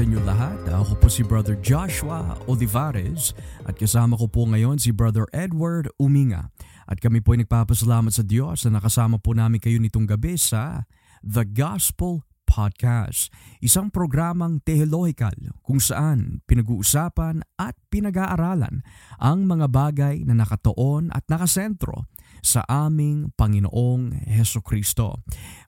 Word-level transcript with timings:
sa 0.00 0.08
inyo 0.08 0.24
lahat. 0.24 0.56
Ako 0.64 0.96
po 0.96 1.12
si 1.12 1.20
Brother 1.20 1.60
Joshua 1.60 2.32
Olivares 2.48 3.36
at 3.68 3.76
kasama 3.76 4.16
ko 4.16 4.32
po 4.32 4.48
ngayon 4.48 4.80
si 4.80 4.96
Brother 4.96 5.28
Edward 5.28 5.92
Uminga. 6.00 6.48
At 6.88 7.04
kami 7.04 7.20
po 7.20 7.36
ay 7.36 7.44
nagpapasalamat 7.44 8.08
sa 8.08 8.24
Diyos 8.24 8.64
na 8.64 8.80
nakasama 8.80 9.20
po 9.20 9.36
namin 9.36 9.60
kayo 9.60 9.76
nitong 9.76 10.08
gabi 10.08 10.40
sa 10.40 10.88
The 11.20 11.44
Gospel 11.44 12.24
Podcast, 12.48 13.28
isang 13.60 13.92
programang 13.92 14.64
teologikal 14.64 15.36
kung 15.60 15.84
saan 15.84 16.40
pinag-uusapan 16.48 17.44
at 17.60 17.76
pinag-aaralan 17.92 18.80
ang 19.20 19.44
mga 19.44 19.68
bagay 19.68 20.24
na 20.24 20.32
nakatoon 20.32 21.12
at 21.12 21.28
nakasentro 21.28 22.08
sa 22.40 22.64
aming 22.66 23.32
Panginoong 23.36 24.26
Heso 24.28 24.60
Kristo. 24.64 25.20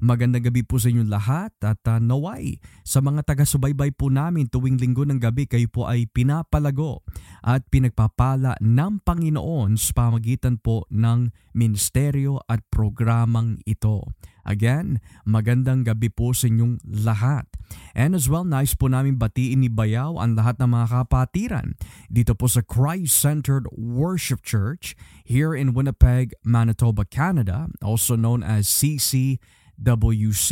Magandang 0.02 0.48
gabi 0.48 0.66
po 0.66 0.76
sa 0.76 0.90
inyong 0.90 1.10
lahat 1.12 1.52
at 1.62 1.80
uh, 1.88 2.00
naway 2.02 2.58
sa 2.82 3.00
mga 3.00 3.22
taga-subaybay 3.24 3.94
po 3.94 4.10
namin 4.10 4.50
tuwing 4.50 4.80
linggo 4.80 5.06
ng 5.06 5.20
gabi 5.20 5.46
kayo 5.46 5.68
po 5.70 5.86
ay 5.86 6.08
pinapalago 6.10 7.06
at 7.44 7.64
pinagpapala 7.68 8.58
ng 8.60 9.00
Panginoon 9.04 9.78
sa 9.78 10.08
pamagitan 10.08 10.58
po 10.58 10.88
ng 10.90 11.30
ministeryo 11.52 12.40
at 12.48 12.64
programang 12.72 13.60
ito. 13.68 14.08
Again, 14.42 14.98
magandang 15.22 15.86
gabi 15.86 16.10
po 16.10 16.34
sa 16.34 16.50
inyong 16.50 16.82
lahat. 16.82 17.46
And 17.94 18.12
as 18.12 18.28
well, 18.28 18.44
nice 18.44 18.74
po 18.74 18.90
namin 18.90 19.16
batiin 19.16 19.64
ni 19.64 19.70
Bayaw 19.70 20.18
ang 20.18 20.36
lahat 20.36 20.60
ng 20.60 20.70
mga 20.70 20.86
kapatiran 20.92 21.78
dito 22.10 22.34
po 22.36 22.50
sa 22.50 22.60
Christ-Centered 22.60 23.70
Worship 23.72 24.42
Church 24.44 24.98
here 25.24 25.54
in 25.56 25.72
Winnipeg, 25.72 26.34
Manitoba, 26.44 27.06
Canada, 27.06 27.70
also 27.80 28.18
known 28.18 28.42
as 28.44 28.68
CCWC. 28.68 30.50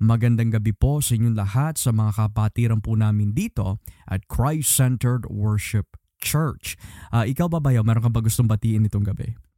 Magandang 0.00 0.50
gabi 0.56 0.72
po 0.74 0.98
sa 1.04 1.14
inyong 1.14 1.36
lahat 1.36 1.78
sa 1.78 1.92
mga 1.92 2.16
kapatiran 2.16 2.80
po 2.80 2.96
namin 2.96 3.36
dito 3.36 3.78
at 4.08 4.26
Christ-Centered 4.26 5.28
Worship 5.28 5.94
Church. 6.20 6.76
Uh, 7.12 7.28
ikaw 7.28 7.48
ba 7.48 7.60
Bayaw, 7.60 7.84
meron 7.84 8.04
ka 8.08 8.10
ba 8.12 8.24
gustong 8.24 8.48
batiin 8.48 8.88
itong 8.88 9.04
gabi? 9.06 9.49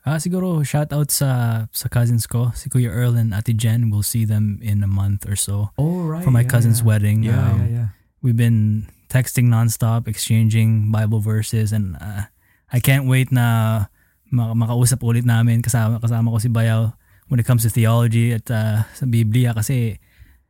Ah, 0.00 0.16
siguro 0.16 0.64
shout 0.64 0.92
out 0.96 1.12
sa 1.12 1.64
sa 1.76 1.86
cousins 1.92 2.24
ko, 2.24 2.56
si 2.56 2.72
Kuya 2.72 2.88
Earl 2.88 3.20
and 3.20 3.36
Ate 3.36 3.52
Jen. 3.52 3.92
We'll 3.92 4.00
see 4.02 4.24
them 4.24 4.56
in 4.64 4.80
a 4.80 4.88
month 4.88 5.28
or 5.28 5.36
so. 5.36 5.76
Oh, 5.76 6.08
right. 6.08 6.24
For 6.24 6.32
my 6.32 6.40
yeah, 6.40 6.48
cousin's 6.48 6.80
yeah. 6.80 6.88
wedding. 6.88 7.18
Yeah, 7.20 7.36
Um, 7.36 7.58
yeah, 7.60 7.68
yeah. 7.68 7.88
We've 8.24 8.36
been 8.36 8.88
texting 9.12 9.52
nonstop, 9.52 10.08
exchanging 10.08 10.88
Bible 10.88 11.20
verses 11.20 11.72
and 11.72 12.00
uh, 12.00 12.32
I 12.72 12.80
can't 12.80 13.04
wait 13.04 13.28
na 13.28 13.86
maka- 14.32 14.56
makausap 14.56 15.04
ulit 15.04 15.28
namin 15.28 15.60
kasama 15.60 16.00
kasama 16.00 16.32
ko 16.32 16.38
si 16.40 16.48
Bayaw 16.48 16.94
when 17.28 17.36
it 17.36 17.44
comes 17.44 17.66
to 17.66 17.70
theology 17.70 18.32
at 18.32 18.46
uh, 18.48 18.86
sa 18.96 19.04
Biblia 19.04 19.52
kasi 19.52 20.00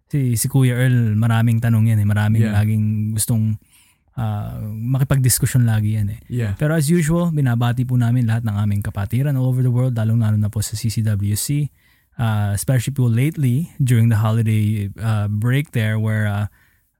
si 0.06 0.36
si 0.36 0.46
Kuya 0.46 0.76
Earl 0.78 1.14
maraming 1.18 1.58
tanong 1.58 1.90
yan 1.90 1.98
eh, 1.98 2.06
maraming 2.06 2.42
Yeah. 2.46 2.54
laging 2.54 3.16
gustong 3.18 3.58
uh, 4.20 4.60
makipagdiskusyon 4.68 5.64
lagi 5.64 5.96
yan 5.96 6.12
eh. 6.12 6.20
Yeah. 6.28 6.52
Pero 6.60 6.76
as 6.76 6.92
usual, 6.92 7.32
binabati 7.32 7.88
po 7.88 7.96
namin 7.96 8.28
lahat 8.28 8.44
ng 8.44 8.52
aming 8.52 8.84
kapatiran 8.84 9.32
all 9.40 9.48
over 9.48 9.64
the 9.64 9.72
world, 9.72 9.96
lalong-lalo 9.96 10.36
na 10.36 10.52
po 10.52 10.60
sa 10.60 10.76
CCWC. 10.76 11.72
Uh, 12.20 12.52
especially 12.52 12.92
po 12.92 13.08
lately 13.08 13.72
during 13.80 14.12
the 14.12 14.20
holiday 14.20 14.92
uh, 15.00 15.24
break 15.24 15.72
there 15.72 15.96
where 15.96 16.28
uh, 16.28 16.46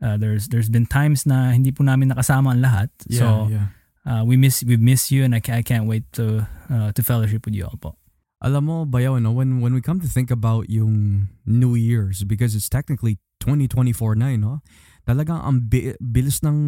uh, 0.00 0.16
there's 0.16 0.48
there's 0.48 0.72
been 0.72 0.88
times 0.88 1.28
na 1.28 1.52
hindi 1.52 1.76
po 1.76 1.84
namin 1.84 2.08
nakasama 2.08 2.56
ang 2.56 2.64
lahat. 2.64 2.88
Yeah, 3.04 3.20
so 3.20 3.26
yeah. 3.52 3.66
uh, 4.08 4.22
we 4.24 4.40
miss 4.40 4.64
we 4.64 4.80
miss 4.80 5.12
you 5.12 5.28
and 5.28 5.36
I, 5.36 5.44
I 5.44 5.60
can't 5.60 5.84
wait 5.84 6.08
to 6.16 6.48
uh, 6.72 6.96
to 6.96 7.00
fellowship 7.04 7.44
with 7.44 7.52
you 7.52 7.68
all 7.68 7.76
po. 7.76 8.00
Alam 8.40 8.72
mo, 8.72 8.76
Bayaw, 8.88 9.20
no, 9.20 9.36
when, 9.36 9.60
when 9.60 9.76
we 9.76 9.84
come 9.84 10.00
to 10.00 10.08
think 10.08 10.32
about 10.32 10.72
yung 10.72 11.28
New 11.44 11.76
Year's, 11.76 12.24
because 12.24 12.56
it's 12.56 12.72
technically 12.72 13.20
2024 13.44 14.16
na, 14.16 14.32
eh, 14.32 14.40
no? 14.40 14.64
Talagang 15.10 15.42
ang 15.42 15.66
bi- 15.66 15.98
bilis 15.98 16.38
ng, 16.46 16.58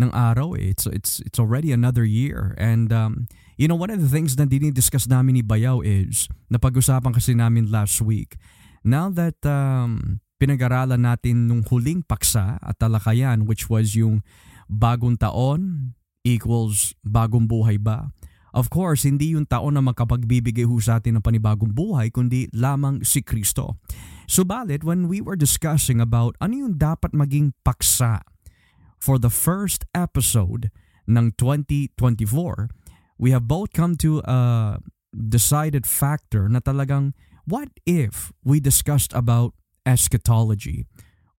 ng 0.00 0.10
araw 0.16 0.56
eh. 0.56 0.72
It's, 0.72 0.88
it's, 0.88 1.20
it's 1.20 1.36
already 1.36 1.68
another 1.68 2.08
year. 2.08 2.56
And, 2.56 2.88
um, 2.88 3.28
you 3.60 3.68
know, 3.68 3.76
one 3.76 3.92
of 3.92 4.00
the 4.00 4.08
things 4.08 4.32
na 4.40 4.48
dinidiscuss 4.48 5.04
namin 5.04 5.36
ni 5.36 5.42
Bayaw 5.44 5.84
is, 5.84 6.32
napag-usapan 6.48 7.12
kasi 7.12 7.36
namin 7.36 7.68
last 7.68 8.00
week, 8.00 8.40
now 8.80 9.12
that 9.12 9.36
um, 9.44 10.24
pinag-aralan 10.40 11.04
natin 11.04 11.44
nung 11.44 11.60
huling 11.68 12.00
paksa 12.00 12.56
at 12.56 12.80
talakayan, 12.80 13.44
which 13.44 13.68
was 13.68 13.92
yung 13.92 14.24
bagong 14.64 15.20
taon 15.20 15.92
equals 16.24 16.96
bagong 17.04 17.44
buhay 17.44 17.76
ba? 17.76 18.08
Of 18.52 18.68
course, 18.68 19.08
hindi 19.08 19.32
yung 19.32 19.48
taon 19.48 19.76
na 19.76 19.84
makapagbibigay 19.84 20.68
ho 20.68 20.76
sa 20.76 21.00
atin 21.00 21.16
ng 21.16 21.24
panibagong 21.24 21.72
buhay, 21.72 22.12
kundi 22.12 22.52
lamang 22.52 23.00
si 23.00 23.24
Kristo. 23.24 23.80
Subalit, 24.26 24.84
when 24.84 25.08
we 25.08 25.20
were 25.20 25.36
discussing 25.36 26.00
about 26.00 26.36
ano 26.40 26.66
yung 26.66 26.74
dapat 26.78 27.12
maging 27.12 27.52
paksa 27.66 28.22
for 28.98 29.18
the 29.18 29.30
first 29.30 29.84
episode 29.94 30.70
ng 31.10 31.34
2024, 31.34 32.70
we 33.18 33.34
have 33.34 33.46
both 33.50 33.74
come 33.74 33.98
to 33.98 34.22
a 34.24 34.78
decided 35.12 35.84
factor 35.84 36.48
na 36.48 36.60
talagang 36.62 37.12
what 37.44 37.68
if 37.84 38.32
we 38.46 38.62
discussed 38.62 39.12
about 39.12 39.54
eschatology? 39.84 40.86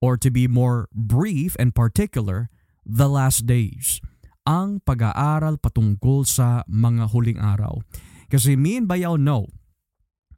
Or 0.03 0.19
to 0.19 0.27
be 0.27 0.51
more 0.51 0.91
brief 0.91 1.55
and 1.55 1.71
particular, 1.71 2.51
the 2.83 3.07
last 3.07 3.47
days 3.47 4.03
ang 4.43 4.83
pag-aaral 4.83 5.55
patungkol 5.55 6.27
sa 6.27 6.67
mga 6.67 7.15
huling 7.15 7.39
araw. 7.39 7.79
Kasi 8.27 8.59
me 8.59 8.75
and 8.75 8.91
Bayaw 8.91 9.15
know, 9.15 9.47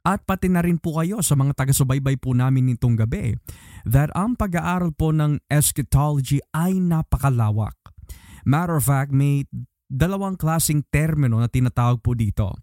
at 0.06 0.22
pati 0.22 0.46
na 0.46 0.62
rin 0.62 0.78
po 0.78 1.02
kayo 1.02 1.18
sa 1.18 1.34
mga 1.34 1.58
taga-subaybay 1.58 2.22
po 2.22 2.30
namin 2.30 2.70
nitong 2.70 2.94
gabi, 2.94 3.34
that 3.82 4.14
ang 4.14 4.38
pag-aaral 4.38 4.94
po 4.94 5.10
ng 5.10 5.42
eschatology 5.50 6.38
ay 6.54 6.78
napakalawak. 6.78 7.74
Matter 8.46 8.78
of 8.78 8.86
fact, 8.86 9.10
may 9.10 9.42
dalawang 9.90 10.38
klasing 10.38 10.86
termino 10.94 11.42
na 11.42 11.50
tinatawag 11.50 11.98
po 11.98 12.14
dito. 12.14 12.54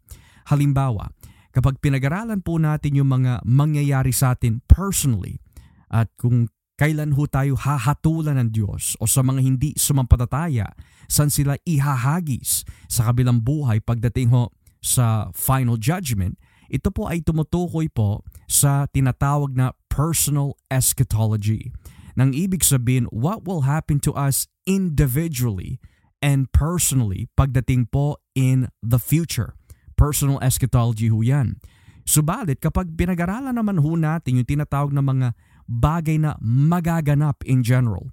Halimbawa, 0.48 1.12
kapag 1.52 1.84
pinag-aralan 1.84 2.40
po 2.40 2.56
natin 2.56 2.96
yung 2.96 3.12
mga 3.12 3.44
mangyayari 3.44 4.16
sa 4.16 4.40
atin 4.40 4.64
personally, 4.64 5.44
at 5.92 6.08
kung 6.16 6.48
kailan 6.80 7.12
ho 7.14 7.28
tayo 7.28 7.59
hahatulan 7.59 8.40
ng 8.40 8.50
Diyos 8.56 8.98
o 8.98 9.06
sa 9.06 9.20
mga 9.20 9.44
hindi 9.44 9.76
sumampatataya, 9.76 10.72
saan 11.12 11.28
sila 11.28 11.59
ihahagis 11.68 12.64
sa 12.88 13.12
kabilang 13.12 13.44
buhay 13.44 13.84
pagdating 13.84 14.32
ho 14.32 14.50
sa 14.80 15.28
final 15.36 15.76
judgment, 15.76 16.40
ito 16.73 16.89
po 16.89 17.06
ay 17.06 17.22
tumutukoy 17.22 17.85
po 17.94 18.25
sa 18.50 18.89
tinatawag 18.89 19.53
na 19.53 19.78
personal 19.94 20.57
eschatology. 20.73 21.69
Nang 22.17 22.34
ibig 22.34 22.66
sabihin, 22.66 23.06
what 23.13 23.45
will 23.45 23.69
happen 23.69 24.01
to 24.01 24.09
us 24.17 24.50
individually 24.66 25.78
and 26.17 26.49
personally 26.49 27.29
pagdating 27.37 27.93
po 27.93 28.17
in 28.34 28.73
the 28.81 28.97
future. 28.97 29.53
Personal 29.93 30.41
eschatology 30.41 31.14
ho 31.14 31.22
yan. 31.22 31.61
Subalit 32.09 32.58
kapag 32.58 32.97
pinag-aralan 32.97 33.53
naman 33.53 33.78
ho 33.78 33.93
natin 33.93 34.41
yung 34.41 34.49
tinatawag 34.49 34.91
na 34.91 35.05
mga 35.05 35.37
bagay 35.69 36.17
na 36.17 36.35
magaganap 36.41 37.46
in 37.46 37.61
general, 37.61 38.09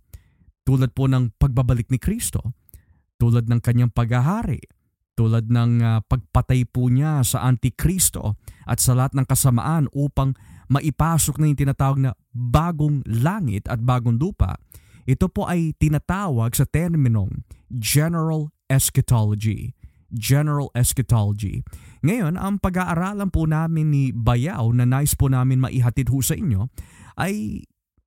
tulad 0.69 0.93
po 0.93 1.09
ng 1.09 1.33
pagbabalik 1.41 1.89
ni 1.89 1.97
Kristo, 1.97 2.53
tulad 3.17 3.49
ng 3.49 3.59
kanyang 3.59 3.91
paghahari, 3.91 4.61
tulad 5.21 5.53
ng 5.53 5.73
ah, 5.85 6.01
pagpatay 6.01 6.65
po 6.65 6.89
niya 6.89 7.21
sa 7.21 7.45
Antikristo 7.45 8.41
at 8.65 8.81
sa 8.81 8.97
lahat 8.97 9.13
ng 9.13 9.27
kasamaan 9.29 9.85
upang 9.93 10.33
maipasok 10.73 11.37
na 11.37 11.53
yung 11.53 11.61
tinatawag 11.61 11.99
na 12.01 12.17
bagong 12.33 13.05
langit 13.05 13.69
at 13.69 13.85
bagong 13.85 14.17
lupa, 14.17 14.57
ito 15.05 15.29
po 15.29 15.45
ay 15.45 15.77
tinatawag 15.77 16.57
sa 16.57 16.65
terminong 16.65 17.45
general 17.69 18.49
eschatology. 18.73 19.77
General 20.11 20.73
eschatology. 20.75 21.63
Ngayon, 22.03 22.35
ang 22.35 22.59
pag-aaralan 22.59 23.29
po 23.31 23.45
namin 23.47 23.93
ni 23.93 24.05
Bayaw 24.11 24.73
na 24.73 24.89
nice 24.89 25.15
po 25.15 25.31
namin 25.31 25.61
maihatid 25.61 26.09
ho 26.11 26.19
sa 26.25 26.35
inyo 26.35 26.67
ay 27.21 27.63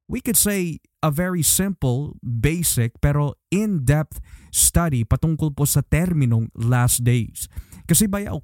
we 0.07 0.21
could 0.21 0.38
say 0.38 0.79
a 1.01 1.11
very 1.11 1.41
simple, 1.41 2.15
basic, 2.23 3.00
pero 3.01 3.35
in-depth 3.51 4.19
study 4.51 5.03
patungkol 5.03 5.55
po 5.55 5.65
sa 5.65 5.81
terminong 5.81 6.51
last 6.55 7.03
days. 7.03 7.47
Kasi 7.88 8.07
bayaw, 8.07 8.39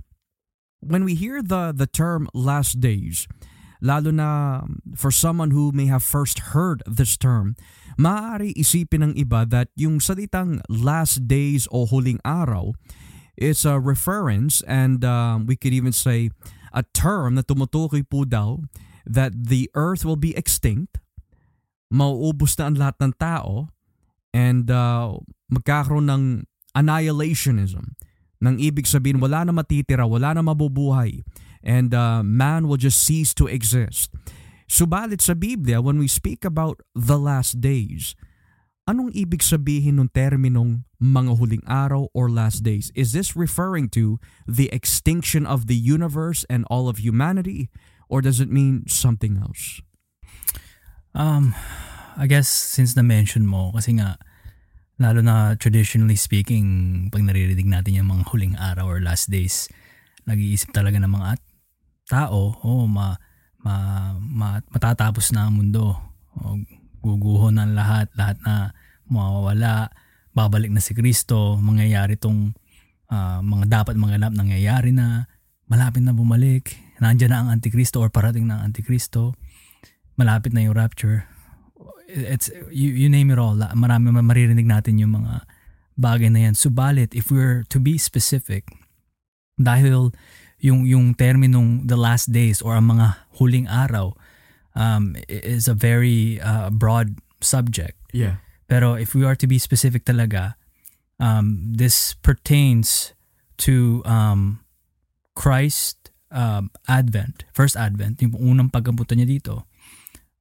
when 0.79 1.03
we 1.03 1.15
hear 1.15 1.43
the, 1.43 1.71
the 1.75 1.87
term 1.87 2.27
last 2.33 2.79
days, 2.79 3.27
lalo 3.81 4.11
na 4.11 4.63
for 4.95 5.11
someone 5.11 5.51
who 5.51 5.71
may 5.71 5.87
have 5.87 6.03
first 6.03 6.51
heard 6.51 6.83
this 6.83 7.15
term, 7.15 7.55
maaari 7.95 8.51
isipin 8.55 9.11
ng 9.11 9.13
iba 9.15 9.47
that 9.47 9.71
yung 9.75 9.99
salitang 9.99 10.59
last 10.67 11.27
days 11.27 11.67
o 11.71 11.87
huling 11.87 12.19
araw 12.27 12.75
is 13.39 13.63
a 13.63 13.79
reference 13.79 14.59
and 14.67 15.03
um, 15.07 15.47
we 15.47 15.55
could 15.55 15.71
even 15.71 15.95
say 15.95 16.27
a 16.75 16.83
term 16.91 17.39
na 17.39 17.41
tumutukoy 17.41 18.03
po 18.03 18.27
daw 18.27 18.59
that 19.07 19.31
the 19.33 19.71
earth 19.73 20.03
will 20.03 20.19
be 20.19 20.35
extinct, 20.35 20.99
mauubos 21.89 22.55
na 22.57 22.69
ang 22.69 22.77
lahat 22.77 22.97
ng 23.01 23.13
tao, 23.17 23.69
and 24.33 24.69
uh, 24.69 25.17
magkakaroon 25.49 26.05
ng 26.05 26.23
annihilationism. 26.77 27.97
Nang 28.39 28.55
ibig 28.61 28.87
sabihin, 28.87 29.19
wala 29.19 29.43
na 29.43 29.51
matitira, 29.51 30.07
wala 30.07 30.37
na 30.37 30.45
mabubuhay, 30.45 31.25
and 31.59 31.91
uh, 31.91 32.23
man 32.23 32.69
will 32.69 32.79
just 32.79 33.03
cease 33.03 33.35
to 33.35 33.49
exist. 33.49 34.13
Subalit 34.69 35.19
sa 35.19 35.33
Biblia, 35.33 35.81
when 35.81 35.97
we 35.97 36.07
speak 36.07 36.45
about 36.45 36.79
the 36.93 37.17
last 37.17 37.57
days, 37.59 38.13
anong 38.85 39.11
ibig 39.17 39.41
sabihin 39.41 39.97
ng 39.97 40.13
terminong 40.13 40.85
mga 41.01 41.41
huling 41.41 41.65
araw 41.65 42.07
or 42.13 42.29
last 42.29 42.61
days? 42.61 42.93
Is 42.93 43.11
this 43.11 43.35
referring 43.35 43.89
to 43.97 44.21
the 44.45 44.69
extinction 44.69 45.45
of 45.45 45.65
the 45.65 45.75
universe 45.75 46.45
and 46.49 46.69
all 46.69 46.85
of 46.87 47.01
humanity? 47.01 47.69
Or 48.09 48.21
does 48.21 48.39
it 48.41 48.49
mean 48.49 48.85
something 48.89 49.37
else? 49.37 49.81
Um, 51.13 51.57
I 52.19 52.27
guess 52.27 52.47
since 52.49 52.93
na-mention 52.93 53.47
mo, 53.47 53.73
kasi 53.73 53.97
nga, 53.97 54.19
lalo 54.99 55.23
na 55.23 55.55
traditionally 55.55 56.19
speaking, 56.19 57.07
pag 57.09 57.23
naririnig 57.23 57.65
natin 57.65 57.97
yung 57.97 58.11
mga 58.11 58.23
huling 58.29 58.55
araw 58.59 58.85
or 58.85 58.99
last 58.99 59.31
days, 59.31 59.71
nag-iisip 60.27 60.69
talaga 60.75 60.99
ng 60.99 61.09
mga 61.09 61.39
tao, 62.09 62.59
oh, 62.61 62.85
ma, 62.85 63.15
ma, 63.63 63.75
ma, 64.19 64.59
matatapos 64.69 65.31
na 65.31 65.47
ang 65.47 65.57
mundo. 65.57 65.95
O, 66.37 66.59
guguho 66.99 67.47
ng 67.55 67.73
lahat, 67.73 68.11
lahat 68.19 68.37
na 68.43 68.75
mawawala, 69.07 69.87
babalik 70.35 70.69
na 70.69 70.83
si 70.83 70.91
Kristo, 70.91 71.55
mangyayari 71.57 72.19
tong 72.19 72.51
uh, 73.09 73.39
mga 73.39 73.65
dapat 73.81 73.95
manganap 73.95 74.35
nangyayari 74.35 74.91
na, 74.91 75.25
malapit 75.69 76.01
na 76.03 76.11
bumalik, 76.11 76.75
nandiyan 76.99 77.31
na 77.31 77.39
ang 77.45 77.49
Antikristo 77.53 78.01
or 78.01 78.11
parating 78.11 78.49
na 78.49 78.59
ang 78.59 78.73
Antikristo, 78.73 79.37
malapit 80.19 80.51
na 80.51 80.67
yung 80.67 80.75
rapture. 80.75 81.23
It's, 82.11 82.51
you, 82.67 82.91
you 82.91 83.07
name 83.07 83.31
it 83.31 83.39
all, 83.39 83.55
marami 83.55 84.11
maririnig 84.11 84.67
natin 84.67 84.99
yung 84.99 85.15
mga 85.15 85.47
bagay 85.95 86.27
na 86.27 86.51
yan. 86.51 86.59
Subalit, 86.59 87.15
if 87.15 87.31
we're 87.31 87.63
to 87.71 87.79
be 87.79 87.95
specific, 87.95 88.67
dahil 89.55 90.11
yung 90.59 90.83
yung 90.83 91.15
terminong 91.15 91.87
the 91.87 91.95
last 91.95 92.31
days 92.35 92.59
or 92.59 92.75
ang 92.75 92.91
mga 92.91 93.15
huling 93.39 93.67
araw 93.67 94.11
um, 94.75 95.15
is 95.27 95.67
a 95.67 95.75
very 95.75 96.39
uh, 96.43 96.67
broad 96.71 97.19
subject. 97.39 97.95
Yeah. 98.11 98.43
Pero 98.67 98.99
if 98.99 99.15
we 99.15 99.23
are 99.23 99.35
to 99.39 99.47
be 99.47 99.59
specific 99.59 100.03
talaga, 100.03 100.59
um, 101.19 101.75
this 101.75 102.15
pertains 102.19 103.15
to 103.63 104.03
um, 104.03 104.63
Christ 105.35 106.11
um, 106.31 106.71
Advent, 106.87 107.43
first 107.51 107.75
Advent, 107.75 108.21
yung 108.21 108.35
unang 108.35 108.69
pagkabuto 108.71 109.15
niya 109.15 109.27
dito, 109.27 109.68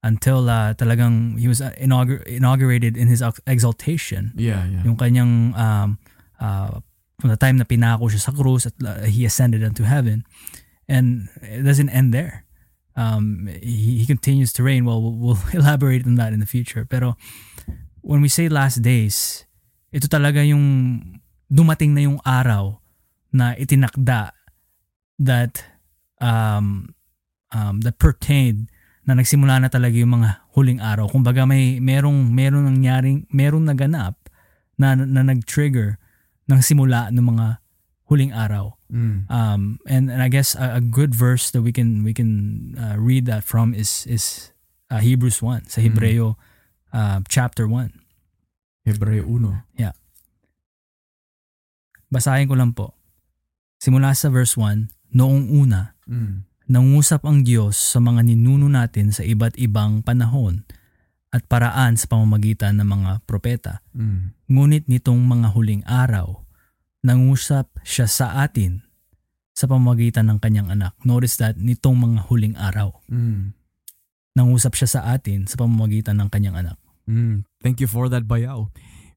until 0.02 0.48
uh, 0.48 0.74
talagang 0.74 1.38
he 1.38 1.48
was 1.48 1.60
uh, 1.60 1.74
inaugur- 1.80 2.22
inaugurated 2.26 2.96
in 2.96 3.08
his 3.08 3.22
exaltation. 3.46 4.32
Yeah, 4.36 4.66
yeah. 4.66 4.84
Yung 4.84 4.96
kanyang 4.96 5.56
um, 5.58 5.98
uh, 6.40 6.80
from 7.18 7.30
the 7.30 7.36
time 7.36 7.58
na 7.58 7.64
pinako 7.64 8.10
siya 8.10 8.20
sa 8.20 8.32
krus 8.32 8.66
at 8.66 8.74
uh, 8.84 9.06
he 9.06 9.24
ascended 9.24 9.64
unto 9.64 9.82
heaven. 9.82 10.24
And 10.88 11.28
it 11.42 11.68
doesn't 11.68 11.90
end 11.90 12.14
there 12.14 12.48
um, 12.98 13.48
he, 13.62 14.02
he 14.02 14.06
continues 14.06 14.52
to 14.54 14.62
reign. 14.66 14.84
Well, 14.84 15.00
well, 15.00 15.14
we'll 15.14 15.38
elaborate 15.54 16.04
on 16.04 16.16
that 16.16 16.34
in 16.34 16.40
the 16.40 16.50
future. 16.50 16.84
Pero 16.84 17.16
when 18.02 18.20
we 18.20 18.28
say 18.28 18.50
last 18.50 18.82
days, 18.82 19.46
ito 19.94 20.10
talaga 20.10 20.42
yung 20.42 21.22
dumating 21.46 21.94
na 21.94 22.02
yung 22.02 22.20
araw 22.26 22.82
na 23.32 23.54
itinakda 23.54 24.34
that 25.22 25.64
um, 26.20 26.92
um, 27.54 27.80
that 27.86 27.98
pertained 28.02 28.68
na 29.08 29.16
nagsimula 29.16 29.56
na 29.56 29.72
talaga 29.72 29.96
yung 29.96 30.20
mga 30.20 30.52
huling 30.52 30.84
araw. 30.84 31.08
Kumbaga 31.08 31.48
may 31.48 31.80
merong 31.80 32.28
merong 32.28 32.68
nangyaring 32.68 33.24
merong 33.32 33.64
naganap 33.64 34.20
na, 34.76 34.92
na 34.92 35.24
nag-trigger 35.24 35.96
ng 36.44 36.60
simula 36.60 37.08
ng 37.08 37.24
mga 37.24 37.64
huling 38.12 38.36
araw. 38.36 38.76
Mm. 38.92 39.24
Um, 39.32 39.80
and, 39.88 40.12
and 40.12 40.20
I 40.20 40.28
guess 40.28 40.52
a, 40.52 40.76
a, 40.76 40.82
good 40.84 41.16
verse 41.16 41.48
that 41.52 41.60
we 41.60 41.72
can 41.72 42.04
we 42.04 42.12
can 42.12 42.72
uh, 42.76 42.96
read 42.96 43.28
that 43.28 43.44
from 43.44 43.76
is 43.76 44.08
is 44.08 44.52
uh, 44.88 45.00
Hebrews 45.00 45.44
1 45.44 45.68
sa 45.68 45.80
Hebreo 45.80 46.36
mm. 46.36 46.96
uh, 46.96 47.20
chapter 47.28 47.68
1. 47.68 47.92
Hebreo 48.88 49.28
1. 49.28 49.76
Yeah. 49.76 49.92
Basahin 52.08 52.48
ko 52.48 52.56
lang 52.56 52.72
po. 52.72 52.96
Simula 53.76 54.16
sa 54.16 54.32
verse 54.32 54.56
1, 54.56 55.12
noong 55.12 55.52
una, 55.52 55.92
mm. 56.08 56.47
Nangusap 56.68 57.24
ang 57.24 57.42
Diyos 57.42 57.74
sa 57.80 57.98
mga 57.98 58.22
ninuno 58.28 58.68
natin 58.68 59.10
sa 59.10 59.24
iba't 59.24 59.56
ibang 59.56 60.04
panahon 60.04 60.68
at 61.32 61.44
paraan 61.44 61.96
sa 61.96 62.08
pamamagitan 62.08 62.80
ng 62.80 62.88
mga 62.88 63.10
propeta. 63.24 63.84
Mm. 63.92 64.36
Ngunit 64.48 64.84
nitong 64.88 65.20
mga 65.20 65.48
huling 65.52 65.84
araw, 65.84 66.44
nangusap 67.04 67.72
siya 67.84 68.08
sa 68.08 68.44
atin 68.44 68.84
sa 69.52 69.68
pamamagitan 69.68 70.28
ng 70.28 70.38
kanyang 70.38 70.68
anak. 70.72 70.94
Notice 71.04 71.40
that 71.40 71.56
nitong 71.56 71.96
mga 71.98 72.28
huling 72.28 72.56
araw, 72.56 72.96
mm. 73.08 73.52
nangusap 74.36 74.76
siya 74.76 74.88
sa 74.88 75.00
atin 75.12 75.48
sa 75.48 75.56
pamamagitan 75.60 76.16
ng 76.20 76.28
kanyang 76.28 76.56
anak. 76.64 76.78
Mm. 77.08 77.48
Thank 77.64 77.80
you 77.80 77.88
for 77.88 78.12
that, 78.12 78.28
Bayaw. 78.28 78.68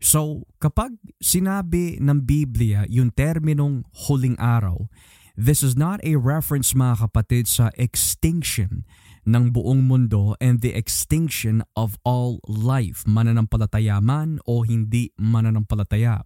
So, 0.01 0.49
kapag 0.57 0.97
sinabi 1.21 2.01
ng 2.01 2.25
Biblia 2.25 2.89
yung 2.89 3.13
terminong 3.13 3.85
huling 4.09 4.33
araw, 4.41 4.89
this 5.37 5.63
is 5.63 5.77
not 5.77 6.01
a 6.03 6.19
reference 6.19 6.73
mga 6.75 7.07
kapatid 7.07 7.47
sa 7.47 7.71
extinction 7.77 8.83
ng 9.23 9.53
buong 9.53 9.85
mundo 9.85 10.33
and 10.41 10.65
the 10.65 10.73
extinction 10.73 11.61
of 11.77 11.95
all 12.01 12.41
life, 12.49 13.05
mananampalataya 13.05 14.01
man 14.01 14.41
o 14.49 14.65
hindi 14.65 15.13
mananampalataya 15.21 16.25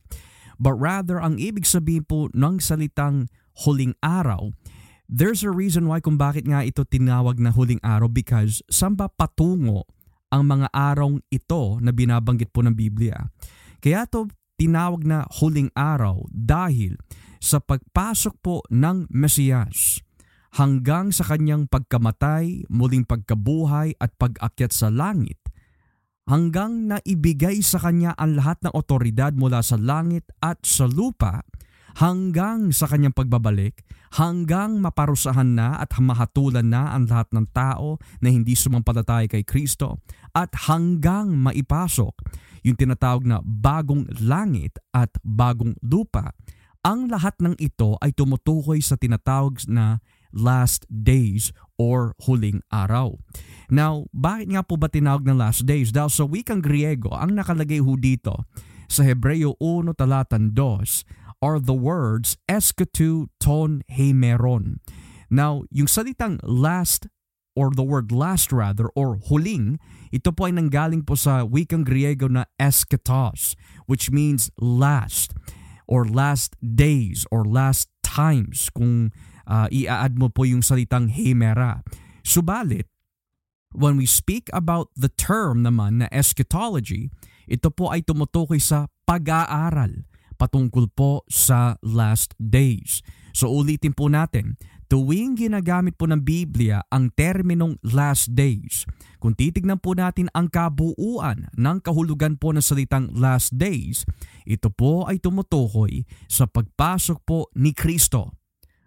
but 0.60 0.76
rather 0.80 1.20
ang 1.20 1.38
ibig 1.40 1.68
sabihin 1.68 2.08
po 2.08 2.32
ng 2.32 2.60
salitang 2.64 3.28
huling 3.64 3.96
araw, 4.04 4.52
there's 5.08 5.44
a 5.44 5.52
reason 5.52 5.88
why 5.88 6.00
kung 6.00 6.20
bakit 6.20 6.48
nga 6.48 6.64
ito 6.64 6.88
tinawag 6.88 7.40
na 7.40 7.52
huling 7.52 7.80
araw 7.84 8.08
because 8.08 8.64
saan 8.72 8.96
ba 8.96 9.12
patungo 9.12 9.88
ang 10.34 10.48
mga 10.50 10.68
araw 10.74 11.16
ito 11.32 11.80
na 11.80 11.92
binabanggit 11.96 12.52
po 12.52 12.66
ng 12.66 12.76
Biblia. 12.76 13.32
Kaya 13.80 14.10
to 14.10 14.28
tinawag 14.56 15.04
na 15.04 15.28
huling 15.40 15.70
araw 15.76 16.26
dahil 16.32 16.96
sa 17.46 17.62
pagpasok 17.62 18.42
po 18.42 18.66
ng 18.74 19.06
Mesiyas 19.14 20.02
hanggang 20.58 21.14
sa 21.14 21.30
kanyang 21.30 21.70
pagkamatay, 21.70 22.66
muling 22.74 23.06
pagkabuhay 23.06 23.94
at 24.02 24.10
pag-akyat 24.18 24.74
sa 24.74 24.90
langit 24.90 25.38
hanggang 26.26 26.90
na 26.90 26.98
ibigay 27.06 27.62
sa 27.62 27.78
kanya 27.78 28.18
ang 28.18 28.34
lahat 28.34 28.58
ng 28.66 28.74
otoridad 28.74 29.38
mula 29.38 29.62
sa 29.62 29.78
langit 29.78 30.26
at 30.42 30.58
sa 30.66 30.90
lupa 30.90 31.46
hanggang 31.96 32.76
sa 32.76 32.92
kanyang 32.92 33.16
pagbabalik, 33.16 33.88
hanggang 34.20 34.84
maparusahan 34.84 35.56
na 35.56 35.80
at 35.80 35.96
mahatulan 35.96 36.68
na 36.68 36.92
ang 36.92 37.08
lahat 37.08 37.32
ng 37.32 37.48
tao 37.56 37.96
na 38.20 38.28
hindi 38.28 38.52
sumampalataya 38.52 39.32
kay 39.32 39.48
Kristo, 39.48 40.04
at 40.36 40.52
hanggang 40.68 41.32
maipasok 41.40 42.12
yung 42.68 42.76
tinatawag 42.76 43.24
na 43.24 43.40
bagong 43.40 44.12
langit 44.20 44.76
at 44.92 45.14
bagong 45.24 45.80
lupa. 45.80 46.36
Ang 46.86 47.10
lahat 47.10 47.34
ng 47.42 47.58
ito 47.58 47.98
ay 47.98 48.14
tumutukoy 48.14 48.78
sa 48.78 48.94
tinatawag 48.94 49.58
na 49.66 50.06
last 50.30 50.86
days 50.86 51.50
or 51.82 52.14
huling 52.30 52.62
araw. 52.70 53.18
Now, 53.74 54.06
bakit 54.14 54.54
nga 54.54 54.62
po 54.62 54.78
ba 54.78 54.86
tinawag 54.86 55.26
ng 55.26 55.34
last 55.34 55.66
days? 55.66 55.90
Dahil 55.90 56.14
sa 56.14 56.30
wikang 56.30 56.62
Griego, 56.62 57.10
ang 57.18 57.34
nakalagay 57.34 57.82
ho 57.82 57.98
dito 57.98 58.46
sa 58.86 59.02
Hebreo 59.02 59.58
1 59.58 59.98
talatan 59.98 60.54
2 60.54 61.42
are 61.42 61.58
the 61.58 61.74
words 61.74 62.38
esketu 62.46 63.34
ton 63.42 63.82
hemeron. 63.90 64.78
Now, 65.26 65.66
yung 65.74 65.90
salitang 65.90 66.38
last 66.46 67.10
or 67.58 67.74
the 67.74 67.82
word 67.82 68.14
last 68.14 68.54
rather 68.54 68.94
or 68.94 69.18
huling, 69.26 69.82
ito 70.14 70.30
po 70.30 70.46
ay 70.46 70.54
nanggaling 70.54 71.02
po 71.02 71.18
sa 71.18 71.42
wikang 71.50 71.82
Griego 71.82 72.30
na 72.30 72.46
esketos 72.62 73.58
which 73.90 74.14
means 74.14 74.54
last 74.62 75.34
or 75.86 76.06
last 76.06 76.58
days 76.62 77.26
or 77.30 77.46
last 77.46 77.90
times 78.02 78.70
kung 78.74 79.14
uh, 79.46 79.68
i-add 79.70 80.18
mo 80.18 80.30
po 80.30 80.46
yung 80.46 80.66
salitang 80.66 81.10
hemera. 81.10 81.86
Subalit, 82.26 82.90
When 83.76 84.00
we 84.00 84.08
speak 84.08 84.48
about 84.56 84.88
the 84.96 85.12
term 85.12 85.68
naman 85.68 86.00
na 86.00 86.08
eschatology, 86.08 87.12
ito 87.44 87.68
po 87.68 87.92
ay 87.92 88.08
tumutukoy 88.08 88.64
sa 88.64 88.88
pag-aaral 89.04 90.08
patungkol 90.40 90.88
po 90.96 91.28
sa 91.28 91.76
last 91.84 92.32
days. 92.40 93.04
So 93.36 93.52
ulitin 93.52 93.92
po 93.92 94.08
natin, 94.08 94.56
tuwing 94.86 95.38
ginagamit 95.38 95.98
po 95.98 96.06
ng 96.06 96.22
Biblia 96.22 96.86
ang 96.94 97.10
terminong 97.14 97.82
last 97.82 98.34
days, 98.34 98.86
kung 99.18 99.34
titignan 99.34 99.82
po 99.82 99.98
natin 99.98 100.30
ang 100.38 100.50
kabuuan 100.52 101.50
ng 101.54 101.78
kahulugan 101.82 102.38
po 102.38 102.54
ng 102.54 102.62
salitang 102.62 103.10
last 103.18 103.54
days, 103.58 104.06
ito 104.46 104.70
po 104.70 105.10
ay 105.10 105.18
tumutukoy 105.18 106.06
sa 106.30 106.46
pagpasok 106.46 107.18
po 107.26 107.50
ni 107.58 107.74
Kristo 107.74 108.34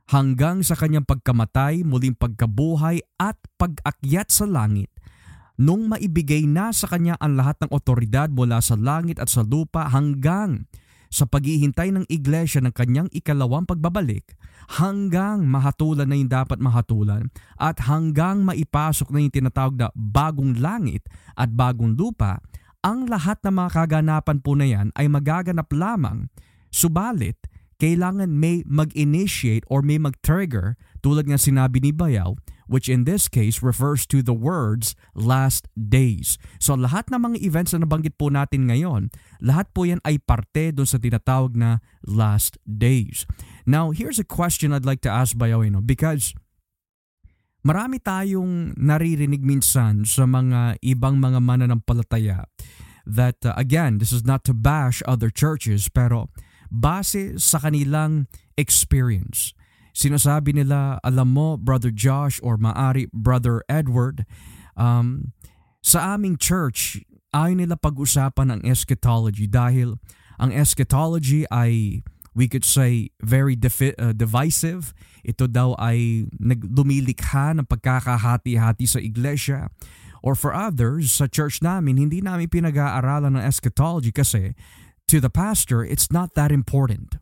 hanggang 0.08 0.64
sa 0.64 0.72
kanyang 0.74 1.04
pagkamatay, 1.04 1.84
muling 1.84 2.16
pagkabuhay 2.16 3.04
at 3.20 3.36
pag-akyat 3.60 4.32
sa 4.32 4.48
langit. 4.48 4.88
Nung 5.58 5.90
maibigay 5.90 6.46
na 6.46 6.70
sa 6.70 6.86
kanya 6.86 7.18
ang 7.18 7.34
lahat 7.34 7.58
ng 7.66 7.74
otoridad 7.74 8.30
mula 8.30 8.62
sa 8.62 8.78
langit 8.78 9.18
at 9.18 9.26
sa 9.26 9.42
lupa 9.42 9.90
hanggang 9.90 10.70
sa 11.08 11.24
paghihintay 11.24 11.92
ng 11.92 12.04
iglesia 12.08 12.60
ng 12.60 12.72
kanyang 12.72 13.08
ikalawang 13.12 13.64
pagbabalik 13.64 14.36
hanggang 14.76 15.48
mahatulan 15.48 16.08
na 16.08 16.16
yung 16.16 16.28
dapat 16.28 16.60
mahatulan 16.60 17.32
at 17.56 17.80
hanggang 17.88 18.44
maipasok 18.44 19.08
na 19.12 19.24
yung 19.24 19.32
tinatawag 19.32 19.74
na 19.76 19.88
bagong 19.96 20.60
langit 20.60 21.08
at 21.34 21.48
bagong 21.52 21.96
lupa 21.96 22.40
Ang 22.78 23.10
lahat 23.10 23.42
ng 23.42 23.58
mga 23.58 23.70
kaganapan 23.74 24.38
po 24.38 24.54
na 24.54 24.62
yan 24.62 24.94
ay 24.94 25.10
magaganap 25.10 25.66
lamang, 25.74 26.30
subalit 26.70 27.34
kailangan 27.78 28.30
may 28.30 28.66
mag-initiate 28.66 29.66
or 29.70 29.82
may 29.86 29.98
mag-trigger 29.98 30.78
tulad 31.02 31.26
nga 31.26 31.38
sinabi 31.38 31.78
ni 31.78 31.90
Bayaw, 31.94 32.34
which 32.68 32.86
in 32.86 33.08
this 33.08 33.26
case 33.26 33.64
refers 33.64 34.06
to 34.06 34.22
the 34.22 34.36
words 34.36 34.94
last 35.16 35.66
days. 35.74 36.38
So 36.62 36.76
lahat 36.76 37.10
ng 37.10 37.20
mga 37.24 37.38
events 37.42 37.74
na 37.74 37.82
nabanggit 37.82 38.20
po 38.20 38.28
natin 38.28 38.68
ngayon, 38.70 39.10
lahat 39.42 39.72
po 39.74 39.88
yan 39.88 39.98
ay 40.04 40.22
parte 40.22 40.70
doon 40.70 40.86
sa 40.86 41.00
tinatawag 41.00 41.56
na 41.56 41.82
last 42.06 42.60
days. 42.62 43.24
Now, 43.66 43.90
here's 43.90 44.20
a 44.20 44.28
question 44.28 44.70
I'd 44.70 44.86
like 44.86 45.02
to 45.08 45.12
ask 45.12 45.34
Bayaw, 45.34 45.66
you 45.66 45.72
know, 45.72 45.84
because 45.84 46.36
Marami 47.66 47.98
tayong 47.98 48.78
naririnig 48.78 49.42
minsan 49.42 50.06
sa 50.06 50.24
mga 50.24 50.78
ibang 50.78 51.18
mga 51.18 51.42
mananampalataya 51.42 52.46
that 53.02 53.36
uh, 53.42 53.52
again, 53.58 53.98
this 53.98 54.14
is 54.14 54.22
not 54.22 54.46
to 54.46 54.54
bash 54.54 55.02
other 55.10 55.28
churches 55.28 55.90
pero 55.90 56.30
base 56.70 57.34
sa 57.36 57.58
kanilang 57.58 58.30
experience. 58.54 59.57
Sinasabi 59.98 60.54
nila, 60.54 61.02
alam 61.02 61.34
mo, 61.34 61.58
Brother 61.58 61.90
Josh 61.90 62.38
or 62.46 62.54
maari 62.54 63.10
Brother 63.10 63.66
Edward, 63.66 64.22
um, 64.78 65.34
sa 65.82 66.14
aming 66.14 66.38
church, 66.38 67.02
ayaw 67.34 67.58
nila 67.58 67.74
pag-usapan 67.74 68.54
ang 68.54 68.60
eschatology 68.62 69.50
dahil 69.50 69.98
ang 70.38 70.54
eschatology 70.54 71.42
ay 71.50 72.06
we 72.30 72.46
could 72.46 72.62
say 72.62 73.10
very 73.18 73.58
defi- 73.58 73.98
uh, 73.98 74.14
divisive. 74.14 74.94
Ito 75.26 75.50
daw 75.50 75.74
ay 75.74 76.30
nagdumilikha 76.38 77.58
ng 77.58 77.66
pagkakahati-hati 77.66 78.86
sa 78.86 79.02
iglesia. 79.02 79.66
Or 80.22 80.38
for 80.38 80.54
others, 80.54 81.10
sa 81.10 81.26
church 81.26 81.58
namin, 81.58 81.98
hindi 81.98 82.22
namin 82.22 82.46
pinag-aaralan 82.46 83.34
ng 83.34 83.42
eschatology 83.42 84.14
kasi 84.14 84.54
to 85.10 85.18
the 85.18 85.30
pastor, 85.30 85.82
it's 85.82 86.14
not 86.14 86.38
that 86.38 86.54
important. 86.54 87.18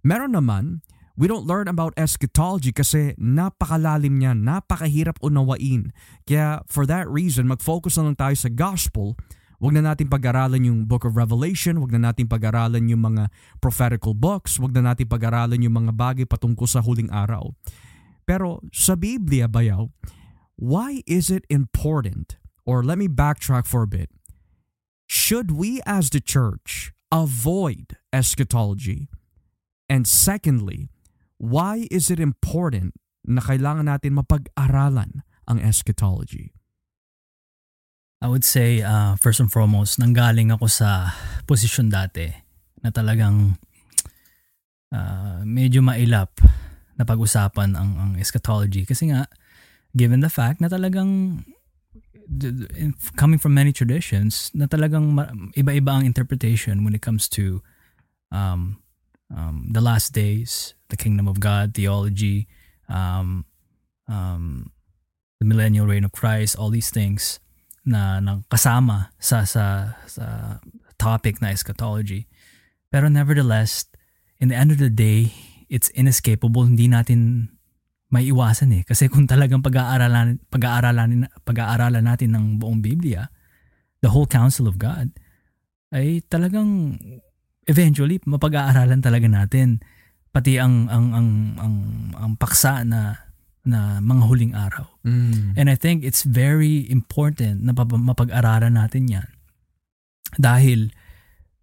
Meron 0.00 0.32
naman, 0.32 0.80
we 1.16 1.26
don't 1.26 1.48
learn 1.48 1.66
about 1.66 1.96
eschatology 1.96 2.70
kasi 2.70 3.16
napakalalim 3.16 4.20
niya, 4.20 4.36
napakahirap 4.36 5.16
unawain. 5.24 5.90
Kaya 6.28 6.62
for 6.68 6.84
that 6.84 7.08
reason, 7.08 7.48
mag-focus 7.48 7.96
na 7.96 8.12
lang 8.12 8.16
tayo 8.20 8.36
sa 8.36 8.52
gospel 8.52 9.16
Huwag 9.56 9.72
na 9.72 9.80
natin 9.92 10.12
pag-aralan 10.12 10.68
yung 10.68 10.84
Book 10.84 11.08
of 11.08 11.16
Revelation, 11.16 11.80
huwag 11.80 11.88
na 11.96 12.12
natin 12.12 12.28
pag-aralan 12.28 12.92
yung 12.92 13.08
mga 13.08 13.32
prophetical 13.56 14.12
books, 14.12 14.60
huwag 14.60 14.76
na 14.76 14.92
natin 14.92 15.08
pag-aralan 15.08 15.64
yung 15.64 15.76
mga 15.80 15.92
bagay 15.96 16.26
patungkol 16.28 16.68
sa 16.68 16.84
huling 16.84 17.08
araw. 17.08 17.56
Pero 18.28 18.60
sa 18.68 19.00
Biblia, 19.00 19.48
bayaw, 19.48 19.88
why 20.60 21.00
is 21.08 21.32
it 21.32 21.48
important? 21.48 22.36
Or 22.68 22.84
let 22.84 23.00
me 23.00 23.08
backtrack 23.08 23.64
for 23.64 23.86
a 23.86 23.88
bit. 23.88 24.12
Should 25.08 25.54
we 25.54 25.80
as 25.88 26.12
the 26.12 26.20
church 26.20 26.92
avoid 27.08 27.96
eschatology? 28.12 29.08
And 29.88 30.04
secondly, 30.04 30.90
why 31.36 31.88
is 31.92 32.08
it 32.08 32.20
important 32.20 32.96
na 33.26 33.42
kailangan 33.42 33.88
natin 33.88 34.16
mapag-aralan 34.16 35.24
ang 35.46 35.58
eschatology? 35.60 36.52
I 38.24 38.32
would 38.32 38.44
say, 38.44 38.80
uh, 38.80 39.14
first 39.20 39.44
and 39.44 39.52
foremost, 39.52 40.00
nanggaling 40.00 40.48
ako 40.48 40.66
sa 40.72 41.12
posisyon 41.44 41.92
dati 41.92 42.32
na 42.80 42.88
talagang 42.88 43.60
uh, 44.88 45.44
medyo 45.44 45.84
mailap 45.84 46.32
na 46.96 47.04
pag-usapan 47.04 47.76
ang, 47.76 47.90
ang 48.00 48.12
eschatology. 48.16 48.88
Kasi 48.88 49.12
nga, 49.12 49.28
given 49.92 50.24
the 50.24 50.32
fact 50.32 50.64
na 50.64 50.72
talagang 50.72 51.44
coming 53.14 53.38
from 53.38 53.54
many 53.54 53.70
traditions, 53.70 54.50
na 54.50 54.66
talagang 54.66 55.14
iba-iba 55.54 55.92
ang 56.00 56.04
interpretation 56.08 56.82
when 56.82 56.96
it 56.96 57.04
comes 57.04 57.30
to 57.30 57.62
um, 58.32 58.80
um, 59.30 59.66
the 59.70 59.80
last 59.80 60.12
days, 60.12 60.74
the 60.88 60.96
kingdom 60.96 61.26
of 61.26 61.40
God, 61.40 61.74
theology, 61.74 62.46
um, 62.88 63.44
um, 64.08 64.70
the 65.38 65.46
millennial 65.46 65.86
reign 65.86 66.04
of 66.04 66.12
Christ, 66.12 66.56
all 66.56 66.70
these 66.70 66.90
things 66.90 67.40
na, 67.84 68.20
na 68.20 68.42
kasama 68.50 69.10
sa, 69.18 69.44
sa, 69.44 69.96
sa 70.06 70.58
topic 70.98 71.40
na 71.40 71.50
eschatology. 71.50 72.26
Pero 72.90 73.08
nevertheless, 73.08 73.86
in 74.38 74.48
the 74.48 74.56
end 74.56 74.70
of 74.70 74.78
the 74.78 74.90
day, 74.90 75.34
it's 75.68 75.90
inescapable. 75.94 76.64
Hindi 76.64 76.86
natin 76.86 77.50
may 78.10 78.30
iwasan 78.30 78.70
eh. 78.70 78.82
Kasi 78.86 79.10
kung 79.10 79.26
talagang 79.26 79.62
pag-aaralan, 79.62 80.38
pag-aaralan, 80.46 81.26
pag-aaralan 81.42 82.04
natin 82.06 82.34
ng 82.34 82.44
buong 82.62 82.78
Biblia, 82.78 83.28
the 84.02 84.10
whole 84.10 84.26
counsel 84.26 84.70
of 84.70 84.78
God, 84.78 85.10
ay 85.90 86.22
talagang 86.30 86.98
eventually 87.66 88.22
mapag-aaralan 88.22 89.02
talaga 89.02 89.26
natin 89.26 89.82
pati 90.30 90.58
ang 90.58 90.86
ang 90.90 91.06
ang 91.14 91.30
ang, 91.58 91.76
ang 92.14 92.32
paksa 92.38 92.86
na 92.86 93.26
na 93.66 93.98
mga 93.98 94.22
huling 94.30 94.54
araw. 94.54 94.86
Mm. 95.02 95.58
And 95.58 95.66
I 95.66 95.74
think 95.74 96.06
it's 96.06 96.22
very 96.22 96.86
important 96.86 97.66
na 97.66 97.74
mapag-aralan 97.74 98.78
natin 98.78 99.10
yan. 99.10 99.26
Dahil 100.38 100.94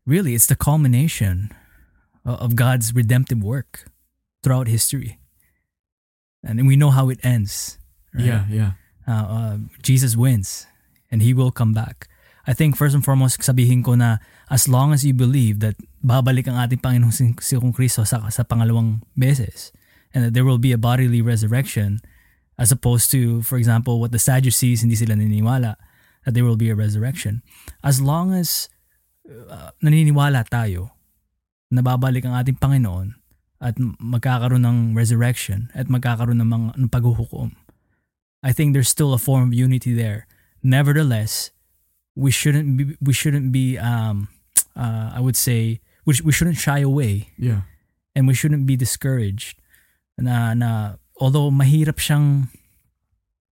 really, 0.03 0.36
it's 0.36 0.51
the 0.51 0.60
culmination 0.60 1.55
of 2.27 2.60
God's 2.60 2.91
redemptive 2.91 3.39
work 3.39 3.88
throughout 4.43 4.67
history. 4.67 5.15
And 6.43 6.67
we 6.67 6.75
know 6.75 6.91
how 6.91 7.07
it 7.07 7.24
ends. 7.24 7.79
Right? 8.12 8.27
Yeah, 8.27 8.43
yeah. 8.51 8.72
Uh, 9.07 9.27
uh, 9.27 9.55
Jesus 9.81 10.19
wins 10.19 10.67
and 11.07 11.24
he 11.24 11.33
will 11.33 11.51
come 11.51 11.72
back. 11.72 12.12
I 12.43 12.51
think 12.51 12.75
first 12.75 12.91
and 12.91 13.03
foremost, 13.03 13.39
sabihin 13.39 13.83
ko 13.83 13.95
na 13.95 14.19
as 14.51 14.67
long 14.67 14.91
as 14.91 15.07
you 15.07 15.15
believe 15.15 15.63
that 15.63 15.79
babalik 16.03 16.51
ang 16.51 16.60
ating 16.60 16.83
Panginoong 16.83 17.15
si, 17.15 17.31
si 17.39 17.55
Kristo 17.72 18.03
sa, 18.03 18.27
sa 18.27 18.43
pangalawang 18.43 19.01
beses, 19.15 19.72
and 20.12 20.27
that 20.27 20.33
there 20.36 20.43
will 20.43 20.60
be 20.60 20.75
a 20.75 20.77
bodily 20.77 21.24
resurrection 21.24 22.03
as 22.60 22.69
opposed 22.69 23.10
to, 23.10 23.41
for 23.41 23.57
example, 23.57 23.98
what 23.98 24.12
the 24.12 24.22
Sadducees, 24.22 24.83
hindi 24.83 25.00
sila 25.00 25.15
naniniwala 25.15 25.79
that 26.24 26.33
there 26.33 26.43
will 26.43 26.60
be 26.60 26.69
a 26.69 26.75
resurrection. 26.75 27.41
As 27.83 28.00
long 28.00 28.33
as 28.33 28.69
uh, 29.27 29.72
naniniwala 29.83 30.48
tayo 30.48 30.95
na 31.72 31.81
babalik 31.81 32.24
ang 32.27 32.36
ating 32.38 32.60
Panginoon 32.60 33.15
at 33.63 33.79
magkakaroon 33.79 34.63
ng 34.63 34.79
resurrection 34.95 35.72
at 35.72 35.88
magkakaroon 35.88 36.39
ng 36.43 36.50
mga 36.51 36.69
ng 36.79 36.91
paghuhukom, 36.91 37.55
I 38.43 38.51
think 38.51 38.75
there's 38.75 38.91
still 38.91 39.15
a 39.15 39.22
form 39.22 39.51
of 39.51 39.53
unity 39.55 39.95
there. 39.95 40.27
Nevertheless, 40.63 41.51
we 42.15 42.31
shouldn't 42.31 42.75
be 42.75 42.95
we 43.00 43.15
shouldn't 43.15 43.51
be 43.51 43.79
um 43.79 44.27
uh, 44.75 45.15
I 45.15 45.19
would 45.19 45.39
say 45.39 45.79
we, 46.05 46.15
we 46.24 46.31
shouldn't 46.31 46.57
shy 46.57 46.79
away. 46.79 47.29
Yeah. 47.38 47.62
And 48.15 48.27
we 48.27 48.33
shouldn't 48.33 48.65
be 48.65 48.75
discouraged 48.77 49.57
na 50.17 50.53
na 50.53 51.01
although 51.17 51.50
mahirap 51.50 51.98
siyang 51.98 52.50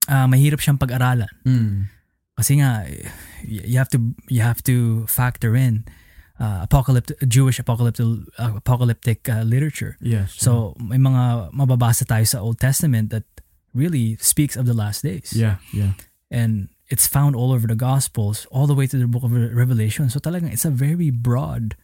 uh, 0.08 0.26
mahirap 0.28 0.60
siyang 0.60 0.76
pag-aralan. 0.76 1.32
Mm. 1.46 1.88
Kasi 2.36 2.60
nga 2.60 2.84
you 3.44 3.76
have 3.76 3.88
to 3.88 4.00
you 4.28 4.40
have 4.40 4.60
to 4.64 5.06
factor 5.08 5.56
in 5.56 5.84
uh, 6.40 6.64
apocalyptic 6.64 7.16
Jewish 7.28 7.58
apocalyptic 7.58 8.04
uh, 8.36 8.56
apocalyptic 8.56 9.28
uh, 9.28 9.44
literature. 9.44 9.96
Yes. 10.00 10.36
So 10.36 10.76
may 10.80 10.96
mga 10.96 11.52
mababasa 11.52 12.04
tayo 12.04 12.24
sa 12.28 12.40
Old 12.40 12.60
Testament 12.60 13.08
that 13.10 13.24
really 13.72 14.16
speaks 14.20 14.56
of 14.56 14.66
the 14.66 14.74
last 14.74 15.02
days. 15.04 15.32
Yeah, 15.32 15.62
yeah. 15.72 15.94
And 16.30 16.68
it's 16.88 17.06
found 17.06 17.36
all 17.36 17.52
over 17.52 17.66
the 17.66 17.78
Gospels, 17.78 18.46
all 18.50 18.66
the 18.66 18.74
way 18.74 18.86
to 18.86 18.96
the 18.96 19.06
book 19.06 19.22
of 19.22 19.32
Revelation. 19.32 20.10
So 20.10 20.18
talagang 20.18 20.52
it's 20.52 20.64
a 20.64 20.74
very 20.74 21.10
broad 21.10 21.76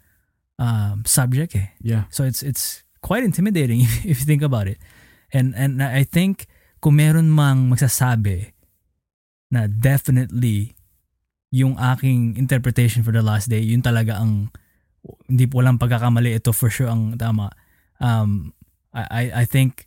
um, 0.58 1.04
subject 1.04 1.56
eh. 1.56 1.72
Yeah. 1.80 2.04
So 2.10 2.24
it's 2.24 2.42
it's 2.42 2.82
quite 3.02 3.24
intimidating 3.24 3.80
if, 3.86 4.04
if 4.04 4.16
you 4.20 4.26
think 4.26 4.42
about 4.42 4.68
it. 4.68 4.78
And 5.32 5.54
and 5.56 5.82
I 5.82 6.04
think 6.04 6.46
kung 6.80 6.96
meron 6.96 7.30
mang 7.32 7.70
magsasabi 7.72 8.52
na 9.50 9.66
definitely 9.66 10.74
yung 11.54 11.78
aking 11.78 12.36
interpretation 12.36 13.02
for 13.06 13.14
the 13.14 13.22
last 13.22 13.48
day, 13.48 13.62
yun 13.62 13.80
talaga 13.80 14.18
ang 14.18 14.50
hindi 15.30 15.46
po 15.46 15.62
walang 15.62 15.78
pagkakamali 15.78 16.34
ito 16.34 16.50
for 16.50 16.68
sure 16.68 16.90
ang 16.90 17.14
tama. 17.14 17.50
Um, 18.02 18.52
I, 18.96 19.42
I 19.42 19.44
think 19.44 19.86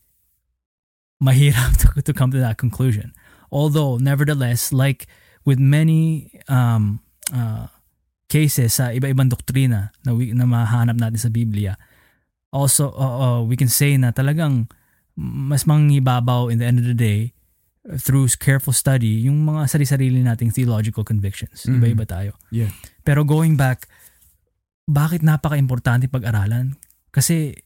mahirap 1.21 1.77
to, 1.81 2.01
to 2.01 2.13
come 2.13 2.31
to 2.31 2.39
that 2.39 2.57
conclusion. 2.57 3.13
Although, 3.51 3.97
nevertheless, 3.97 4.71
like 4.71 5.07
with 5.43 5.59
many 5.59 6.31
um, 6.47 7.01
uh, 7.33 7.67
cases 8.29 8.77
sa 8.77 8.93
iba-ibang 8.93 9.27
doktrina 9.27 9.89
na, 10.05 10.13
we, 10.13 10.31
na 10.31 10.45
mahanap 10.45 10.95
natin 10.95 11.17
sa 11.17 11.33
Biblia, 11.33 11.75
also 12.53 12.93
uh, 12.93 13.15
uh, 13.17 13.39
we 13.41 13.57
can 13.57 13.67
say 13.67 13.97
na 13.97 14.13
talagang 14.13 14.69
mas 15.19 15.65
mangibabaw 15.65 16.47
in 16.47 16.61
the 16.61 16.67
end 16.69 16.79
of 16.79 16.87
the 16.87 16.95
day 16.95 17.33
through 17.99 18.29
careful 18.37 18.71
study 18.71 19.25
yung 19.25 19.41
mga 19.43 19.65
sarili-sarili 19.65 20.21
nating 20.21 20.53
theological 20.53 21.01
convictions. 21.01 21.65
Mm-hmm. 21.65 21.81
Iba-iba 21.81 22.05
tayo. 22.05 22.31
Yeah. 22.53 22.69
Pero 23.01 23.25
going 23.25 23.57
back, 23.57 23.89
bakit 24.85 25.25
napaka-importante 25.25 26.05
pag-aralan? 26.05 26.77
Kasi 27.09 27.57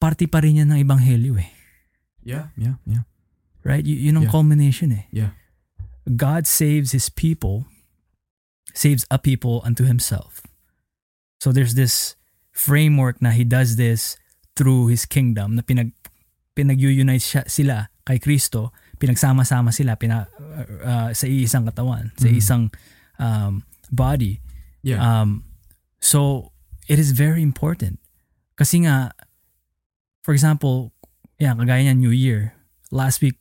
party 0.00 0.26
pa 0.26 0.40
rin 0.40 0.64
yan 0.64 0.72
ng 0.72 0.80
ebanghelyo 0.82 1.36
eh. 1.36 1.50
Yeah, 2.24 2.54
yeah, 2.56 2.80
yeah. 2.88 3.04
Right? 3.62 3.84
Y- 3.84 4.08
yun 4.08 4.18
ang 4.18 4.26
yeah. 4.26 4.34
culmination 4.34 4.90
eh. 4.94 5.04
Yeah. 5.12 5.36
God 6.08 6.48
saves 6.48 6.96
His 6.96 7.12
people 7.12 7.68
saves 8.72 9.04
a 9.10 9.18
people 9.18 9.60
unto 9.64 9.84
himself. 9.84 10.40
So 11.40 11.52
there's 11.52 11.74
this 11.74 12.16
framework 12.52 13.20
na 13.20 13.30
he 13.30 13.44
does 13.44 13.76
this 13.76 14.16
through 14.56 14.88
his 14.92 15.04
kingdom 15.08 15.56
na 15.56 15.62
pinag 15.62 15.92
pinag-unite 16.52 17.24
siya, 17.24 17.42
sila 17.48 17.88
kay 18.04 18.20
Kristo, 18.20 18.76
pinagsama-sama 19.00 19.72
sila 19.72 19.96
pina, 19.96 20.28
uh, 20.84 21.08
sa 21.16 21.24
isang 21.24 21.64
katawan, 21.64 22.12
sa 22.20 22.28
Mhm. 22.28 22.36
isang 22.36 22.62
um, 23.18 23.64
body. 23.88 24.40
Yeah. 24.84 25.00
Um, 25.00 25.48
so 26.02 26.52
it 26.90 26.98
is 26.98 27.16
very 27.16 27.40
important. 27.40 28.02
Kasi 28.58 28.84
nga, 28.84 29.16
for 30.20 30.34
example, 30.36 30.92
yeah, 31.40 31.54
kagaya 31.56 31.88
niyan 31.88 31.98
New 32.04 32.12
Year. 32.14 32.52
Last 32.92 33.22
week, 33.24 33.40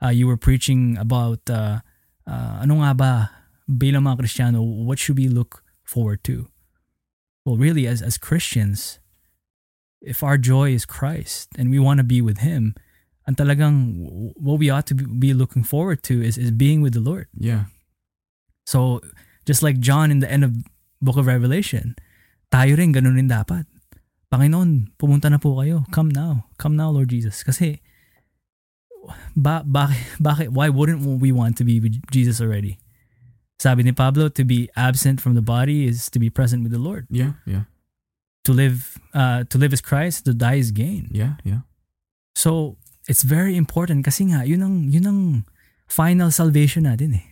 uh, 0.00 0.08
you 0.14 0.24
were 0.24 0.40
preaching 0.40 0.96
about 0.96 1.44
uh, 1.52 1.84
uh, 2.24 2.64
ano 2.64 2.80
nga 2.80 2.90
ba 2.96 3.12
bilang 3.68 4.06
mga 4.06 4.22
Kristiyano, 4.22 4.62
what 4.62 4.98
should 4.98 5.18
we 5.18 5.28
look 5.28 5.62
forward 5.82 6.22
to? 6.24 6.48
Well, 7.44 7.58
really, 7.58 7.86
as 7.86 8.02
as 8.02 8.18
Christians, 8.18 8.98
if 10.02 10.22
our 10.22 10.38
joy 10.38 10.74
is 10.74 10.86
Christ 10.86 11.50
and 11.54 11.70
we 11.70 11.78
want 11.78 11.98
to 11.98 12.06
be 12.06 12.18
with 12.18 12.42
Him, 12.42 12.74
ang 13.26 13.38
talagang 13.38 14.34
what 14.34 14.58
we 14.58 14.70
ought 14.70 14.86
to 14.90 14.94
be 14.94 15.34
looking 15.34 15.62
forward 15.62 16.02
to 16.10 16.22
is 16.22 16.38
is 16.38 16.50
being 16.50 16.82
with 16.82 16.94
the 16.94 17.02
Lord. 17.02 17.30
yeah. 17.34 17.70
So, 18.66 18.98
just 19.46 19.62
like 19.62 19.78
John 19.78 20.10
in 20.10 20.18
the 20.18 20.26
end 20.26 20.42
of 20.42 20.66
Book 20.98 21.14
of 21.14 21.30
Revelation, 21.30 21.94
tayo 22.50 22.74
rin 22.74 22.90
ganun 22.90 23.14
rin 23.14 23.30
dapat. 23.30 23.70
Panginoon, 24.26 24.90
pumunta 24.98 25.30
na 25.30 25.38
po 25.38 25.54
kayo. 25.62 25.86
Come 25.94 26.10
now. 26.10 26.50
Come 26.58 26.74
now, 26.74 26.90
Lord 26.90 27.14
Jesus. 27.14 27.46
Kasi, 27.46 27.78
ba, 29.38 29.62
bakit, 29.62 30.18
bakit, 30.18 30.48
why 30.50 30.66
wouldn't 30.66 30.98
we 31.22 31.30
want 31.30 31.54
to 31.58 31.64
be 31.64 31.78
with 31.78 32.02
Jesus 32.10 32.42
already? 32.42 32.82
Sabi 33.58 33.82
ni 33.82 33.92
Pablo, 33.92 34.28
to 34.28 34.44
be 34.44 34.68
absent 34.76 35.20
from 35.20 35.34
the 35.34 35.42
body 35.42 35.86
is 35.86 36.10
to 36.12 36.18
be 36.18 36.28
present 36.28 36.62
with 36.62 36.72
the 36.72 36.78
Lord. 36.78 37.06
Yeah. 37.08 37.40
Yeah. 37.46 37.64
To 38.44 38.52
live, 38.52 39.00
uh, 39.14 39.44
to 39.48 39.56
live 39.58 39.72
is 39.72 39.80
Christ, 39.80 40.24
to 40.26 40.34
die 40.34 40.60
is 40.60 40.70
gain. 40.70 41.08
Yeah. 41.10 41.40
Yeah. 41.42 41.64
So, 42.36 42.76
it's 43.08 43.22
very 43.22 43.56
important 43.56 44.04
kasi 44.04 44.28
nga, 44.28 44.44
yun 44.44 44.62
ang, 44.62 44.76
yun 44.92 45.06
ang 45.06 45.20
final 45.88 46.30
salvation 46.30 46.84
natin 46.84 47.16
eh. 47.16 47.26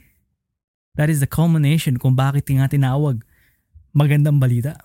That 0.94 1.10
is 1.10 1.20
the 1.20 1.28
culmination 1.28 1.98
kung 1.98 2.16
bakit 2.16 2.46
nga 2.48 2.70
tinawag 2.70 3.22
magandang 3.92 4.40
balita. 4.40 4.80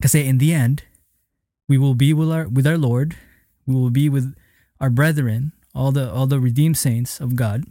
Kasi 0.00 0.22
in 0.24 0.38
the 0.38 0.54
end, 0.54 0.84
we 1.66 1.76
will 1.76 1.96
be 1.96 2.14
with 2.14 2.30
our, 2.30 2.46
with 2.46 2.68
our 2.68 2.78
Lord, 2.78 3.16
we 3.66 3.74
will 3.74 3.90
be 3.90 4.08
with 4.08 4.36
our 4.80 4.88
brethren, 4.88 5.52
all 5.74 5.92
the 5.92 6.10
all 6.10 6.26
the 6.26 6.40
redeemed 6.40 6.76
saints 6.78 7.20
of 7.20 7.36
God, 7.36 7.64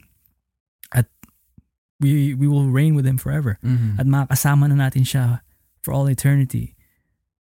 we 2.00 2.34
we 2.34 2.46
will 2.48 2.70
reign 2.70 2.94
with 2.94 3.06
Him 3.06 3.18
forever. 3.18 3.58
Mhm. 3.62 3.98
At 3.98 4.06
makakasama 4.06 4.70
na 4.70 4.90
natin 4.90 5.04
siya 5.04 5.42
for 5.82 5.94
all 5.94 6.06
eternity. 6.10 6.74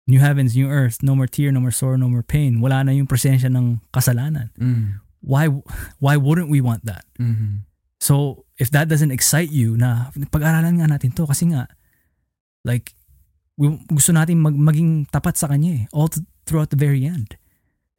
New 0.09 0.19
heavens, 0.19 0.57
new 0.57 0.67
earth, 0.67 1.05
no 1.05 1.15
more 1.15 1.29
tear, 1.29 1.53
no 1.53 1.61
more 1.61 1.71
sorrow, 1.75 1.97
no 2.01 2.09
more 2.09 2.25
pain. 2.25 2.59
Wala 2.59 2.83
na 2.83 2.93
yung 2.97 3.07
presensya 3.07 3.53
ng 3.53 3.79
kasalanan. 3.93 4.51
Mhm. 4.59 4.99
Why 5.21 5.47
why 6.01 6.17
wouldn't 6.17 6.49
we 6.49 6.61
want 6.65 6.89
that? 6.89 7.05
Mhm. 7.21 7.69
So, 8.01 8.49
if 8.57 8.73
that 8.73 8.89
doesn't 8.89 9.13
excite 9.13 9.53
you 9.53 9.77
na 9.77 10.09
pag-aralan 10.33 10.81
nga 10.81 10.89
natin 10.89 11.13
to 11.13 11.29
kasi 11.29 11.53
nga 11.53 11.69
like 12.65 12.97
we, 13.61 13.77
gusto 13.93 14.17
natin 14.17 14.41
mag, 14.41 14.57
maging 14.57 15.05
tapat 15.13 15.37
sa 15.37 15.53
kanya 15.53 15.85
eh, 15.85 15.87
all 15.93 16.09
th- 16.09 16.25
throughout 16.49 16.73
the 16.73 16.81
very 16.81 17.05
end. 17.05 17.37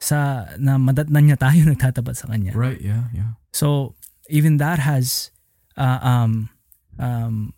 Sa 0.01 0.49
na 0.57 0.81
madatnan 0.81 1.29
niya 1.29 1.37
tayo 1.37 1.61
nagtatapat 1.69 2.17
sa 2.17 2.25
kanya. 2.33 2.57
Right. 2.57 2.81
Yeah. 2.81 3.13
Yeah. 3.13 3.37
So 3.53 3.93
even 4.25 4.57
that 4.57 4.81
has, 4.81 5.29
uh, 5.81 5.97
um, 6.05 6.53
um, 7.01 7.57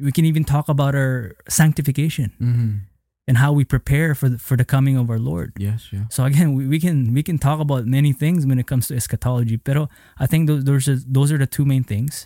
we 0.00 0.08
can 0.16 0.24
even 0.24 0.48
talk 0.48 0.72
about 0.72 0.96
our 0.96 1.36
sanctification 1.44 2.32
Mhm. 2.40 2.88
and 3.28 3.36
how 3.36 3.52
we 3.52 3.68
prepare 3.68 4.16
for 4.16 4.32
the, 4.32 4.38
for 4.40 4.56
the 4.56 4.64
coming 4.64 4.96
of 4.96 5.12
our 5.12 5.20
Lord. 5.20 5.52
Yes. 5.60 5.92
Yeah. 5.92 6.08
So 6.08 6.24
again, 6.24 6.56
we, 6.56 6.64
we 6.64 6.80
can 6.80 7.12
we 7.12 7.20
can 7.20 7.36
talk 7.36 7.60
about 7.60 7.84
many 7.84 8.16
things 8.16 8.48
when 8.48 8.56
it 8.56 8.64
comes 8.64 8.88
to 8.88 8.96
eschatology, 8.96 9.60
pero 9.60 9.92
I 10.16 10.24
think 10.24 10.48
those 10.48 10.64
those 10.64 10.88
are, 10.88 10.96
those 11.04 11.28
are 11.28 11.36
the 11.36 11.46
two 11.46 11.68
main 11.68 11.84
things. 11.84 12.24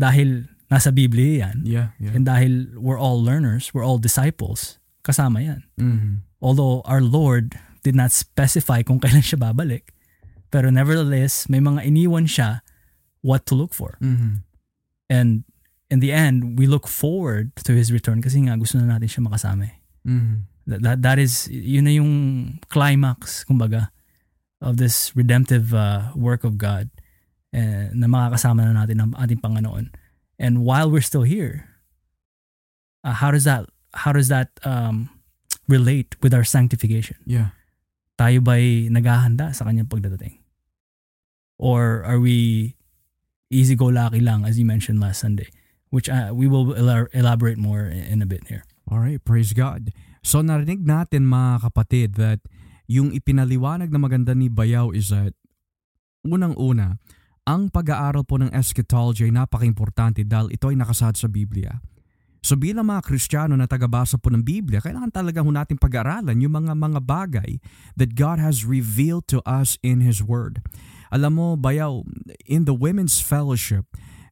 Dahil 0.00 0.48
nasa 0.72 0.90
Biblia 0.90 1.44
yan, 1.52 1.62
Yeah. 1.68 1.88
Yeah. 2.00 2.16
and 2.16 2.24
dahil 2.24 2.72
we're 2.80 2.98
all 2.98 3.20
learners, 3.20 3.70
we're 3.76 3.84
all 3.84 4.00
disciples, 4.00 4.80
kasama 5.04 5.44
yan. 5.44 5.60
Mhm. 5.76 6.24
Although 6.40 6.80
our 6.88 7.04
Lord 7.04 7.54
did 7.84 7.92
not 7.94 8.10
specify 8.10 8.80
kung 8.80 8.96
kailan 8.98 9.20
siya 9.22 9.36
babalik, 9.38 9.92
pero 10.48 10.72
nevertheless, 10.72 11.46
may 11.52 11.60
mga 11.60 11.84
iniwan 11.84 12.24
siya 12.24 12.64
what 13.20 13.44
to 13.44 13.54
look 13.54 13.76
for. 13.76 14.00
Mhm. 14.00 14.40
And 15.10 15.44
in 15.90 16.00
the 16.00 16.12
end, 16.12 16.58
we 16.58 16.66
look 16.66 16.88
forward 16.88 17.54
to 17.64 17.72
His 17.76 17.92
return 17.92 18.22
kasi 18.22 18.40
nga 18.44 18.56
gusto 18.56 18.80
na 18.80 18.98
natin 18.98 19.08
siya 19.08 19.22
makasama 19.24 19.68
eh. 19.68 19.76
Mhm. 20.08 20.48
That, 20.64 20.80
that, 20.80 20.98
that 21.04 21.18
is, 21.20 21.44
yun 21.52 21.84
na 21.84 21.92
yung 21.92 22.12
climax, 22.72 23.44
kumbaga, 23.44 23.92
of 24.64 24.80
this 24.80 25.12
redemptive 25.12 25.76
uh, 25.76 26.08
work 26.16 26.40
of 26.42 26.56
God 26.56 26.88
eh, 27.52 27.92
na 27.92 28.08
makakasama 28.08 28.64
na 28.64 28.72
natin 28.72 28.96
ang 29.00 29.12
ating 29.20 29.44
Panginoon. 29.44 29.92
And 30.40 30.64
while 30.64 30.90
we're 30.90 31.04
still 31.04 31.22
here, 31.22 31.68
uh, 33.04 33.12
how 33.12 33.30
does 33.30 33.44
that 33.44 33.68
how 33.94 34.10
does 34.10 34.26
that 34.28 34.50
um, 34.64 35.10
relate 35.68 36.16
with 36.24 36.34
our 36.34 36.42
sanctification? 36.42 37.20
Yeah. 37.24 37.54
Tayo 38.18 38.42
ba'y 38.42 38.90
naghahanda 38.90 39.54
sa 39.54 39.64
kanyang 39.68 39.86
pagdadating? 39.86 40.42
Or 41.58 42.02
are 42.02 42.18
we 42.18 42.74
easy-go-lucky 43.54 44.18
lang 44.18 44.42
as 44.42 44.58
you 44.58 44.66
mentioned 44.66 44.98
last 44.98 45.22
Sunday? 45.22 45.46
Which 45.94 46.10
uh, 46.10 46.34
we 46.34 46.50
will 46.50 46.74
elab- 46.74 47.14
elaborate 47.14 47.54
more 47.54 47.86
in, 47.86 48.18
a 48.18 48.26
bit 48.26 48.50
here. 48.50 48.66
All 48.90 48.98
right, 48.98 49.22
praise 49.22 49.54
God. 49.54 49.94
So 50.26 50.42
narinig 50.42 50.82
natin 50.82 51.30
mga 51.30 51.70
kapatid 51.70 52.18
that 52.18 52.42
yung 52.90 53.14
ipinaliwanag 53.14 53.94
na 53.94 54.02
maganda 54.02 54.34
ni 54.34 54.50
Bayaw 54.50 54.90
is 54.90 55.14
that 55.14 55.38
unang-una, 56.26 56.98
ang 57.44 57.68
pag-aaral 57.68 58.24
po 58.24 58.40
ng 58.40 58.50
eschatology 58.50 59.28
ay 59.28 59.32
napaka-importante 59.36 60.24
dahil 60.24 60.50
ito 60.50 60.72
ay 60.72 60.76
nakasaad 60.80 61.14
sa 61.14 61.28
Biblia. 61.28 61.78
So 62.44 62.60
bilang 62.60 62.92
mga 62.92 63.08
Kristiyano 63.08 63.56
na 63.56 63.64
tagabasa 63.64 64.20
po 64.20 64.28
ng 64.28 64.44
Biblia, 64.44 64.76
kailangan 64.84 65.08
talaga 65.08 65.40
ho 65.40 65.48
natin 65.48 65.80
pag-aralan 65.80 66.36
yung 66.44 66.52
mga 66.52 66.76
mga 66.76 67.00
bagay 67.00 67.56
that 67.96 68.12
God 68.12 68.36
has 68.36 68.68
revealed 68.68 69.24
to 69.32 69.40
us 69.48 69.80
in 69.80 70.04
His 70.04 70.20
Word. 70.20 70.60
Alam 71.12 71.32
mo, 71.36 71.46
Bayaw, 71.58 72.04
in 72.44 72.64
the 72.64 72.76
Women's 72.76 73.20
Fellowship, 73.20 73.84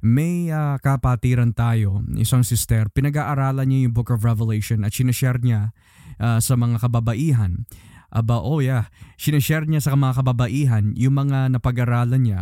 may 0.02 0.50
ah, 0.50 0.76
kapatiran 0.82 1.54
tayo, 1.54 2.02
isang 2.18 2.42
sister, 2.42 2.90
pinag-aaralan 2.90 3.70
niya 3.70 3.80
yung 3.87 3.94
Book 3.94 4.11
of 4.11 4.26
Revelation 4.26 4.82
at 4.82 4.92
sinashare 4.92 5.38
niya 5.40 5.70
ah, 6.18 6.42
sa 6.42 6.58
mga 6.58 6.82
kababaihan. 6.82 7.64
Aba, 8.12 8.44
oh 8.44 8.61
yeah, 8.61 8.92
sinashare 9.16 9.64
niya 9.64 9.80
sa 9.80 9.96
mga 9.96 10.20
kababaihan 10.20 10.92
yung 11.00 11.16
mga 11.16 11.48
napag-aralan 11.54 12.20
niya 12.28 12.40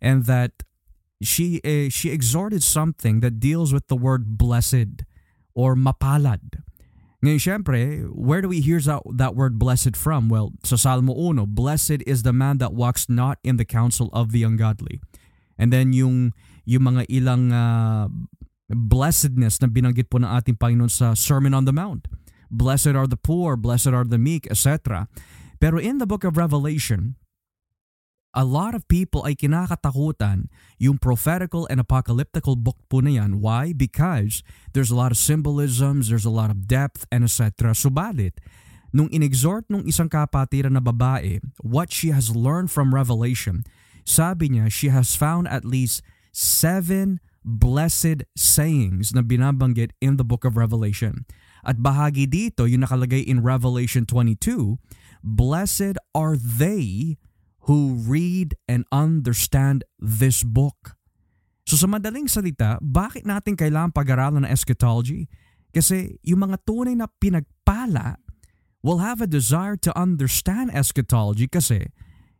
and 0.00 0.24
that 0.24 0.64
she 1.20 1.60
eh, 1.62 1.92
she 1.92 2.08
exhorted 2.08 2.64
something 2.64 3.20
that 3.20 3.36
deals 3.38 3.76
with 3.76 3.86
the 3.92 3.98
word 3.98 4.40
blessed 4.40 5.06
or 5.54 5.76
mapalad. 5.76 6.64
Ngayon, 7.22 7.38
syempre, 7.38 8.02
where 8.10 8.42
do 8.42 8.50
we 8.50 8.58
hear 8.58 8.82
that, 8.82 9.02
that 9.06 9.38
word 9.38 9.54
blessed 9.54 9.94
from? 9.94 10.26
Well, 10.26 10.58
sa 10.66 10.74
Salmo 10.74 11.14
1, 11.14 11.54
blessed 11.54 12.02
is 12.02 12.26
the 12.26 12.34
man 12.34 12.58
that 12.58 12.74
walks 12.74 13.06
not 13.06 13.38
in 13.46 13.62
the 13.62 13.64
counsel 13.64 14.10
of 14.10 14.34
the 14.34 14.42
ungodly. 14.42 14.98
And 15.54 15.70
then 15.70 15.94
yung 15.94 16.34
yung 16.66 16.82
mga 16.82 17.06
ilang 17.06 17.54
ah, 17.54 18.10
blessedness 18.66 19.62
na 19.62 19.70
binanggit 19.70 20.10
po 20.10 20.18
ng 20.18 20.26
ating 20.26 20.58
Panginoon 20.58 20.90
sa 20.90 21.14
Sermon 21.14 21.54
on 21.54 21.62
the 21.62 21.74
Mount. 21.74 22.10
Blessed 22.50 22.98
are 22.98 23.06
the 23.06 23.18
poor, 23.18 23.54
blessed 23.54 23.94
are 23.94 24.04
the 24.04 24.18
meek, 24.18 24.50
etc. 24.50 25.06
Pero 25.62 25.78
in 25.78 26.02
the 26.02 26.10
book 26.10 26.26
of 26.26 26.34
Revelation, 26.34 27.14
a 28.32 28.44
lot 28.44 28.74
of 28.74 28.88
people 28.88 29.24
ay 29.28 29.36
kinakatakutan 29.36 30.48
yung 30.80 30.96
prophetical 30.96 31.68
and 31.68 31.78
apocalyptical 31.78 32.56
book 32.56 32.80
po 32.88 33.04
na 33.04 33.20
yan. 33.20 33.44
Why? 33.44 33.76
Because 33.76 34.40
there's 34.72 34.90
a 34.90 34.98
lot 34.98 35.12
of 35.12 35.20
symbolisms, 35.20 36.08
there's 36.08 36.28
a 36.28 36.32
lot 36.32 36.48
of 36.48 36.64
depth, 36.64 37.04
and 37.12 37.24
etc. 37.24 37.76
Subalit, 37.76 38.40
nung 38.92 39.12
inexhort 39.12 39.68
nung 39.68 39.84
isang 39.84 40.08
kapatiran 40.08 40.76
na 40.76 40.82
babae, 40.84 41.44
what 41.60 41.92
she 41.92 42.10
has 42.10 42.32
learned 42.32 42.72
from 42.72 42.96
Revelation, 42.96 43.64
sabi 44.04 44.56
niya, 44.56 44.72
she 44.72 44.88
has 44.88 45.12
found 45.12 45.46
at 45.46 45.64
least 45.68 46.00
seven 46.32 47.20
blessed 47.44 48.24
sayings 48.32 49.12
na 49.12 49.20
binabanggit 49.20 49.92
in 50.00 50.16
the 50.16 50.24
book 50.24 50.48
of 50.48 50.56
Revelation. 50.56 51.28
At 51.62 51.78
bahagi 51.78 52.26
dito, 52.26 52.66
yung 52.66 52.82
nakalagay 52.82 53.22
in 53.22 53.44
Revelation 53.44 54.02
22, 54.02 54.82
Blessed 55.22 56.02
are 56.14 56.34
they 56.34 57.16
who 57.70 57.98
read 58.02 58.58
and 58.66 58.82
understand 58.90 59.86
this 59.98 60.42
book. 60.42 60.98
So 61.66 61.78
sa 61.78 61.86
madaling 61.86 62.26
salita, 62.26 62.82
bakit 62.82 63.22
natin 63.22 63.54
kailangan 63.54 63.94
pag-aralan 63.94 64.44
ng 64.46 64.50
eschatology? 64.50 65.30
Kasi 65.70 66.18
yung 66.26 66.44
mga 66.44 66.60
tunay 66.66 66.98
na 66.98 67.06
pinagpala 67.08 68.18
will 68.82 68.98
have 68.98 69.22
a 69.22 69.30
desire 69.30 69.78
to 69.78 69.94
understand 69.94 70.74
eschatology 70.74 71.46
kasi 71.46 71.86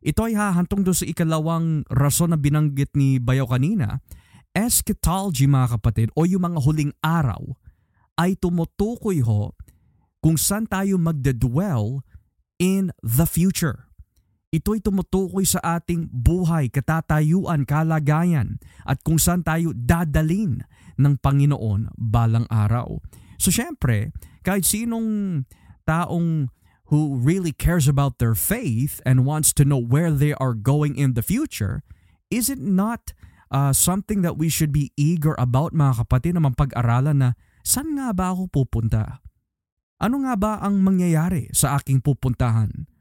ito 0.02 0.26
ay 0.26 0.34
hahantong 0.34 0.82
doon 0.82 0.98
sa 0.98 1.06
ikalawang 1.06 1.86
rason 1.86 2.34
na 2.34 2.38
binanggit 2.38 2.90
ni 2.98 3.22
Bayo 3.22 3.46
kanina 3.46 4.02
eschatology 4.52 5.48
mga 5.48 5.80
kapatid 5.80 6.08
o 6.12 6.28
yung 6.28 6.44
mga 6.44 6.60
huling 6.60 6.92
araw 7.00 7.40
ay 8.20 8.36
tumutukoy 8.36 9.24
ho 9.24 9.56
kung 10.20 10.36
saan 10.36 10.68
tayo 10.68 11.00
magdedwell 11.00 12.04
in 12.60 12.92
the 13.00 13.24
future. 13.24 13.90
Ito'y 14.52 14.84
tumutukoy 14.84 15.48
sa 15.48 15.80
ating 15.80 16.12
buhay, 16.12 16.68
katatayuan, 16.68 17.64
kalagayan 17.64 18.60
at 18.84 19.00
kung 19.00 19.16
saan 19.16 19.40
tayo 19.40 19.72
dadalin 19.72 20.60
ng 21.00 21.16
Panginoon 21.16 21.88
balang 21.96 22.44
araw. 22.52 23.00
So 23.40 23.48
syempre, 23.48 24.12
kahit 24.44 24.68
sinong 24.68 25.42
taong 25.88 26.52
who 26.92 27.16
really 27.16 27.56
cares 27.56 27.88
about 27.88 28.20
their 28.20 28.36
faith 28.36 29.00
and 29.08 29.24
wants 29.24 29.56
to 29.56 29.64
know 29.64 29.80
where 29.80 30.12
they 30.12 30.36
are 30.36 30.52
going 30.52 31.00
in 31.00 31.16
the 31.16 31.24
future, 31.24 31.80
is 32.28 32.52
it 32.52 32.60
not 32.60 33.16
uh, 33.48 33.72
something 33.72 34.20
that 34.20 34.36
we 34.36 34.52
should 34.52 34.68
be 34.68 34.92
eager 35.00 35.32
about 35.40 35.72
mga 35.72 36.04
kapatid 36.04 36.36
na 36.36 36.44
mapag-aralan 36.44 37.16
na 37.16 37.30
saan 37.64 37.96
nga 37.96 38.12
ba 38.12 38.36
ako 38.36 38.52
pupunta? 38.52 39.24
Ano 39.96 40.28
nga 40.28 40.36
ba 40.36 40.60
ang 40.60 40.84
mangyayari 40.84 41.48
sa 41.56 41.80
aking 41.80 42.04
pupuntahan? 42.04 42.91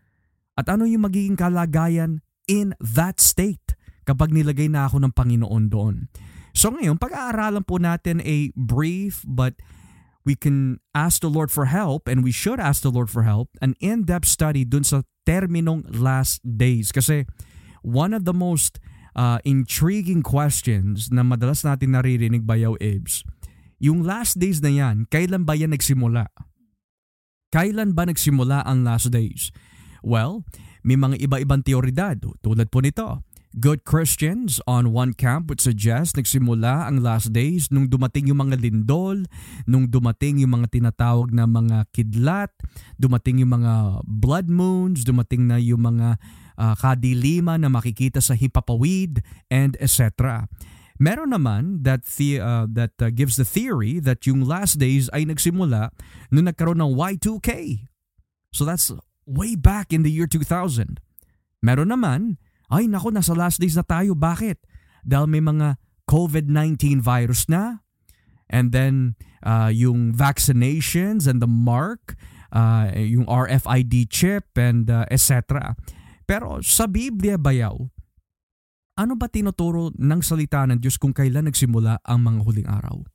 At 0.55 0.67
ano 0.67 0.83
yung 0.87 1.07
magiging 1.07 1.39
kalagayan 1.39 2.19
in 2.49 2.75
that 2.81 3.23
state 3.23 3.75
kapag 4.03 4.33
nilagay 4.33 4.67
na 4.67 4.89
ako 4.89 4.99
ng 5.01 5.13
Panginoon 5.15 5.71
doon. 5.71 5.95
So 6.51 6.73
ngayon, 6.73 6.99
pag-aaralan 6.99 7.63
po 7.63 7.79
natin 7.79 8.19
a 8.27 8.51
brief 8.59 9.23
but 9.23 9.55
we 10.27 10.35
can 10.35 10.83
ask 10.91 11.23
the 11.23 11.31
Lord 11.31 11.49
for 11.49 11.71
help 11.71 12.05
and 12.05 12.21
we 12.21 12.35
should 12.35 12.59
ask 12.59 12.83
the 12.83 12.93
Lord 12.93 13.09
for 13.09 13.23
help, 13.23 13.49
an 13.63 13.73
in-depth 13.79 14.27
study 14.27 14.67
dun 14.67 14.83
sa 14.83 15.07
terminong 15.23 15.87
last 15.89 16.43
days. 16.43 16.91
Kasi 16.91 17.25
one 17.81 18.13
of 18.13 18.27
the 18.27 18.35
most 18.35 18.77
uh, 19.15 19.39
intriguing 19.47 20.21
questions 20.21 21.09
na 21.09 21.23
madalas 21.23 21.63
natin 21.65 21.95
naririnig 21.95 22.45
bayaw 22.45 22.77
Ibs, 22.77 23.25
yung 23.81 24.05
last 24.05 24.37
days 24.37 24.61
na 24.61 24.69
yan, 24.69 25.09
kailan 25.09 25.41
ba 25.41 25.57
yan 25.57 25.73
nagsimula? 25.73 26.29
Kailan 27.49 27.97
ba 27.97 28.05
nagsimula 28.05 28.61
ang 28.61 28.85
last 28.85 29.09
days? 29.09 29.49
Well, 30.01 30.45
may 30.81 30.97
mga 30.97 31.21
iba-ibang 31.21 31.61
teoridad 31.61 32.21
tulad 32.41 32.67
po 32.73 32.81
nito. 32.81 33.21
Good 33.51 33.83
Christians 33.83 34.63
on 34.63 34.95
one 34.95 35.11
camp 35.11 35.51
would 35.51 35.59
suggest 35.59 36.15
nagsimula 36.15 36.87
ang 36.87 37.03
last 37.03 37.35
days 37.35 37.67
nung 37.67 37.91
dumating 37.91 38.31
yung 38.31 38.47
mga 38.47 38.63
lindol, 38.63 39.27
nung 39.67 39.91
dumating 39.91 40.39
yung 40.39 40.55
mga 40.55 40.71
tinatawag 40.71 41.35
na 41.35 41.43
mga 41.43 41.83
kidlat, 41.91 42.47
dumating 42.95 43.43
yung 43.43 43.59
mga 43.59 44.07
blood 44.07 44.47
moons, 44.47 45.03
dumating 45.03 45.51
na 45.51 45.59
yung 45.59 45.83
mga 45.83 46.15
uh, 46.55 46.75
kadilima 46.79 47.59
na 47.59 47.67
makikita 47.67 48.23
sa 48.23 48.39
hipapawid, 48.39 49.19
and 49.51 49.75
etc. 49.83 50.47
Meron 50.95 51.35
naman 51.35 51.83
that 51.83 52.07
the, 52.15 52.39
uh, 52.39 52.71
that 52.71 52.95
uh, 53.03 53.11
gives 53.11 53.35
the 53.35 53.43
theory 53.43 53.99
that 53.99 54.23
yung 54.23 54.47
last 54.47 54.79
days 54.79 55.11
ay 55.11 55.27
nagsimula 55.27 55.91
nung 56.31 56.47
nagkaroon 56.47 56.79
ng 56.79 56.95
Y2K. 56.95 57.83
So 58.55 58.63
that's 58.63 58.95
way 59.31 59.55
back 59.55 59.95
in 59.95 60.03
the 60.03 60.11
year 60.11 60.27
2000. 60.27 60.99
Meron 61.63 61.89
naman, 61.95 62.35
ay 62.67 62.87
nako 62.91 63.15
nasa 63.15 63.31
last 63.31 63.63
days 63.63 63.79
na 63.79 63.87
tayo. 63.87 64.11
Bakit? 64.11 64.59
Dahil 65.07 65.27
may 65.31 65.43
mga 65.43 65.79
COVID-19 66.07 66.99
virus 66.99 67.47
na. 67.47 67.83
And 68.51 68.75
then 68.75 69.15
uh, 69.47 69.71
yung 69.71 70.11
vaccinations 70.11 71.23
and 71.23 71.39
the 71.39 71.47
mark, 71.47 72.19
uh, 72.51 72.91
yung 72.95 73.23
RFID 73.27 74.11
chip 74.11 74.51
and 74.59 74.91
uh, 74.91 75.07
etc. 75.07 75.75
Pero 76.27 76.59
sa 76.59 76.87
Biblia 76.87 77.39
bayaw, 77.39 77.79
ano 78.99 79.13
ba 79.15 79.31
tinuturo 79.31 79.95
ng 79.95 80.21
salita 80.21 80.67
ng 80.67 80.83
Diyos 80.83 80.99
kung 80.99 81.15
kailan 81.15 81.47
nagsimula 81.47 82.03
ang 82.03 82.27
mga 82.27 82.39
huling 82.43 82.69
araw? 82.69 83.07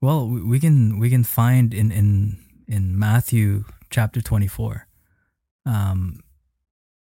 Well, 0.00 0.26
we 0.26 0.58
can 0.58 0.96
we 0.98 1.12
can 1.12 1.28
find 1.28 1.76
in 1.76 1.92
in 1.92 2.40
in 2.70 2.94
Matthew 2.94 3.66
chapter 3.90 4.22
24 4.22 4.86
um, 5.66 6.22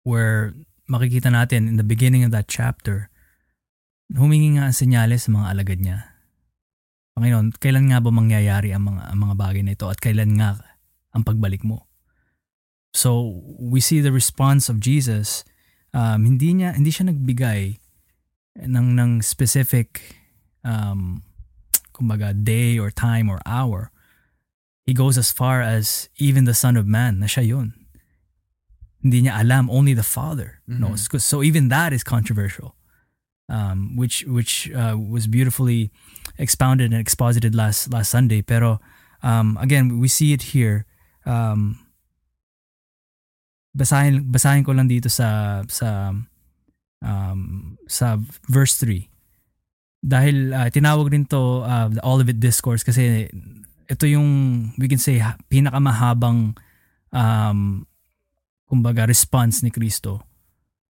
where 0.03 0.51
makikita 0.91 1.31
natin 1.31 1.71
in 1.71 1.79
the 1.79 1.87
beginning 1.87 2.27
of 2.27 2.35
that 2.35 2.51
chapter 2.51 3.07
humingi 4.11 4.59
nga 4.59 4.67
ang 4.67 4.75
senyales 4.75 5.25
sa 5.25 5.33
mga 5.33 5.47
alagad 5.55 5.79
niya. 5.79 6.11
Panginoon, 7.13 7.55
kailan 7.61 7.93
nga 7.93 8.01
ba 8.01 8.09
mangyayari 8.09 8.73
ang 8.73 8.89
mga, 8.89 9.13
ang 9.13 9.19
mga 9.21 9.35
bagay 9.37 9.61
na 9.65 9.73
ito 9.77 9.85
at 9.89 10.01
kailan 10.01 10.37
nga 10.37 10.57
ang 11.13 11.23
pagbalik 11.23 11.61
mo? 11.61 11.85
So, 12.93 13.41
we 13.57 13.81
see 13.81 14.01
the 14.01 14.13
response 14.13 14.69
of 14.69 14.81
Jesus. 14.81 15.45
Um, 15.93 16.25
hindi 16.25 16.57
niya 16.57 16.73
hindi 16.73 16.89
siya 16.89 17.09
nagbigay 17.09 17.77
ng 18.65 18.87
ng 18.97 19.11
specific 19.21 20.01
um 20.65 21.21
kumbaga 21.93 22.33
day 22.33 22.81
or 22.81 22.89
time 22.89 23.29
or 23.29 23.37
hour 23.45 23.93
he 24.85 24.93
goes 24.93 25.17
as 25.17 25.31
far 25.31 25.61
as 25.61 26.09
even 26.17 26.43
the 26.45 26.53
Son 26.53 26.75
of 26.75 26.85
Man 26.85 27.19
na 27.19 27.27
siya 27.27 27.47
yun. 27.47 27.73
Hindi 29.01 29.23
niya 29.23 29.39
alam, 29.39 29.69
only 29.69 29.93
the 29.93 30.03
Father 30.03 30.59
mm-hmm. 30.69 30.79
knows. 30.79 31.07
So 31.23 31.43
even 31.43 31.67
that 31.69 31.91
is 31.91 32.03
controversial, 32.03 32.75
um, 33.49 33.95
which 33.95 34.23
which 34.27 34.71
uh, 34.71 34.95
was 34.95 35.27
beautifully 35.27 35.91
expounded 36.37 36.91
and 36.91 36.99
exposited 36.99 37.55
last 37.55 37.91
last 37.91 38.11
Sunday. 38.11 38.41
Pero 38.41 38.79
um, 39.23 39.57
again, 39.59 39.99
we 39.99 40.07
see 40.07 40.31
it 40.31 40.55
here. 40.55 40.85
Um, 41.25 41.79
basahin 43.75 44.31
basahin 44.31 44.63
ko 44.63 44.71
lang 44.71 44.87
dito 44.87 45.09
sa 45.11 45.63
sa 45.67 46.13
um, 47.03 47.75
sa 47.87 48.19
verse 48.47 48.77
3 48.79 49.09
dahil 50.03 50.51
uh, 50.51 50.67
tinawag 50.67 51.15
rin 51.15 51.23
to 51.23 51.63
uh, 51.63 51.87
the 51.87 52.03
Olivet 52.03 52.37
Discourse 52.43 52.83
kasi 52.83 53.31
ito 53.87 54.05
yung 54.07 54.29
we 54.79 54.87
can 54.87 55.01
say 55.01 55.19
pinakamahabang 55.47 56.55
um 57.13 57.85
kumbaga 58.67 59.05
response 59.05 59.61
ni 59.61 59.69
Kristo 59.69 60.25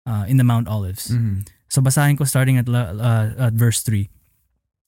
uh, 0.09 0.25
in 0.31 0.41
the 0.41 0.47
Mount 0.47 0.71
Olives. 0.71 1.13
Mm-hmm. 1.13 1.45
So 1.69 1.83
basahin 1.83 2.17
ko 2.17 2.25
starting 2.25 2.57
at 2.57 2.71
uh, 2.71 3.51
at 3.51 3.55
verse 3.55 3.85
3. 3.85 4.09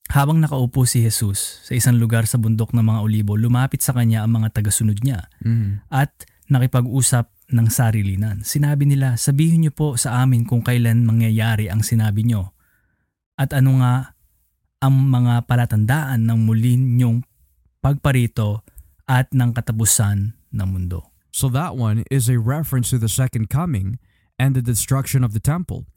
Habang 0.09 0.41
nakaupo 0.41 0.89
si 0.89 1.05
Jesus 1.05 1.61
sa 1.69 1.77
isang 1.77 2.01
lugar 2.01 2.25
sa 2.25 2.41
bundok 2.41 2.73
ng 2.73 2.81
mga 2.81 2.99
olibo, 3.05 3.37
lumapit 3.37 3.85
sa 3.85 3.93
kanya 3.93 4.25
ang 4.25 4.41
mga 4.41 4.57
tagasunod 4.57 5.05
niya 5.05 5.29
mm-hmm. 5.45 5.85
at 5.93 6.09
nakipag-usap 6.49 7.29
ng 7.53 7.67
sarilinan. 7.69 8.41
Sinabi 8.41 8.89
nila, 8.89 9.21
sabihin 9.21 9.69
niyo 9.69 9.73
po 9.73 10.01
sa 10.01 10.25
amin 10.25 10.49
kung 10.49 10.65
kailan 10.65 11.05
mangyayari 11.05 11.69
ang 11.69 11.85
sinabi 11.85 12.25
niyo 12.25 12.57
at 13.37 13.53
ano 13.53 13.85
nga 13.85 14.17
ang 14.81 14.95
mga 15.13 15.45
palatandaan 15.45 16.25
ng 16.25 16.39
muli 16.41 16.73
niyong 16.79 17.21
pagparito 17.79 18.63
at 19.09 19.31
ng 19.33 19.55
katapusan 19.55 20.35
ng 20.51 20.67
mundo. 20.67 21.09
So 21.29 21.47
that 21.53 21.77
one 21.77 22.03
is 22.11 22.27
a 22.27 22.41
reference 22.41 22.91
to 22.91 22.99
the 22.99 23.11
second 23.11 23.47
coming 23.47 23.97
and 24.37 24.53
the 24.53 24.63
destruction 24.63 25.23
of 25.23 25.31
the 25.31 25.41
temple. 25.41 25.87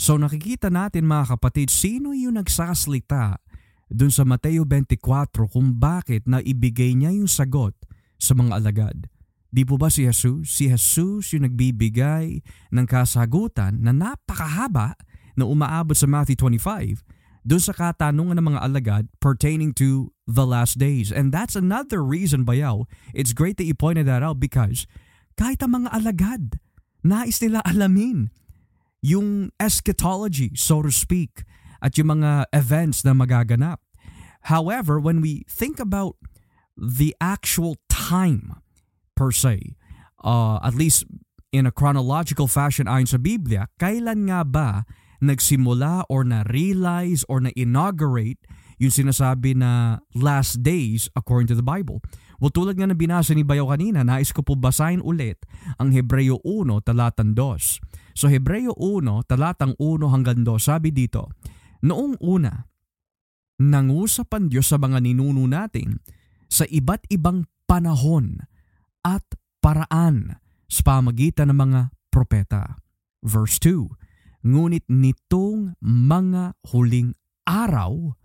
So 0.00 0.16
nakikita 0.16 0.72
natin 0.72 1.04
mga 1.04 1.36
kapatid, 1.36 1.68
sino 1.68 2.16
yung 2.16 2.40
nagsasalita 2.40 3.40
dun 3.90 4.08
sa 4.08 4.24
Mateo 4.24 4.64
24 4.64 5.50
kung 5.50 5.76
bakit 5.76 6.24
na 6.24 6.40
ibigay 6.40 6.96
niya 6.96 7.12
yung 7.12 7.28
sagot 7.28 7.76
sa 8.16 8.32
mga 8.32 8.60
alagad. 8.60 8.98
Di 9.50 9.66
po 9.66 9.74
ba 9.74 9.90
si 9.90 10.06
Jesus? 10.06 10.46
Si 10.46 10.70
Jesus 10.70 11.34
yung 11.34 11.44
nagbibigay 11.44 12.38
ng 12.70 12.86
kasagutan 12.86 13.82
na 13.82 13.90
napakahaba 13.90 14.94
na 15.34 15.44
umaabot 15.44 15.98
sa 15.98 16.06
Matthew 16.06 16.38
25 16.38 17.02
dun 17.46 17.60
sa 17.60 17.72
katanungan 17.72 18.36
ng 18.36 18.46
mga 18.54 18.60
alagad 18.60 19.04
pertaining 19.18 19.72
to 19.72 20.12
the 20.28 20.44
last 20.44 20.76
days. 20.76 21.08
And 21.10 21.32
that's 21.32 21.56
another 21.56 22.04
reason, 22.04 22.44
Bayaw, 22.44 22.84
it's 23.16 23.32
great 23.32 23.56
that 23.56 23.64
you 23.64 23.74
pointed 23.74 24.04
that 24.06 24.22
out 24.22 24.38
because 24.38 24.84
kahit 25.40 25.64
ang 25.64 25.84
mga 25.84 25.88
alagad, 25.92 26.60
nais 27.00 27.40
nila 27.40 27.64
alamin 27.64 28.28
yung 29.00 29.48
eschatology, 29.56 30.52
so 30.52 30.84
to 30.84 30.92
speak, 30.92 31.48
at 31.80 31.96
yung 31.96 32.20
mga 32.20 32.44
events 32.52 33.00
na 33.04 33.16
magaganap. 33.16 33.80
However, 34.52 35.00
when 35.00 35.20
we 35.20 35.44
think 35.48 35.80
about 35.80 36.16
the 36.76 37.16
actual 37.20 37.76
time 37.88 38.60
per 39.16 39.32
se, 39.32 39.76
uh, 40.24 40.60
at 40.60 40.76
least 40.76 41.04
in 41.52 41.64
a 41.64 41.72
chronological 41.72 42.46
fashion 42.46 42.86
ayon 42.86 43.08
sa 43.08 43.18
Biblia, 43.18 43.68
kailan 43.80 44.28
nga 44.28 44.44
ba 44.44 44.84
nagsimula 45.20 46.08
or 46.08 46.24
na-realize 46.24 47.22
or 47.28 47.44
na-inaugurate 47.44 48.40
yung 48.80 48.88
sinasabi 48.92 49.52
na 49.52 50.00
last 50.16 50.64
days 50.64 51.12
according 51.12 51.44
to 51.52 51.56
the 51.56 51.64
Bible. 51.64 52.00
Well, 52.40 52.48
tulad 52.48 52.80
nga 52.80 52.88
na 52.88 52.96
binasa 52.96 53.36
ni 53.36 53.44
Bayo 53.44 53.68
kanina, 53.68 54.00
nais 54.00 54.32
ko 54.32 54.40
po 54.40 54.56
basahin 54.56 55.04
ulit 55.04 55.44
ang 55.76 55.92
Hebreo 55.92 56.40
1 56.40 56.88
talatang 56.88 57.36
2. 57.36 58.16
So 58.16 58.32
Hebreo 58.32 58.72
1 58.80 59.28
talatang 59.28 59.76
1 59.76 60.08
hanggang 60.08 60.40
2, 60.40 60.56
sabi 60.56 60.88
dito, 60.96 61.28
Noong 61.84 62.16
una, 62.24 62.64
nangusapan 63.60 64.48
Diyos 64.48 64.72
sa 64.72 64.80
mga 64.80 65.04
ninuno 65.04 65.44
natin 65.44 66.00
sa 66.48 66.64
iba't 66.64 67.04
ibang 67.12 67.44
panahon 67.68 68.40
at 69.04 69.24
paraan 69.60 70.40
sa 70.64 70.80
pamagitan 70.80 71.52
ng 71.52 71.58
mga 71.60 71.80
propeta. 72.08 72.80
Verse 73.20 73.60
2, 73.60 73.99
Ngunit 74.40 74.88
nitong 74.88 75.76
mga 75.84 76.56
huling 76.72 77.12
araw, 77.44 78.16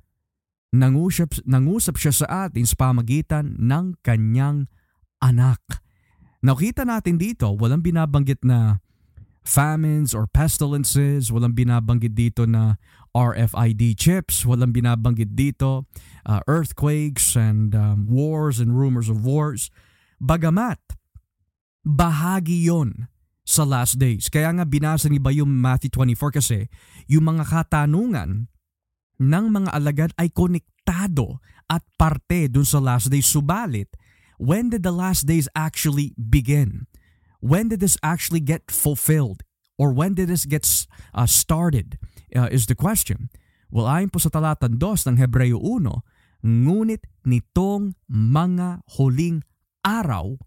nangusap, 0.72 1.36
nangusap 1.44 2.00
siya 2.00 2.14
sa 2.14 2.28
atin 2.48 2.64
sa 2.64 2.76
pamagitan 2.80 3.60
ng 3.60 4.00
kanyang 4.00 4.72
anak. 5.20 5.60
Nakita 6.46 6.86
natin 6.88 7.20
dito, 7.20 7.52
walang 7.58 7.82
binabanggit 7.82 8.46
na 8.46 8.80
famines 9.46 10.18
or 10.18 10.26
pestilences, 10.26 11.30
walang 11.30 11.54
binabanggit 11.54 12.18
dito 12.18 12.50
na 12.50 12.82
RFID 13.14 13.96
chips, 13.96 14.44
walang 14.44 14.74
binabanggit 14.74 15.38
dito 15.38 15.86
uh, 16.26 16.42
earthquakes 16.50 17.38
and 17.38 17.78
um, 17.78 18.10
wars 18.10 18.58
and 18.58 18.74
rumors 18.74 19.08
of 19.08 19.24
wars. 19.24 19.70
Bagamat, 20.18 20.82
bahagi 21.86 22.66
yon 22.66 23.08
sa 23.46 23.62
last 23.62 24.02
days. 24.02 24.28
Kaya 24.28 24.50
nga 24.58 24.66
binasa 24.66 25.06
ni 25.06 25.22
Bayum 25.22 25.48
Matthew 25.48 25.94
24 25.94 26.42
kasi 26.42 26.60
yung 27.06 27.30
mga 27.30 27.46
katanungan 27.46 28.50
ng 29.22 29.46
mga 29.54 29.70
alagad 29.70 30.12
ay 30.18 30.34
konektado 30.34 31.40
at 31.70 31.86
parte 31.96 32.50
dun 32.50 32.66
sa 32.66 32.82
last 32.82 33.14
days. 33.14 33.30
Subalit, 33.30 33.94
when 34.42 34.74
did 34.74 34.82
the 34.82 34.92
last 34.92 35.30
days 35.30 35.46
actually 35.54 36.18
begin? 36.18 36.90
When 37.40 37.70
did 37.70 37.80
this 37.80 37.96
actually 38.02 38.42
get 38.42 38.74
fulfilled? 38.74 39.46
Or 39.78 39.94
when 39.94 40.18
did 40.18 40.34
this 40.34 40.50
get 40.50 40.66
uh, 41.14 41.30
started 41.30 42.02
uh, 42.34 42.50
is 42.50 42.66
the 42.66 42.76
question. 42.76 43.30
Well, 43.70 43.86
ayon 43.86 44.10
po 44.10 44.24
sa 44.24 44.32
talatang 44.32 44.80
2 44.80 45.10
ng 45.12 45.18
Hebreo 45.20 45.60
1, 45.60 45.84
ngunit 46.46 47.04
nitong 47.28 47.98
mga 48.08 48.88
huling 48.98 49.44
araw, 49.84 50.40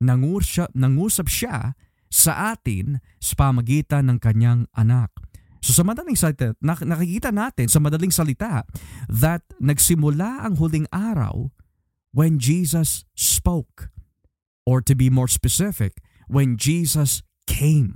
nangusap, 0.00 0.72
nangusap 0.72 1.28
siya 1.28 1.76
sa 2.14 2.54
atin 2.54 3.02
sa 3.18 3.34
pamagitan 3.34 4.06
ng 4.06 4.22
kanyang 4.22 4.70
anak. 4.78 5.10
So 5.58 5.74
sa 5.74 5.82
madaling 5.82 6.14
salita, 6.14 6.54
nakikita 6.62 7.34
natin 7.34 7.66
sa 7.66 7.82
madaling 7.82 8.14
salita 8.14 8.62
that 9.10 9.42
nagsimula 9.58 10.46
ang 10.46 10.62
huling 10.62 10.86
araw 10.94 11.50
when 12.14 12.38
Jesus 12.38 13.02
spoke. 13.18 13.90
Or 14.64 14.80
to 14.80 14.96
be 14.96 15.12
more 15.12 15.28
specific, 15.28 16.00
when 16.24 16.56
Jesus 16.56 17.20
came. 17.44 17.92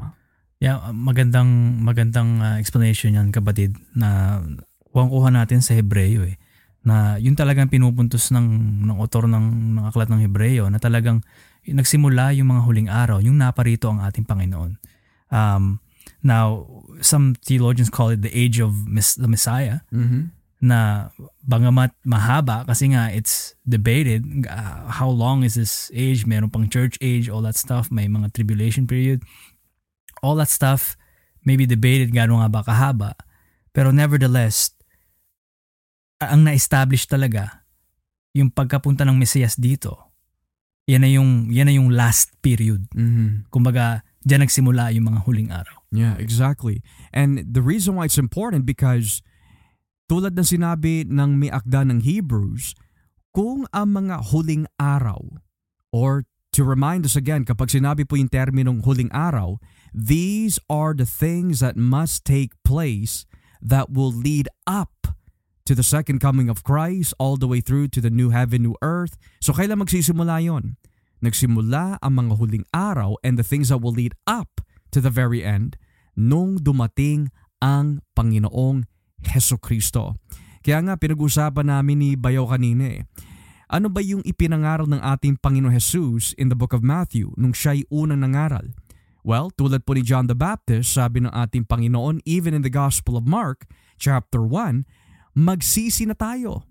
Yeah, 0.61 0.93
magandang 0.93 1.81
magandang 1.81 2.45
uh, 2.45 2.61
explanation 2.61 3.17
'yan 3.17 3.33
kapatid 3.33 3.79
na 3.97 4.43
kuha 4.93 5.31
natin 5.31 5.63
sa 5.63 5.73
Hebreo 5.79 6.27
eh 6.27 6.37
na 6.83 7.17
yun 7.17 7.39
talagang 7.39 7.71
pinupuntos 7.71 8.35
ng 8.35 8.47
ng 8.85 8.97
author 8.99 9.31
ng 9.31 9.79
ng 9.79 9.85
aklat 9.87 10.11
ng 10.11 10.21
Hebreo 10.25 10.67
na 10.69 10.83
talagang 10.83 11.23
nagsimula 11.75 12.37
yung 12.37 12.53
mga 12.53 12.63
huling 12.65 12.89
araw, 12.89 13.19
yung 13.21 13.37
naparito 13.39 13.89
ang 13.89 14.01
ating 14.05 14.25
Panginoon. 14.25 14.77
Um, 15.29 15.81
now, 16.23 16.67
some 17.01 17.37
theologians 17.45 17.91
call 17.91 18.11
it 18.11 18.23
the 18.23 18.33
age 18.33 18.61
of 18.61 18.89
the 18.91 19.29
Messiah. 19.29 19.85
Mm-hmm. 19.93 20.35
Na 20.59 21.11
bangamat 21.47 21.95
mahaba 22.03 22.67
kasi 22.67 22.91
nga 22.91 23.15
it's 23.15 23.55
debated 23.63 24.27
uh, 24.51 24.91
how 24.91 25.07
long 25.07 25.47
is 25.47 25.55
this 25.55 25.87
age, 25.95 26.27
meron 26.27 26.51
pang 26.51 26.67
church 26.67 26.99
age, 26.99 27.31
all 27.31 27.47
that 27.47 27.55
stuff, 27.55 27.95
may 27.95 28.11
mga 28.11 28.35
tribulation 28.35 28.83
period. 28.83 29.23
All 30.19 30.35
that 30.43 30.51
stuff 30.51 30.99
may 31.47 31.55
be 31.55 31.63
debated 31.63 32.11
gaano 32.11 32.43
nga 32.43 32.51
ba 32.51 32.67
kahaba. 32.67 33.15
Pero 33.71 33.95
nevertheless, 33.95 34.75
ang 36.19 36.43
na-establish 36.43 37.07
talaga 37.07 37.63
yung 38.35 38.51
pagkapunta 38.51 39.07
ng 39.07 39.15
Mesiyas 39.15 39.55
dito 39.55 40.08
yan 40.89 41.05
na 41.05 41.11
yung, 41.13 41.53
yan 41.53 41.69
na 41.69 41.75
yung 41.77 41.93
last 41.93 42.33
period. 42.41 42.89
Mm-hmm. 42.97 43.53
Kumbaga, 43.53 44.01
diyan 44.25 44.49
nagsimula 44.49 44.89
yung 44.97 45.13
mga 45.13 45.21
huling 45.29 45.53
araw. 45.53 45.85
Yeah, 45.93 46.17
exactly. 46.17 46.81
And 47.13 47.45
the 47.45 47.61
reason 47.61 48.01
why 48.01 48.09
it's 48.09 48.17
important 48.17 48.65
because 48.65 49.21
tulad 50.09 50.33
ng 50.33 50.49
sinabi 50.49 51.05
ng 51.05 51.37
may 51.37 51.53
akda 51.53 51.85
ng 51.85 52.01
Hebrews, 52.01 52.73
kung 53.37 53.69
ang 53.77 54.01
mga 54.01 54.33
huling 54.33 54.65
araw 54.81 55.21
or 55.93 56.25
to 56.57 56.65
remind 56.65 57.05
us 57.05 57.15
again, 57.15 57.45
kapag 57.45 57.69
sinabi 57.69 58.09
po 58.09 58.17
yung 58.17 58.33
terminong 58.33 58.81
huling 58.89 59.13
araw, 59.13 59.61
these 59.93 60.57
are 60.73 60.97
the 60.97 61.05
things 61.05 61.61
that 61.61 61.77
must 61.77 62.25
take 62.25 62.57
place 62.65 63.29
that 63.61 63.93
will 63.93 64.11
lead 64.11 64.49
up 64.65 65.13
to 65.69 65.77
the 65.77 65.85
second 65.85 66.19
coming 66.19 66.49
of 66.49 66.65
Christ 66.65 67.13
all 67.21 67.37
the 67.37 67.47
way 67.47 67.61
through 67.61 67.93
to 67.93 68.01
the 68.01 68.09
new 68.09 68.33
heaven, 68.33 68.65
new 68.65 68.77
earth. 68.81 69.21
So 69.45 69.53
kailan 69.53 69.85
magsisimula 69.85 70.41
yon? 70.41 70.78
Nagsimula 71.19 71.99
ang 71.99 72.13
mga 72.15 72.33
huling 72.39 72.67
araw 72.71 73.19
and 73.27 73.35
the 73.35 73.47
things 73.47 73.75
that 73.75 73.83
will 73.83 73.95
lead 73.95 74.15
up 74.27 74.63
to 74.95 75.03
the 75.03 75.11
very 75.11 75.43
end 75.43 75.75
nung 76.15 76.59
dumating 76.59 77.31
ang 77.59 78.03
Panginoong 78.15 78.87
Heso 79.27 79.59
Kristo. 79.59 80.15
Kaya 80.63 80.79
nga 80.83 80.95
pinag-usapan 80.95 81.67
namin 81.71 81.97
ni 81.99 82.11
Bayaw 82.15 82.51
kanina 82.55 82.87
eh. 82.87 83.03
Ano 83.69 83.93
ba 83.93 84.01
yung 84.01 84.25
ipinangaral 84.25 84.89
ng 84.89 85.03
ating 85.03 85.41
Panginoong 85.41 85.77
Jesus 85.77 86.33
in 86.41 86.49
the 86.49 86.57
book 86.57 86.73
of 86.73 86.81
Matthew 86.81 87.35
nung 87.37 87.53
siya'y 87.53 87.85
unang 87.93 88.25
nangaral? 88.25 88.73
Well, 89.27 89.53
tulad 89.53 89.85
po 89.85 89.93
ni 89.93 90.07
John 90.07 90.31
the 90.31 90.39
Baptist, 90.39 90.97
sabi 90.97 91.21
ng 91.21 91.35
ating 91.35 91.69
Panginoon 91.69 92.25
even 92.25 92.57
in 92.57 92.65
the 92.65 92.73
Gospel 92.73 93.19
of 93.21 93.29
Mark, 93.29 93.69
chapter 94.01 94.41
1, 94.41 94.89
magsisi 95.37 96.09
na 96.09 96.17
tayo. 96.17 96.68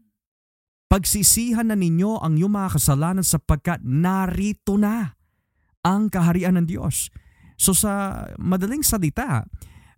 Pagsisihan 0.88 1.67
na 1.67 1.76
ninyo 1.76 2.23
ang 2.23 2.39
iyong 2.39 2.56
mga 2.56 2.80
kasalanan 2.80 3.26
sapagkat 3.28 3.84
narito 3.84 4.80
na 4.80 5.19
ang 5.84 6.08
kaharian 6.08 6.56
ng 6.56 6.67
Diyos. 6.67 7.12
So 7.60 7.76
sa 7.76 8.23
madaling 8.39 8.88
salita, 8.88 9.43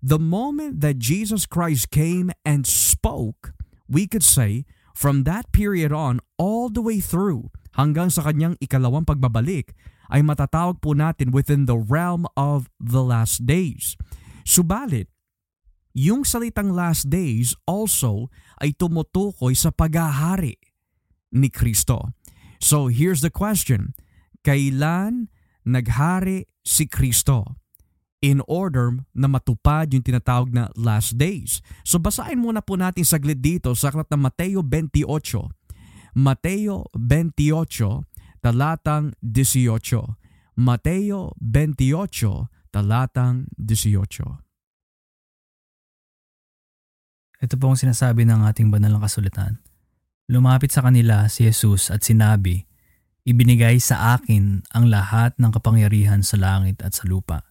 the 0.01 0.17
moment 0.17 0.81
that 0.81 0.97
Jesus 0.97 1.45
Christ 1.45 1.93
came 1.93 2.33
and 2.41 2.65
spoke, 2.65 3.53
we 3.85 4.09
could 4.09 4.25
say, 4.25 4.65
from 4.97 5.29
that 5.29 5.45
period 5.53 5.93
on, 5.93 6.25
all 6.41 6.73
the 6.73 6.81
way 6.81 6.97
through, 6.97 7.53
hanggang 7.77 8.09
sa 8.09 8.25
kanyang 8.25 8.57
ikalawang 8.57 9.05
pagbabalik, 9.05 9.77
ay 10.09 10.25
matatawag 10.25 10.81
po 10.81 10.97
natin 10.97 11.29
within 11.29 11.69
the 11.69 11.77
realm 11.77 12.25
of 12.33 12.65
the 12.81 13.05
last 13.05 13.45
days. 13.45 13.93
Subalit, 14.41 15.05
yung 15.93 16.25
salitang 16.25 16.73
last 16.73 17.13
days 17.13 17.53
also 17.69 18.33
ay 18.57 18.73
tumutukoy 18.73 19.53
sa 19.53 19.69
paghahari 19.69 20.57
ni 21.31 21.49
Kristo. 21.49 22.13
So 22.59 22.87
here's 22.87 23.21
the 23.21 23.31
question. 23.31 23.95
Kailan 24.43 25.31
naghari 25.63 26.49
si 26.63 26.87
Kristo? 26.87 27.59
in 28.19 28.43
order 28.51 28.91
na 29.15 29.31
matupad 29.31 29.87
yung 29.95 30.03
tinatawag 30.03 30.51
na 30.51 30.67
last 30.75 31.15
days. 31.15 31.63
So 31.87 31.99
basahin 31.99 32.43
muna 32.43 32.59
po 32.59 32.75
natin 32.75 33.07
saglit 33.07 33.39
dito 33.39 33.71
sa 33.75 33.91
aklat 33.91 34.11
ng 34.11 34.19
Mateo 34.19 34.59
28. 34.59 35.07
Mateo 36.19 36.83
28, 36.91 38.43
talatang 38.43 39.15
18. 39.23 40.59
Mateo 40.59 41.31
28, 41.39 42.51
talatang 42.75 43.47
18. 43.55 44.43
Ito 47.39 47.55
po 47.55 47.71
ang 47.71 47.79
sinasabi 47.79 48.27
ng 48.27 48.43
ating 48.51 48.67
banalang 48.67 48.99
kasulitan. 48.99 49.63
Lumapit 50.29 50.69
sa 50.69 50.85
kanila 50.85 51.25
si 51.25 51.49
Jesus 51.49 51.89
at 51.89 52.05
sinabi, 52.05 52.69
Ibinigay 53.29 53.77
sa 53.77 54.17
akin 54.17 54.65
ang 54.73 54.89
lahat 54.89 55.37
ng 55.37 55.51
kapangyarihan 55.53 56.25
sa 56.25 56.39
langit 56.39 56.81
at 56.81 56.97
sa 56.97 57.05
lupa. 57.05 57.45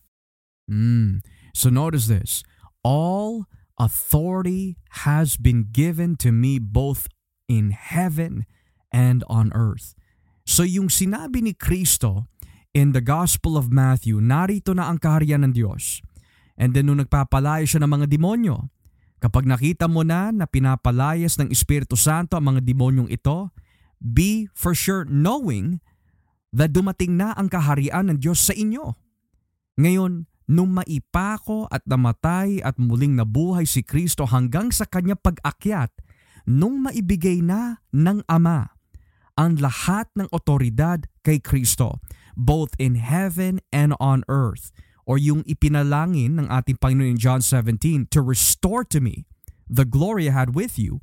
Mm. 0.66 1.22
So 1.54 1.70
notice 1.70 2.10
this. 2.10 2.42
All 2.82 3.46
authority 3.78 4.78
has 5.06 5.38
been 5.38 5.70
given 5.70 6.18
to 6.18 6.34
me 6.34 6.58
both 6.58 7.06
in 7.46 7.70
heaven 7.70 8.42
and 8.90 9.22
on 9.30 9.54
earth. 9.54 9.94
So 10.48 10.64
yung 10.66 10.90
sinabi 10.90 11.44
ni 11.44 11.52
Kristo 11.54 12.26
in 12.72 12.90
the 12.90 13.04
Gospel 13.04 13.54
of 13.54 13.70
Matthew, 13.70 14.18
narito 14.18 14.74
na 14.74 14.88
ang 14.90 14.98
kaharian 14.98 15.46
ng 15.46 15.52
Diyos. 15.54 16.00
And 16.58 16.74
then 16.74 16.90
nung 16.90 16.98
nagpapalaya 16.98 17.62
siya 17.68 17.86
ng 17.86 17.92
mga 17.92 18.06
demonyo, 18.10 18.72
Kapag 19.18 19.50
nakita 19.50 19.90
mo 19.90 20.06
na 20.06 20.30
na 20.30 20.46
pinapalayas 20.46 21.34
ng 21.42 21.50
Espiritu 21.50 21.98
Santo 21.98 22.38
ang 22.38 22.54
mga 22.54 22.62
demonyong 22.62 23.10
ito, 23.10 23.50
be 23.98 24.46
for 24.54 24.78
sure 24.78 25.02
knowing 25.10 25.82
that 26.54 26.70
dumating 26.70 27.18
na 27.18 27.34
ang 27.34 27.50
kaharian 27.50 28.14
ng 28.14 28.18
Diyos 28.22 28.38
sa 28.38 28.54
inyo. 28.54 28.94
Ngayon, 29.78 30.30
nung 30.48 30.70
maipako 30.72 31.68
at 31.68 31.84
namatay 31.84 32.62
at 32.64 32.80
muling 32.80 33.18
nabuhay 33.18 33.68
si 33.68 33.84
Kristo 33.84 34.24
hanggang 34.24 34.72
sa 34.72 34.88
kanya 34.88 35.18
pag-akyat, 35.18 35.92
nung 36.48 36.80
maibigay 36.80 37.44
na 37.44 37.84
ng 37.92 38.24
Ama 38.24 38.72
ang 39.38 39.54
lahat 39.60 40.10
ng 40.18 40.26
otoridad 40.34 41.06
kay 41.22 41.38
Kristo, 41.38 42.02
both 42.34 42.74
in 42.80 42.98
heaven 42.98 43.62
and 43.70 43.94
on 44.02 44.26
earth, 44.26 44.74
or 45.08 45.16
yung 45.16 45.40
ipinalangin 45.48 46.36
ng 46.36 46.46
ating 46.52 46.76
Panginoon 46.76 47.16
in 47.16 47.18
John 47.18 47.40
17 47.40 48.12
to 48.12 48.20
restore 48.20 48.84
to 48.92 49.00
me 49.00 49.24
the 49.64 49.88
glory 49.88 50.28
I 50.28 50.36
had 50.36 50.52
with 50.52 50.76
you, 50.76 51.00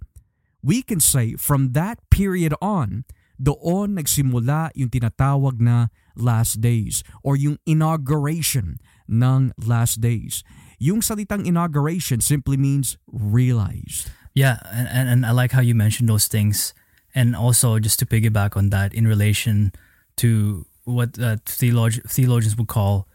we 0.62 0.86
can 0.86 1.02
say 1.02 1.34
from 1.34 1.74
that 1.74 1.98
period 2.13 2.54
on, 2.62 3.10
doon 3.41 3.98
nagsimula 3.98 4.70
yung 4.78 4.94
tinatawag 4.94 5.58
na 5.58 5.89
last 6.13 6.62
days 6.62 7.02
or 7.26 7.34
yung 7.36 7.58
inauguration 7.65 8.78
ng 9.10 9.52
last 9.58 10.00
days. 10.00 10.46
Yung 10.78 11.02
salitang 11.02 11.44
inauguration 11.44 12.22
simply 12.22 12.56
means 12.56 13.02
realized. 13.10 14.13
Yeah, 14.38 14.62
and, 14.70 14.88
and, 14.88 15.06
and 15.10 15.22
I 15.26 15.32
like 15.32 15.52
how 15.52 15.65
you 15.65 15.74
mentioned 15.74 16.08
those 16.08 16.30
things. 16.30 16.78
And 17.15 17.36
also, 17.36 17.80
just 17.80 18.00
to 18.00 18.06
piggyback 18.06 18.56
on 18.56 18.70
that, 18.70 18.94
in 18.94 19.08
relation 19.08 19.72
to 20.20 20.68
what 20.84 21.18
uh, 21.18 21.39
theolog- 21.48 22.04
theologians 22.06 22.58
would 22.58 22.68
call 22.68 23.08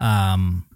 um, 0.00 0.66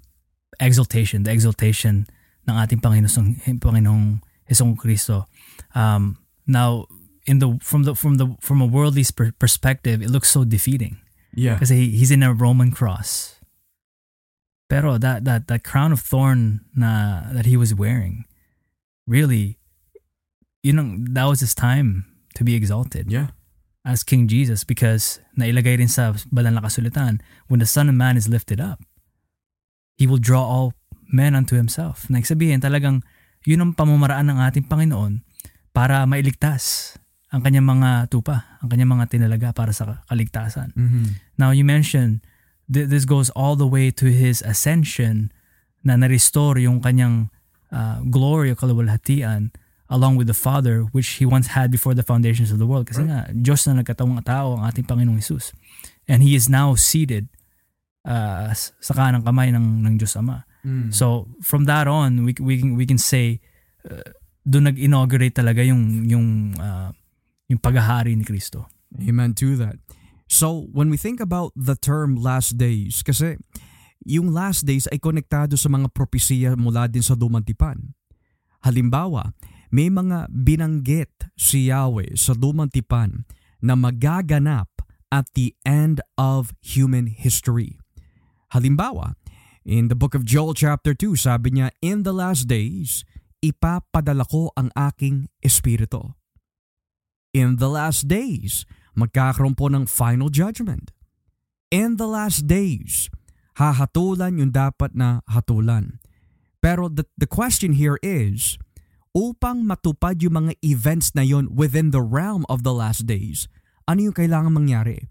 exaltation, 0.61 1.23
the 1.25 1.31
exaltation 1.33 2.07
ng 2.49 2.55
ating 2.57 2.81
Panginoong, 2.81 3.61
Panginoong 3.61 4.21
Hesong 4.51 4.77
Kristo. 4.77 5.27
Um, 5.75 6.19
now, 6.47 6.87
in 7.27 7.39
the 7.39 7.59
from 7.63 7.85
the 7.85 7.95
from 7.95 8.17
the 8.17 8.35
from 8.41 8.61
a 8.61 8.67
worldly 8.67 9.05
per- 9.15 9.33
perspective, 9.39 10.03
it 10.03 10.11
looks 10.11 10.29
so 10.31 10.45
defeating 10.45 10.99
Yeah. 11.35 11.55
because 11.55 11.71
he, 11.71 11.91
he's 11.91 12.11
in 12.11 12.23
a 12.23 12.35
Roman 12.35 12.71
cross. 12.73 13.39
Pero 14.69 14.99
that 14.99 15.25
that 15.25 15.47
that 15.49 15.63
crown 15.65 15.93
of 15.93 16.01
thorn 16.01 16.65
na 16.75 17.31
that 17.33 17.47
he 17.47 17.57
was 17.57 17.75
wearing, 17.75 18.25
really, 19.07 19.59
you 20.63 20.73
know, 20.73 20.97
that 21.13 21.25
was 21.27 21.41
his 21.41 21.55
time 21.55 22.05
to 22.35 22.43
be 22.45 22.55
exalted 22.55 23.11
Yeah. 23.13 23.29
as 23.85 24.03
King 24.03 24.27
Jesus 24.27 24.65
because 24.65 25.21
nailagay 25.39 25.79
rin 25.79 25.89
sa 25.89 26.15
banal 26.33 26.59
na 26.59 27.13
when 27.49 27.61
the 27.61 27.67
Son 27.67 27.89
of 27.89 27.95
Man 27.95 28.17
is 28.17 28.29
lifted 28.29 28.61
up, 28.61 28.81
He 29.97 30.09
will 30.09 30.21
draw 30.21 30.43
all 30.43 30.75
men 31.13 31.37
unto 31.37 31.55
Himself. 31.55 32.09
Nagsabihin 32.09 32.65
talagang 32.65 33.05
yun 33.45 33.61
ang 33.61 33.73
pamamaraan 33.75 34.31
ng 34.33 34.39
ating 34.39 34.67
Panginoon 34.71 35.23
para 35.75 36.07
mailigtas 36.07 36.95
ang 37.33 37.41
kanyang 37.41 37.65
mga 37.65 38.13
tupa, 38.13 38.61
ang 38.61 38.69
kanyang 38.69 38.93
mga 38.93 39.09
tinalaga 39.09 39.49
para 39.57 39.73
sa 39.73 40.05
kaligtasan. 40.07 40.77
Mm-hmm. 40.77 41.05
Now 41.41 41.51
you 41.51 41.65
mentioned 41.65 42.21
th- 42.69 42.93
this 42.93 43.09
goes 43.09 43.33
all 43.33 43.57
the 43.57 43.67
way 43.67 43.89
to 43.89 44.13
his 44.13 44.45
ascension 44.45 45.33
na 45.81 45.97
na-restore 45.97 46.61
yung 46.61 46.85
kanyang 46.85 47.33
uh, 47.73 48.05
glory 48.07 48.53
o 48.53 48.55
kaluwalhatian 48.55 49.51
along 49.93 50.17
with 50.17 50.29
the 50.29 50.37
Father 50.37 50.89
which 50.93 51.21
he 51.21 51.25
once 51.29 51.53
had 51.53 51.73
before 51.73 51.97
the 51.97 52.05
foundations 52.05 52.53
of 52.53 52.61
the 52.61 52.69
world. 52.69 52.89
Kasi 52.89 53.05
nga, 53.09 53.29
Diyos 53.33 53.65
na 53.69 53.81
nagkatawang 53.81 54.21
tao 54.25 54.57
ang 54.57 54.69
ating 54.69 54.89
Panginoong 54.89 55.21
Jesus. 55.21 55.53
And 56.09 56.25
He 56.25 56.37
is 56.37 56.49
now 56.49 56.77
seated 56.77 57.29
uh, 58.07 58.51
sa 58.55 58.93
kanang 58.93 59.27
kamay 59.27 59.51
ng, 59.51 59.83
ng 59.83 59.95
Diyos 59.99 60.17
Ama. 60.19 60.47
Mm. 60.63 60.95
So 60.95 61.29
from 61.43 61.67
that 61.67 61.91
on, 61.91 62.23
we 62.23 62.35
we 62.39 62.59
can 62.59 62.79
we 62.79 62.87
can 62.87 62.99
say 62.99 63.43
uh, 63.87 64.15
doon 64.43 64.71
nag-inaugurate 64.71 65.35
talaga 65.35 65.63
yung 65.63 66.07
yung 66.07 66.55
uh, 66.59 66.91
yung 67.51 67.61
paghahari 67.63 68.15
ni 68.15 68.27
Kristo. 68.27 68.67
Amen 69.01 69.35
to 69.35 69.57
that. 69.57 69.79
So, 70.33 70.73
when 70.73 70.89
we 70.89 70.97
think 70.97 71.21
about 71.21 71.53
the 71.53 71.77
term 71.77 72.17
last 72.17 72.57
days, 72.57 73.05
kasi 73.05 73.37
yung 74.01 74.33
last 74.33 74.65
days 74.65 74.89
ay 74.89 74.97
konektado 74.97 75.61
sa 75.61 75.69
mga 75.69 75.93
propesiya 75.93 76.57
mula 76.57 76.89
din 76.89 77.05
sa 77.05 77.13
lumang 77.13 77.45
tipan. 77.45 77.93
Halimbawa, 78.65 79.37
may 79.69 79.93
mga 79.93 80.33
binanggit 80.33 81.29
si 81.37 81.69
Yahweh 81.69 82.17
sa 82.17 82.33
lumang 82.33 82.73
tipan 82.73 83.29
na 83.61 83.77
magaganap 83.77 84.73
at 85.13 85.29
the 85.37 85.53
end 85.69 86.01
of 86.17 86.57
human 86.65 87.13
history. 87.13 87.77
Halimbawa, 88.53 89.17
in 89.65 89.89
the 89.89 89.97
book 89.97 90.13
of 90.13 90.29
Joel 90.29 90.53
chapter 90.53 90.93
2, 90.93 91.17
sabi 91.17 91.57
niya, 91.57 91.73
In 91.81 92.05
the 92.05 92.13
last 92.13 92.45
days, 92.45 93.01
ipapadala 93.41 94.29
ko 94.29 94.53
ang 94.61 94.69
aking 94.77 95.33
espiritu. 95.41 96.13
In 97.33 97.57
the 97.57 97.73
last 97.73 98.13
days, 98.13 98.69
magkakaroon 98.93 99.57
po 99.57 99.73
ng 99.73 99.89
final 99.89 100.29
judgment. 100.29 100.93
In 101.73 101.97
the 101.97 102.05
last 102.05 102.45
days, 102.45 103.09
hahatulan 103.57 104.37
yung 104.37 104.53
dapat 104.53 104.93
na 104.93 105.25
hatulan. 105.33 105.97
Pero 106.61 106.93
the, 106.93 107.09
the 107.17 107.25
question 107.25 107.73
here 107.81 107.97
is, 108.05 108.61
upang 109.17 109.65
matupad 109.65 110.21
yung 110.21 110.45
mga 110.45 110.53
events 110.61 111.17
na 111.17 111.25
yon 111.25 111.49
within 111.49 111.89
the 111.89 112.05
realm 112.05 112.45
of 112.53 112.61
the 112.61 112.77
last 112.77 113.09
days, 113.09 113.49
ano 113.89 114.13
yung 114.13 114.17
kailangan 114.17 114.53
mangyari? 114.53 115.09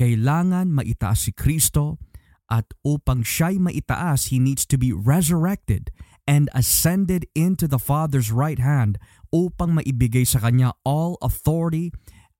Kailangan 0.00 0.72
maitaas 0.72 1.28
si 1.28 1.36
Kristo 1.36 2.00
at 2.48 2.72
upang 2.82 3.22
siya'y 3.22 3.60
maitaas, 3.60 4.32
He 4.32 4.40
needs 4.40 4.64
to 4.68 4.80
be 4.80 4.92
resurrected 4.92 5.92
and 6.28 6.52
ascended 6.52 7.24
into 7.32 7.64
the 7.64 7.80
Father's 7.80 8.28
right 8.28 8.60
hand 8.60 9.00
upang 9.32 9.76
maibigay 9.76 10.28
sa 10.28 10.44
Kanya 10.44 10.76
all 10.84 11.16
authority 11.24 11.92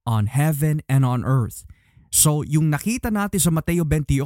on 0.08 0.28
heaven 0.28 0.80
and 0.88 1.04
on 1.04 1.24
earth. 1.24 1.68
So, 2.08 2.40
yung 2.40 2.72
nakita 2.72 3.12
natin 3.12 3.36
sa 3.36 3.52
Mateo 3.52 3.84
28, 3.84 4.24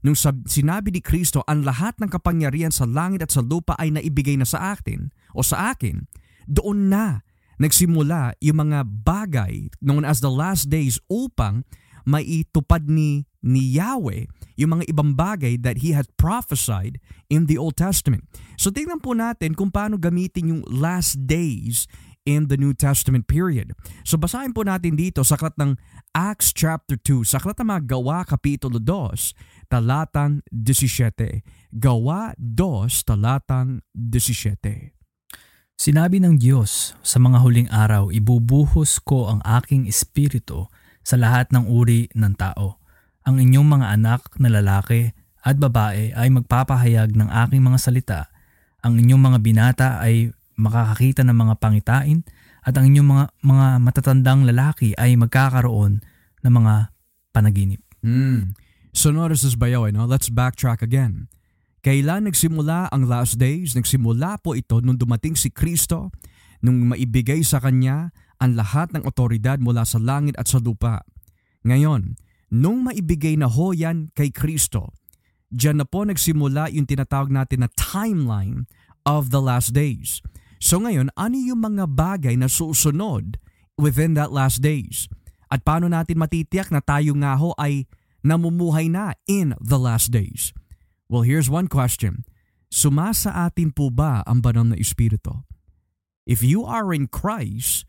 nung 0.00 0.16
sinabi 0.48 0.88
ni 0.96 1.00
Kristo, 1.04 1.44
ang 1.44 1.60
lahat 1.60 2.00
ng 2.00 2.08
kapangyarihan 2.08 2.72
sa 2.72 2.88
langit 2.88 3.20
at 3.20 3.32
sa 3.32 3.44
lupa 3.44 3.76
ay 3.76 3.92
naibigay 3.92 4.40
na 4.40 4.48
sa 4.48 4.72
atin 4.72 5.12
o 5.36 5.44
sa 5.44 5.76
akin, 5.76 6.08
doon 6.48 6.88
na 6.88 7.20
nagsimula 7.60 8.32
yung 8.40 8.64
mga 8.64 8.88
bagay 9.04 9.68
known 9.84 10.08
as 10.08 10.24
the 10.24 10.32
last 10.32 10.72
days 10.72 10.96
upang 11.12 11.68
maitupad 12.04 12.86
ni, 12.86 13.26
ni 13.42 13.74
Yahweh 13.76 14.26
yung 14.58 14.78
mga 14.78 14.90
ibang 14.90 15.14
bagay 15.16 15.58
that 15.58 15.82
He 15.82 15.94
had 15.96 16.10
prophesied 16.18 17.02
in 17.26 17.46
the 17.50 17.58
Old 17.58 17.78
Testament. 17.78 18.26
So 18.60 18.70
tingnan 18.70 19.02
po 19.02 19.16
natin 19.16 19.58
kung 19.58 19.74
paano 19.74 19.98
gamitin 19.98 20.52
yung 20.52 20.62
last 20.68 21.18
days 21.26 21.90
in 22.22 22.46
the 22.46 22.58
New 22.58 22.74
Testament 22.74 23.26
period. 23.26 23.74
So 24.06 24.14
basahin 24.14 24.54
po 24.54 24.62
natin 24.62 24.94
dito 24.94 25.26
sa 25.26 25.34
aklat 25.34 25.58
ng 25.58 25.74
Acts 26.14 26.54
chapter 26.54 26.94
2, 26.94 27.26
sa 27.26 27.42
aklat 27.42 27.58
ng 27.58 27.68
mga 27.72 27.82
Gawa 27.98 28.22
kapitulo 28.22 28.78
2, 28.78 29.70
talatang 29.72 30.44
17. 30.52 31.42
Gawa 31.74 32.36
2, 32.38 33.08
talatang 33.08 33.82
17. 33.96 34.94
Sinabi 35.82 36.22
ng 36.22 36.38
Diyos, 36.38 36.94
sa 37.02 37.18
mga 37.18 37.42
huling 37.42 37.66
araw, 37.72 38.14
ibubuhos 38.14 39.02
ko 39.02 39.26
ang 39.26 39.42
aking 39.42 39.90
espiritu 39.90 40.70
sa 41.02 41.18
lahat 41.18 41.50
ng 41.50 41.66
uri 41.66 42.10
ng 42.14 42.34
tao. 42.38 42.78
Ang 43.22 43.38
inyong 43.42 43.68
mga 43.78 43.86
anak 43.94 44.22
na 44.38 44.50
lalaki 44.50 45.14
at 45.42 45.58
babae 45.58 46.14
ay 46.14 46.28
magpapahayag 46.30 47.14
ng 47.14 47.28
aking 47.46 47.62
mga 47.62 47.78
salita. 47.78 48.20
Ang 48.82 49.02
inyong 49.02 49.22
mga 49.22 49.38
binata 49.42 49.88
ay 49.98 50.30
makakakita 50.58 51.26
ng 51.26 51.34
mga 51.34 51.54
pangitain 51.58 52.22
at 52.62 52.74
ang 52.78 52.90
inyong 52.90 53.08
mga, 53.08 53.24
mga 53.42 53.66
matatandang 53.82 54.46
lalaki 54.46 54.94
ay 54.94 55.18
magkakaroon 55.18 56.02
ng 56.46 56.52
mga 56.52 56.94
panaginip. 57.34 57.82
Mm. 58.02 58.54
So 58.94 59.10
notice 59.10 59.42
this 59.42 59.58
bayaw, 59.58 59.90
eh, 59.90 59.92
no? 59.94 60.06
let's 60.06 60.30
backtrack 60.30 60.82
again. 60.82 61.26
Kailan 61.82 62.30
nagsimula 62.30 62.94
ang 62.94 63.10
last 63.10 63.42
days? 63.42 63.74
Nagsimula 63.74 64.38
po 64.38 64.54
ito 64.54 64.78
nung 64.78 64.94
dumating 64.94 65.34
si 65.34 65.50
Kristo, 65.50 66.14
nung 66.62 66.94
maibigay 66.94 67.42
sa 67.42 67.58
Kanya 67.58 68.14
ang 68.42 68.58
lahat 68.58 68.90
ng 68.90 69.06
otoridad 69.06 69.62
mula 69.62 69.86
sa 69.86 70.02
langit 70.02 70.34
at 70.34 70.50
sa 70.50 70.58
lupa. 70.58 71.06
Ngayon, 71.62 72.18
nung 72.50 72.82
maibigay 72.82 73.38
na 73.38 73.46
ho 73.46 73.70
yan 73.70 74.10
kay 74.18 74.34
Kristo, 74.34 74.90
Diyan 75.52 75.84
na 75.84 75.86
po 75.86 76.00
nagsimula 76.08 76.72
yung 76.72 76.88
tinatawag 76.88 77.28
natin 77.28 77.60
na 77.60 77.68
timeline 77.76 78.64
of 79.04 79.28
the 79.28 79.36
last 79.36 79.76
days. 79.76 80.24
So 80.56 80.80
ngayon, 80.80 81.12
ano 81.12 81.36
yung 81.36 81.60
mga 81.60 81.92
bagay 81.92 82.40
na 82.40 82.48
susunod 82.48 83.36
within 83.76 84.16
that 84.16 84.32
last 84.32 84.64
days? 84.64 85.12
At 85.52 85.60
paano 85.60 85.92
natin 85.92 86.16
matitiyak 86.16 86.72
na 86.72 86.80
tayo 86.80 87.12
nga 87.20 87.36
ho 87.36 87.52
ay 87.60 87.84
namumuhay 88.24 88.88
na 88.88 89.12
in 89.28 89.52
the 89.60 89.76
last 89.76 90.08
days? 90.08 90.56
Well, 91.12 91.28
here's 91.28 91.52
one 91.52 91.68
question. 91.68 92.24
Sumasa 92.72 93.44
atin 93.44 93.76
po 93.76 93.92
ba 93.92 94.24
ang 94.24 94.40
banal 94.40 94.72
na 94.72 94.80
Espiritu? 94.80 95.44
If 96.24 96.40
you 96.40 96.64
are 96.64 96.96
in 96.96 97.12
Christ 97.12 97.84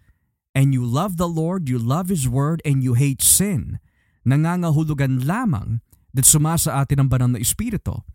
and 0.53 0.71
you 0.71 0.85
love 0.85 1.17
the 1.17 1.29
Lord, 1.29 1.67
you 1.67 1.81
love 1.81 2.09
His 2.09 2.29
Word, 2.29 2.61
and 2.63 2.85
you 2.85 2.93
hate 2.93 3.21
sin, 3.21 3.81
nangangahulugan 4.25 5.25
lamang 5.25 5.81
that 6.13 6.29
sumasa 6.29 6.77
atin 6.77 7.05
ang 7.05 7.09
banal 7.09 7.33
na 7.33 7.41
Espiritu. 7.41 8.05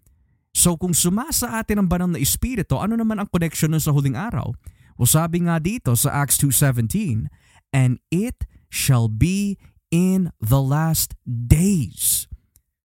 So 0.55 0.79
kung 0.79 0.95
sumasa 0.95 1.59
atin 1.59 1.85
ang 1.85 1.89
banal 1.91 2.11
na 2.15 2.23
Espiritu, 2.23 2.79
ano 2.79 2.95
naman 2.95 3.19
ang 3.19 3.29
connection 3.29 3.75
nun 3.75 3.83
sa 3.83 3.93
huling 3.93 4.17
araw? 4.17 4.55
Well, 4.99 5.11
sabi 5.11 5.47
nga 5.47 5.63
dito 5.63 5.95
sa 5.95 6.23
Acts 6.23 6.39
2.17, 6.43 7.31
And 7.71 8.03
it 8.11 8.49
shall 8.73 9.07
be 9.07 9.61
in 9.93 10.35
the 10.43 10.59
last 10.59 11.15
days. 11.23 12.27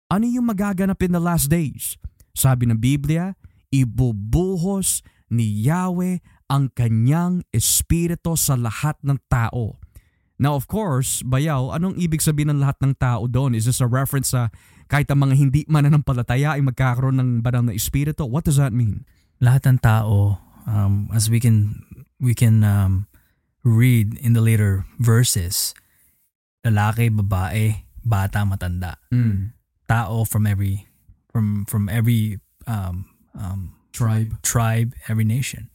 Ano 0.07 0.31
yung 0.31 0.47
magaganap 0.47 1.03
in 1.03 1.17
the 1.17 1.23
last 1.23 1.51
days? 1.51 1.99
Sabi 2.37 2.71
ng 2.71 2.79
Biblia, 2.79 3.35
ibubuhos 3.75 5.03
ni 5.27 5.67
Yahweh 5.67 6.23
ang 6.47 6.71
kanyang 6.73 7.43
espiritu 7.51 8.39
sa 8.39 8.55
lahat 8.55 8.95
ng 9.03 9.19
tao. 9.27 9.79
Now 10.37 10.55
of 10.55 10.69
course, 10.69 11.25
bayaw, 11.25 11.73
anong 11.73 11.97
ibig 11.97 12.21
sabihin 12.21 12.53
ng 12.53 12.61
lahat 12.61 12.77
ng 12.85 12.95
tao 13.01 13.25
doon? 13.25 13.57
Is 13.57 13.65
this 13.65 13.81
a 13.81 13.89
reference 13.89 14.37
sa 14.37 14.53
kahit 14.87 15.09
ang 15.11 15.25
mga 15.25 15.35
hindi 15.35 15.61
mananampalataya 15.67 16.55
ay 16.55 16.63
magkakaroon 16.63 17.17
ng 17.19 17.31
banal 17.41 17.65
na 17.67 17.75
espiritu? 17.75 18.29
What 18.29 18.45
does 18.45 18.61
that 18.61 18.71
mean? 18.77 19.09
Lahat 19.41 19.65
ng 19.67 19.81
tao, 19.81 20.39
um, 20.69 21.09
as 21.11 21.33
we 21.33 21.41
can 21.41 21.83
we 22.21 22.37
can 22.37 22.63
um, 22.63 23.09
read 23.65 24.15
in 24.21 24.37
the 24.37 24.45
later 24.45 24.85
verses, 25.01 25.73
lalaki, 26.63 27.09
babae, 27.11 27.89
bata, 28.05 28.45
matanda, 28.45 29.01
Mm. 29.11 29.57
tao 29.89 30.23
from 30.29 30.47
every 30.47 30.85
from 31.33 31.65
from 31.65 31.89
every 31.89 32.39
um, 32.69 33.09
um, 33.35 33.73
Tribe. 33.97 34.37
tribe, 34.45 34.93
every 35.09 35.25
nation. 35.25 35.73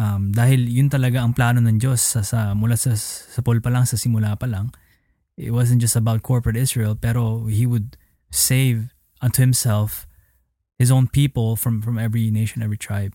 Um, 0.00 0.32
dahil 0.32 0.64
yun 0.64 0.88
talaga 0.88 1.20
ang 1.20 1.36
plano 1.36 1.60
ng 1.60 1.76
Diyos 1.76 2.00
sa, 2.00 2.24
sa 2.24 2.56
mula 2.56 2.80
sa, 2.80 2.96
sa 2.96 3.44
Paul 3.44 3.60
pa 3.60 3.68
lang, 3.68 3.84
sa 3.84 4.00
simula 4.00 4.32
pa 4.40 4.48
lang. 4.48 4.72
It 5.36 5.52
wasn't 5.52 5.84
just 5.84 5.92
about 5.92 6.24
corporate 6.24 6.56
Israel, 6.56 6.96
pero 6.96 7.52
He 7.52 7.68
would 7.68 8.00
save 8.32 8.96
unto 9.20 9.44
Himself 9.44 10.08
His 10.80 10.88
own 10.88 11.12
people 11.12 11.60
from, 11.60 11.84
from 11.84 12.00
every 12.00 12.32
nation, 12.32 12.64
every 12.64 12.80
tribe, 12.80 13.12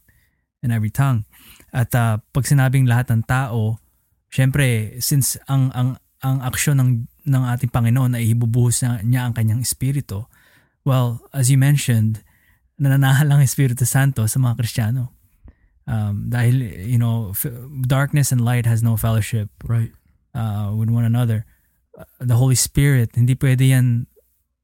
and 0.61 0.69
every 0.69 0.93
tongue. 0.93 1.25
At 1.73 1.89
uh, 1.97 2.21
pag 2.29 2.45
sinabing 2.45 2.85
lahat 2.85 3.09
ng 3.09 3.25
tao, 3.25 3.81
syempre, 4.29 4.93
since 5.01 5.41
ang, 5.49 5.73
ang, 5.73 5.97
ang 6.21 6.37
aksyon 6.45 6.77
ng, 6.77 7.09
ng 7.25 7.43
ating 7.49 7.73
Panginoon 7.73 8.13
ay 8.13 8.37
ibubuhos 8.37 8.85
niya, 8.85 9.01
niya 9.01 9.21
ang 9.25 9.33
kanyang 9.33 9.65
espiritu, 9.65 10.29
well, 10.85 11.25
as 11.33 11.49
you 11.49 11.57
mentioned, 11.57 12.21
nananahan 12.77 13.25
lang 13.25 13.41
ang 13.41 13.49
Espiritu 13.49 13.89
Santo 13.89 14.21
sa 14.29 14.37
mga 14.37 14.61
Kristiyano. 14.61 15.14
Um, 15.85 16.33
dahil, 16.33 16.65
you 16.89 16.97
know, 16.97 17.29
f- 17.37 17.45
darkness 17.85 18.33
and 18.33 18.41
light 18.41 18.65
has 18.65 18.81
no 18.81 18.97
fellowship 18.97 19.53
Right. 19.61 19.93
uh, 20.33 20.73
with 20.73 20.89
one 20.89 21.05
another. 21.05 21.45
Uh, 21.93 22.09
the 22.19 22.35
Holy 22.35 22.57
Spirit, 22.57 23.13
hindi 23.13 23.37
pwede 23.37 23.69
yan 23.69 24.09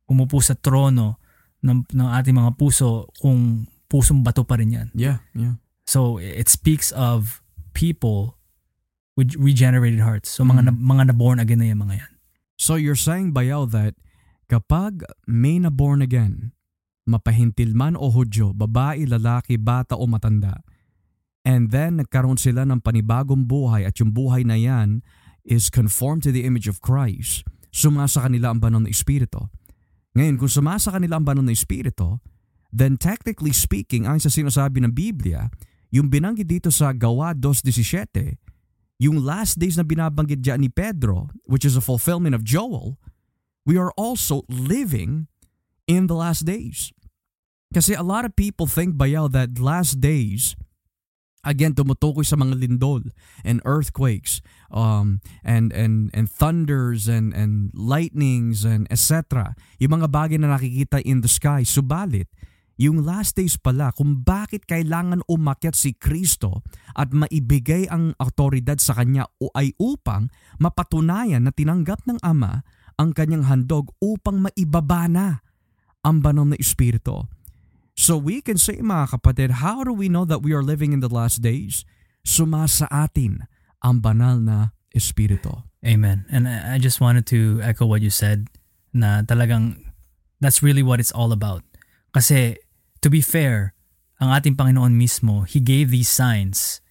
umupo 0.09 0.41
sa 0.41 0.57
trono 0.57 1.21
ng, 1.61 1.85
ng 1.93 2.09
ating 2.17 2.33
mga 2.33 2.57
puso 2.57 3.05
kung 3.21 3.69
pusong 3.85 4.25
bato 4.25 4.41
pa 4.41 4.57
rin 4.57 4.73
yan. 4.73 4.87
Yeah, 4.97 5.21
yeah. 5.37 5.61
So, 5.85 6.17
it 6.17 6.49
speaks 6.49 6.89
of 6.95 7.43
people 7.77 8.41
with 9.13 9.37
regenerated 9.37 10.01
hearts. 10.01 10.33
So, 10.33 10.41
mga, 10.41 10.67
na, 10.67 10.73
mga 10.73 11.13
na-born 11.13 11.37
again 11.37 11.61
na 11.61 11.69
yung 11.69 11.85
mga 11.85 12.01
yan. 12.01 12.11
So 12.61 12.77
you're 12.77 12.93
saying, 12.93 13.33
Bayaw, 13.33 13.65
that 13.73 13.97
kapag 14.45 15.01
may 15.25 15.57
na 15.57 15.73
born 15.73 16.05
again, 16.05 16.53
mapahintil 17.09 17.73
man 17.73 17.97
o 17.97 18.13
hudyo, 18.13 18.53
babae, 18.53 19.09
lalaki, 19.09 19.57
bata 19.57 19.97
o 19.97 20.05
matanda, 20.05 20.61
and 21.41 21.73
then 21.73 21.97
nagkaroon 21.97 22.37
sila 22.37 22.65
ng 22.67 22.81
panibagong 22.85 23.49
buhay 23.49 23.85
at 23.85 23.97
yung 23.97 24.13
buhay 24.13 24.45
na 24.45 24.57
yan 24.57 25.01
is 25.41 25.73
conformed 25.73 26.21
to 26.21 26.29
the 26.29 26.45
image 26.45 26.69
of 26.69 26.81
Christ, 26.81 27.45
sumasa 27.73 28.21
kanila 28.25 28.53
ang 28.53 28.61
banal 28.61 28.81
na 28.81 28.93
espiritu. 28.93 29.49
Ngayon, 30.13 30.35
kung 30.37 30.51
sumasa 30.51 30.93
kanila 30.93 31.17
ang 31.17 31.25
banal 31.25 31.41
na 31.41 31.55
espiritu, 31.55 32.19
then 32.69 32.99
technically 32.99 33.55
speaking, 33.55 34.05
ayon 34.05 34.21
sa 34.21 34.29
sinasabi 34.29 34.83
ng 34.83 34.93
Biblia, 34.93 35.49
yung 35.89 36.07
binanggit 36.07 36.47
dito 36.47 36.69
sa 36.69 36.93
Gawa 36.93 37.33
2.17, 37.33 38.37
yung 39.01 39.25
last 39.25 39.57
days 39.57 39.75
na 39.75 39.83
binabanggit 39.87 40.45
dyan 40.45 40.61
ni 40.61 40.69
Pedro, 40.69 41.33
which 41.49 41.65
is 41.65 41.73
a 41.73 41.83
fulfillment 41.83 42.37
of 42.37 42.45
Joel, 42.45 43.01
we 43.65 43.81
are 43.81 43.89
also 43.97 44.45
living 44.45 45.25
in 45.89 46.05
the 46.05 46.13
last 46.13 46.45
days. 46.45 46.93
Kasi 47.71 47.95
a 47.95 48.05
lot 48.05 48.27
of 48.27 48.35
people 48.35 48.67
think, 48.67 48.99
Bayaw, 48.99 49.31
that 49.31 49.57
last 49.57 50.03
days, 50.03 50.59
again, 51.41 51.73
tumutukoy 51.73 52.25
sa 52.25 52.37
mga 52.37 52.57
lindol 52.57 53.09
and 53.41 53.61
earthquakes 53.65 54.41
um, 54.69 55.19
and, 55.41 55.73
and, 55.73 56.13
and 56.13 56.29
thunders 56.29 57.09
and, 57.09 57.33
and 57.33 57.73
lightnings 57.73 58.65
and 58.65 58.85
etc. 58.93 59.57
Yung 59.81 60.01
mga 60.01 60.07
bagay 60.09 60.37
na 60.37 60.53
nakikita 60.53 61.01
in 61.01 61.25
the 61.25 61.31
sky. 61.31 61.65
Subalit, 61.65 62.29
yung 62.81 63.05
last 63.05 63.37
days 63.37 63.61
pala 63.61 63.93
kung 63.93 64.25
bakit 64.25 64.65
kailangan 64.65 65.21
umakyat 65.29 65.77
si 65.77 65.93
Kristo 65.93 66.65
at 66.97 67.13
maibigay 67.13 67.85
ang 67.85 68.17
autoridad 68.17 68.81
sa 68.81 68.97
kanya 68.97 69.29
o 69.37 69.53
ay 69.53 69.77
upang 69.77 70.33
mapatunayan 70.57 71.45
na 71.45 71.53
tinanggap 71.53 72.01
ng 72.09 72.17
Ama 72.25 72.65
ang 72.97 73.13
kanyang 73.13 73.45
handog 73.45 73.93
upang 74.01 74.41
maibaba 74.41 75.05
na 75.05 75.45
ang 76.01 76.25
banal 76.25 76.49
na 76.49 76.57
Espiritu. 76.57 77.29
So 78.01 78.17
we 78.17 78.41
can 78.41 78.57
say 78.57 78.81
mga 78.81 79.13
kapatid, 79.13 79.61
how 79.61 79.85
do 79.85 79.93
we 79.93 80.09
know 80.09 80.25
that 80.25 80.41
we 80.41 80.57
are 80.57 80.65
living 80.65 80.89
in 80.89 81.05
the 81.05 81.13
last 81.13 81.45
days? 81.45 81.85
Sumasa 82.25 82.89
atin 82.89 83.45
ang 83.85 84.01
banal 84.01 84.41
na 84.41 84.73
Espiritu. 84.89 85.61
Amen. 85.85 86.25
And 86.33 86.49
I 86.49 86.81
just 86.81 86.97
wanted 86.97 87.29
to 87.29 87.61
echo 87.61 87.85
what 87.85 88.01
you 88.01 88.09
said 88.09 88.49
na 88.89 89.21
talagang 89.21 89.85
that's 90.41 90.65
really 90.65 90.81
what 90.81 90.97
it's 90.97 91.13
all 91.13 91.29
about. 91.29 91.61
Kasi 92.09 92.57
to 93.05 93.13
be 93.13 93.21
fair, 93.21 93.77
ang 94.17 94.33
ating 94.33 94.57
Panginoon 94.57 94.97
mismo, 94.97 95.45
He 95.45 95.61
gave 95.61 95.93
these 95.93 96.09
signs 96.09 96.81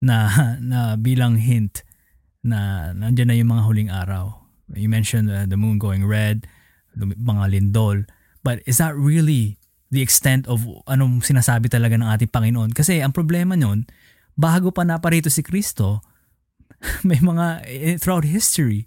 na, 0.00 0.56
na 0.72 0.96
bilang 0.96 1.36
hint 1.36 1.84
na 2.40 2.96
nandiyan 2.96 3.28
na 3.28 3.36
yung 3.36 3.52
mga 3.52 3.64
huling 3.68 3.90
araw. 3.92 4.40
You 4.72 4.88
mentioned 4.88 5.28
uh, 5.28 5.44
the 5.44 5.60
moon 5.60 5.76
going 5.76 6.08
red, 6.08 6.48
mga 6.96 7.44
lindol. 7.52 8.08
But 8.40 8.64
is 8.64 8.80
that 8.80 8.96
really 8.96 9.60
the 9.90 10.02
extent 10.02 10.46
of 10.50 10.64
anong 10.86 11.22
sinasabi 11.22 11.70
talaga 11.70 11.94
ng 11.94 12.06
ating 12.06 12.30
Panginoon? 12.32 12.74
Kasi 12.74 12.98
ang 13.00 13.14
problema 13.14 13.54
nun, 13.54 13.86
bago 14.34 14.70
pa 14.70 14.82
naparito 14.82 15.30
si 15.30 15.40
Kristo, 15.42 16.02
may 17.08 17.18
mga 17.18 17.64
eh, 17.66 17.96
throughout 17.96 18.24
history 18.28 18.84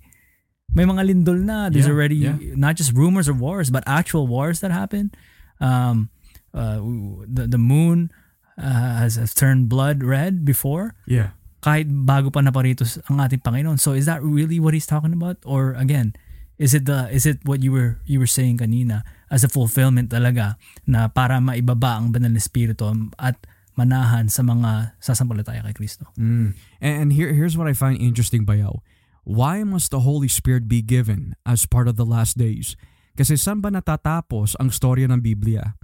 may 0.70 0.86
mga 0.86 1.02
lindol 1.10 1.42
na 1.42 1.66
there's 1.74 1.90
Yeah, 1.90 1.94
already 1.98 2.18
yeah. 2.22 2.38
not 2.54 2.78
just 2.78 2.94
rumors 2.94 3.26
of 3.26 3.42
wars 3.42 3.74
but 3.74 3.82
actual 3.90 4.30
wars 4.30 4.62
that 4.62 4.70
happen 4.70 5.10
um 5.58 6.14
uh, 6.54 6.78
the, 7.26 7.50
the 7.50 7.58
moon 7.58 8.14
uh, 8.62 9.02
has, 9.02 9.18
has 9.18 9.34
turned 9.34 9.66
blood 9.70 10.06
red 10.06 10.46
before 10.46 10.94
Yeah. 11.10 11.34
kahit 11.66 11.90
bago 11.90 12.30
pa 12.30 12.46
naparito 12.46 12.86
ang 13.10 13.18
ating 13.18 13.42
Panginoon 13.42 13.82
so 13.82 13.98
is 13.98 14.06
that 14.06 14.22
really 14.22 14.62
what 14.62 14.78
he's 14.78 14.86
talking 14.86 15.18
about 15.18 15.42
or 15.42 15.74
again 15.74 16.14
is 16.62 16.78
it 16.78 16.86
the 16.86 17.10
is 17.10 17.26
it 17.26 17.42
what 17.50 17.66
you 17.66 17.74
were 17.74 17.98
you 18.06 18.22
were 18.22 18.30
saying 18.30 18.62
kanina 18.62 19.02
as 19.30 19.46
a 19.46 19.50
fulfillment 19.50 20.10
talaga 20.10 20.58
na 20.90 21.08
para 21.10 21.38
maibaba 21.42 21.98
ang 21.98 22.10
banal 22.14 22.34
na 22.34 22.42
espiritu 22.42 22.90
at 23.18 23.38
manahan 23.80 24.28
sa 24.28 24.44
mga 24.44 25.00
sasampalataya 25.00 25.64
kay 25.72 25.76
Kristo 25.86 26.12
Mm. 26.20 26.52
And, 26.84 26.96
and 27.00 27.10
here, 27.16 27.32
here's 27.32 27.56
what 27.56 27.70
I 27.70 27.78
find 27.78 27.96
interesting, 27.96 28.44
Bayaw. 28.44 28.84
Why 29.24 29.64
must 29.64 29.94
the 29.94 30.04
Holy 30.04 30.28
Spirit 30.28 30.68
be 30.68 30.82
given 30.82 31.38
as 31.46 31.64
part 31.64 31.88
of 31.88 31.96
the 31.96 32.04
last 32.04 32.36
days? 32.36 32.76
Kasi 33.16 33.38
saan 33.38 33.64
ba 33.64 33.70
natatapos 33.70 34.58
ang 34.58 34.74
storya 34.74 35.08
ng 35.08 35.22
Biblia? 35.22 35.78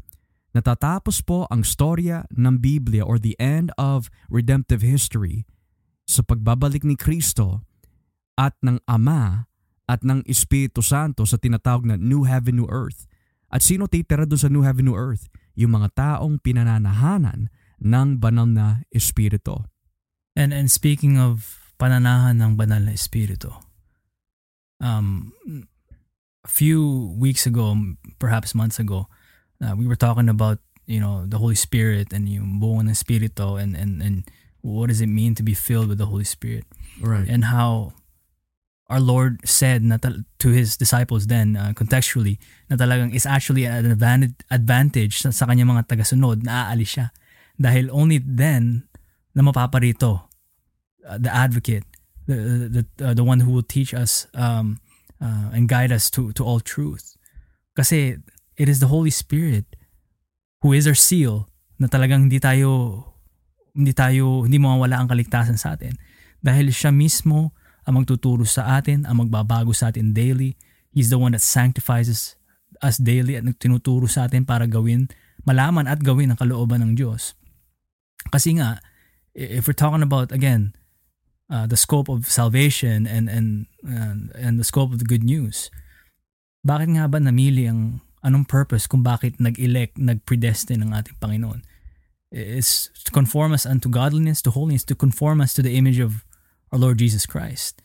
Natatapos 0.56 1.20
po 1.20 1.44
ang 1.52 1.68
storya 1.68 2.24
ng 2.32 2.64
Biblia 2.64 3.04
or 3.04 3.20
the 3.20 3.36
end 3.36 3.76
of 3.76 4.08
redemptive 4.32 4.80
history 4.80 5.44
sa 6.08 6.24
pagbabalik 6.24 6.88
ni 6.88 6.96
Kristo 6.96 7.68
at 8.40 8.56
ng 8.64 8.80
Ama 8.88 9.52
at 9.86 10.02
ng 10.02 10.24
Espiritu 10.26 10.80
Santo 10.80 11.28
sa 11.28 11.36
tinatawag 11.36 11.84
na 11.84 11.96
New 12.00 12.24
Heaven, 12.24 12.56
New 12.56 12.72
Earth. 12.72 13.04
At 13.56 13.64
sino 13.64 13.88
titira 13.88 14.28
doon 14.28 14.42
sa 14.42 14.52
New 14.52 14.68
Heaven, 14.68 14.92
New 14.92 15.00
Earth? 15.00 15.32
Yung 15.56 15.80
mga 15.80 15.96
taong 15.96 16.44
pinananahanan 16.44 17.48
ng 17.80 18.10
banal 18.20 18.52
na 18.52 18.84
Espiritu. 18.92 19.64
And 20.36 20.52
and 20.52 20.68
speaking 20.68 21.16
of 21.16 21.64
pananahan 21.80 22.40
ng 22.40 22.56
banal 22.60 22.84
na 22.84 22.94
espiritu. 22.96 23.52
Um 24.84 25.32
a 26.44 26.52
few 26.52 27.12
weeks 27.16 27.48
ago, 27.48 27.74
perhaps 28.20 28.54
months 28.54 28.78
ago, 28.78 29.08
uh, 29.64 29.74
we 29.74 29.88
were 29.88 29.98
talking 29.98 30.30
about, 30.30 30.60
you 30.86 31.00
know, 31.00 31.26
the 31.26 31.40
Holy 31.40 31.56
Spirit 31.56 32.14
and 32.14 32.30
yung 32.30 32.60
buo 32.60 32.84
ng 32.84 32.92
espiritu 32.92 33.56
and 33.56 33.74
and 33.80 34.04
and 34.04 34.28
what 34.62 34.92
does 34.92 35.00
it 35.00 35.10
mean 35.10 35.34
to 35.34 35.44
be 35.44 35.56
filled 35.56 35.88
with 35.88 35.98
the 35.98 36.10
Holy 36.10 36.28
Spirit 36.28 36.68
Right. 37.00 37.28
and 37.28 37.48
how 37.48 37.96
our 38.90 39.02
Lord 39.02 39.42
said 39.46 39.82
na 39.82 39.98
to 39.98 40.50
his 40.50 40.78
disciples 40.78 41.26
then 41.26 41.58
uh, 41.58 41.74
contextually 41.74 42.38
na 42.70 42.78
talagang 42.78 43.14
is 43.18 43.26
actually 43.26 43.66
an 43.66 43.90
advantage, 43.90 44.38
advantage 44.54 45.26
sa, 45.26 45.34
sa 45.34 45.50
kanyang 45.50 45.74
mga 45.74 45.90
tagasunod 45.90 46.46
na 46.46 46.70
aalis 46.70 46.98
siya. 46.98 47.08
Dahil 47.58 47.90
only 47.90 48.22
then 48.22 48.86
na 49.34 49.42
mapaparito 49.42 50.30
uh, 51.02 51.18
the 51.18 51.34
advocate 51.34 51.86
the 52.30 52.70
the 52.70 52.84
uh, 53.02 53.14
the 53.14 53.26
one 53.26 53.42
who 53.42 53.54
will 53.54 53.66
teach 53.66 53.94
us 53.94 54.30
um 54.34 54.82
uh, 55.22 55.50
and 55.54 55.70
guide 55.70 55.90
us 55.90 56.14
to 56.14 56.30
to 56.38 56.46
all 56.46 56.62
truth. 56.62 57.18
Kasi 57.74 58.22
it 58.56 58.68
is 58.70 58.80
the 58.80 58.92
Holy 58.92 59.12
Spirit 59.12 59.66
who 60.62 60.74
is 60.74 60.86
our 60.86 60.98
seal 60.98 61.50
na 61.82 61.90
talagang 61.90 62.30
hindi 62.30 62.38
tayo 62.38 63.02
hindi 63.74 63.92
tayo 63.98 64.46
hindi 64.46 64.62
mawawala 64.62 65.02
ang 65.02 65.10
kaligtasan 65.10 65.58
sa 65.58 65.74
atin. 65.74 65.98
Dahil 66.46 66.70
siya 66.70 66.94
mismo 66.94 67.55
ang 67.86 68.02
magtuturo 68.02 68.44
sa 68.44 68.82
atin, 68.82 69.06
ang 69.06 69.26
magbabago 69.26 69.72
sa 69.72 69.94
atin 69.94 70.12
daily. 70.12 70.58
He's 70.90 71.14
the 71.14 71.22
one 71.22 71.38
that 71.38 71.46
sanctifies 71.46 72.10
us, 72.82 72.98
daily 72.98 73.38
at 73.38 73.46
tinuturo 73.62 74.10
sa 74.10 74.26
atin 74.26 74.44
para 74.44 74.66
gawin, 74.66 75.08
malaman 75.46 75.86
at 75.86 76.02
gawin 76.02 76.34
ang 76.34 76.40
kalooban 76.42 76.82
ng 76.82 76.94
Diyos. 76.98 77.38
Kasi 78.34 78.58
nga, 78.58 78.82
if 79.38 79.70
we're 79.70 79.78
talking 79.78 80.02
about, 80.02 80.34
again, 80.34 80.74
uh, 81.50 81.70
the 81.70 81.78
scope 81.78 82.10
of 82.10 82.26
salvation 82.26 83.06
and, 83.06 83.30
and, 83.30 83.70
and, 83.86 84.34
and 84.34 84.58
the 84.58 84.66
scope 84.66 84.90
of 84.90 84.98
the 84.98 85.08
good 85.08 85.24
news, 85.24 85.70
bakit 86.66 86.90
nga 86.98 87.06
ba 87.06 87.22
namili 87.22 87.70
ang 87.70 88.02
anong 88.26 88.50
purpose 88.50 88.90
kung 88.90 89.06
bakit 89.06 89.38
nag-elect, 89.38 90.02
nag-predestine 90.02 90.82
ang 90.82 90.98
ating 90.98 91.14
Panginoon? 91.22 91.62
It's 92.34 92.90
to 93.06 93.14
conform 93.14 93.54
us 93.54 93.70
unto 93.70 93.88
godliness, 93.88 94.42
to 94.44 94.52
holiness, 94.52 94.84
to 94.90 94.98
conform 94.98 95.40
us 95.40 95.54
to 95.54 95.62
the 95.62 95.78
image 95.78 96.02
of 96.02 96.25
our 96.76 96.82
Lord 96.84 97.00
Jesus 97.00 97.24
Christ. 97.24 97.80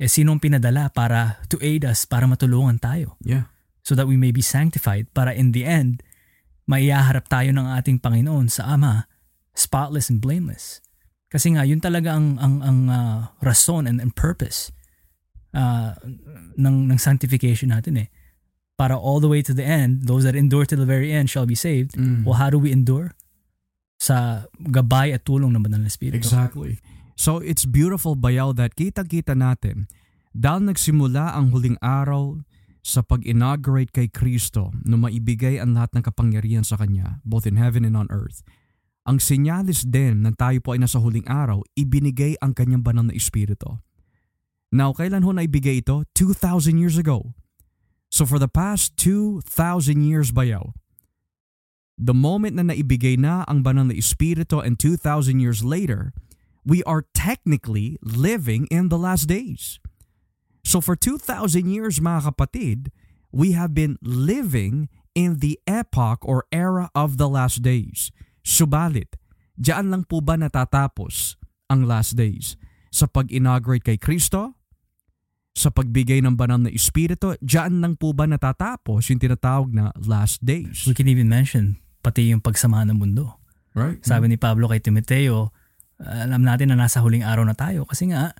Eh, 0.00 0.08
sinong 0.08 0.40
pinadala 0.40 0.88
para 0.88 1.44
to 1.52 1.60
aid 1.60 1.84
us, 1.84 2.08
para 2.08 2.24
matulungan 2.24 2.80
tayo, 2.80 3.20
Yeah. 3.20 3.52
so 3.84 3.92
that 3.92 4.08
we 4.08 4.16
may 4.16 4.32
be 4.32 4.40
sanctified, 4.40 5.12
para 5.12 5.36
in 5.36 5.52
the 5.52 5.68
end, 5.68 6.00
maiyaharap 6.64 7.28
tayo 7.28 7.52
ng 7.52 7.68
ating 7.76 8.00
Panginoon 8.00 8.48
sa 8.48 8.72
Ama, 8.72 9.04
spotless 9.52 10.08
and 10.08 10.24
blameless. 10.24 10.80
Kasi 11.28 11.52
nga, 11.52 11.68
yun 11.68 11.78
talaga 11.78 12.16
ang, 12.16 12.40
ang, 12.40 12.64
ang 12.64 12.78
uh, 12.88 13.20
rason 13.44 13.84
and, 13.84 14.00
and 14.00 14.16
purpose 14.16 14.72
uh, 15.52 15.92
ng, 16.56 16.88
ng 16.88 16.98
sanctification 16.98 17.68
natin 17.68 18.08
eh. 18.08 18.08
Para 18.80 18.96
all 18.96 19.20
the 19.20 19.28
way 19.28 19.44
to 19.44 19.52
the 19.52 19.62
end, 19.64 20.08
those 20.08 20.24
that 20.24 20.34
endure 20.34 20.64
to 20.64 20.74
the 20.74 20.88
very 20.88 21.12
end 21.12 21.28
shall 21.28 21.46
be 21.46 21.54
saved. 21.54 21.94
Mm. 21.94 22.24
Well, 22.24 22.40
how 22.40 22.48
do 22.48 22.58
we 22.58 22.72
endure? 22.72 23.12
Sa 24.02 24.48
gabay 24.58 25.14
at 25.14 25.22
tulong 25.22 25.54
ng 25.54 25.62
Banal 25.62 25.86
na 25.86 25.90
Espiritu. 25.92 26.18
Exactly. 26.18 26.82
So 27.18 27.38
it's 27.38 27.68
beautiful 27.68 28.16
bayaw 28.16 28.56
that 28.56 28.74
kita-kita 28.74 29.36
natin 29.36 29.90
dahil 30.32 30.72
nagsimula 30.72 31.36
ang 31.36 31.52
huling 31.52 31.76
araw 31.84 32.40
sa 32.82 33.04
pag-inaugurate 33.04 33.94
kay 33.94 34.10
Kristo 34.10 34.74
na 34.82 34.98
maibigay 34.98 35.62
ang 35.62 35.78
lahat 35.78 35.94
ng 35.94 36.02
kapangyarihan 36.02 36.66
sa 36.66 36.74
Kanya, 36.74 37.22
both 37.22 37.46
in 37.46 37.54
heaven 37.54 37.86
and 37.86 37.94
on 37.94 38.10
earth. 38.10 38.42
Ang 39.06 39.22
sinyalis 39.22 39.86
din 39.86 40.26
na 40.26 40.34
tayo 40.34 40.58
po 40.58 40.74
ay 40.74 40.82
nasa 40.82 40.98
huling 40.98 41.26
araw, 41.30 41.62
ibinigay 41.78 42.34
ang 42.42 42.54
Kanyang 42.54 42.82
banal 42.82 43.06
na 43.06 43.14
Espiritu. 43.14 43.78
Now, 44.74 44.90
kailan 44.96 45.22
ho 45.22 45.30
naibigay 45.30 45.84
ito? 45.84 46.02
2,000 46.16 46.80
years 46.80 46.98
ago. 46.98 47.36
So 48.12 48.26
for 48.28 48.36
the 48.36 48.50
past 48.50 48.96
2,000 49.00 50.04
years 50.04 50.32
bayaw, 50.34 50.74
the 51.96 52.16
moment 52.16 52.58
na 52.58 52.66
naibigay 52.66 53.16
na 53.16 53.46
ang 53.46 53.62
banal 53.62 53.88
na 53.88 53.96
Espiritu 53.96 54.60
and 54.60 54.76
2,000 54.76 55.38
years 55.38 55.62
later, 55.62 56.12
we 56.62 56.82
are 56.84 57.06
technically 57.14 57.98
living 58.02 58.66
in 58.70 58.88
the 58.88 58.98
last 58.98 59.26
days. 59.26 59.78
So 60.62 60.80
for 60.80 60.94
2,000 60.94 61.66
years 61.66 61.98
mga 61.98 62.32
kapatid, 62.32 62.94
we 63.34 63.52
have 63.52 63.74
been 63.74 63.98
living 64.02 64.86
in 65.12 65.42
the 65.42 65.58
epoch 65.66 66.22
or 66.22 66.46
era 66.54 66.88
of 66.94 67.18
the 67.18 67.26
last 67.26 67.60
days. 67.60 68.14
Subalit, 68.46 69.18
diyan 69.58 69.90
lang 69.90 70.02
po 70.06 70.22
ba 70.22 70.38
natatapos 70.38 71.36
ang 71.66 71.84
last 71.84 72.14
days? 72.14 72.54
Sa 72.92 73.08
pag-inaugurate 73.08 73.82
kay 73.82 73.98
Kristo? 73.98 74.54
Sa 75.52 75.68
pagbigay 75.68 76.24
ng 76.24 76.36
banal 76.36 76.60
na 76.60 76.72
Espiritu? 76.72 77.36
Diyan 77.40 77.84
lang 77.84 77.94
po 78.00 78.16
ba 78.16 78.24
natatapos 78.24 79.08
yung 79.12 79.20
tinatawag 79.20 79.72
na 79.72 79.92
last 80.00 80.40
days? 80.40 80.88
We 80.88 80.96
can 80.96 81.08
even 81.08 81.28
mention 81.28 81.80
pati 82.00 82.32
yung 82.32 82.40
pagsama 82.40 82.84
ng 82.88 82.98
mundo. 82.98 83.40
Right? 83.72 84.04
Sabi 84.04 84.28
ni 84.28 84.36
Pablo 84.36 84.68
kay 84.68 84.84
Timoteo, 84.84 85.52
alam 86.02 86.42
natin 86.42 86.74
na 86.74 86.76
nasa 86.78 86.98
huling 87.00 87.22
araw 87.22 87.46
na 87.46 87.54
tayo 87.54 87.86
kasi 87.86 88.10
nga 88.10 88.34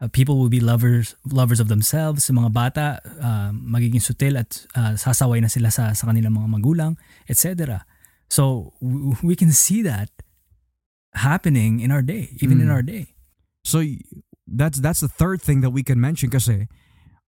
uh, 0.00 0.08
people 0.08 0.38
will 0.40 0.48
be 0.52 0.60
lovers 0.60 1.14
lovers 1.28 1.60
of 1.60 1.68
themselves. 1.68 2.24
Sa 2.26 2.32
mga 2.32 2.50
bata, 2.52 2.84
uh, 3.20 3.50
magiging 3.52 4.00
sutil 4.00 4.40
at 4.40 4.64
uh, 4.74 4.96
sasaway 4.96 5.38
na 5.40 5.52
sila 5.52 5.68
sa, 5.70 5.92
sa 5.92 6.08
kanilang 6.08 6.34
mga 6.34 6.48
magulang, 6.48 6.92
etc. 7.28 7.84
So 8.28 8.72
w- 8.80 9.16
we 9.22 9.36
can 9.36 9.52
see 9.52 9.84
that 9.84 10.08
happening 11.14 11.80
in 11.80 11.92
our 11.92 12.02
day, 12.02 12.32
even 12.40 12.60
in 12.60 12.68
Mm. 12.68 12.74
our 12.74 12.82
day. 12.82 13.12
So 13.64 13.84
that's 14.48 14.80
that's 14.80 15.00
the 15.00 15.12
third 15.12 15.40
thing 15.40 15.60
that 15.60 15.70
we 15.70 15.84
can 15.84 16.00
mention 16.00 16.32
kasi 16.32 16.66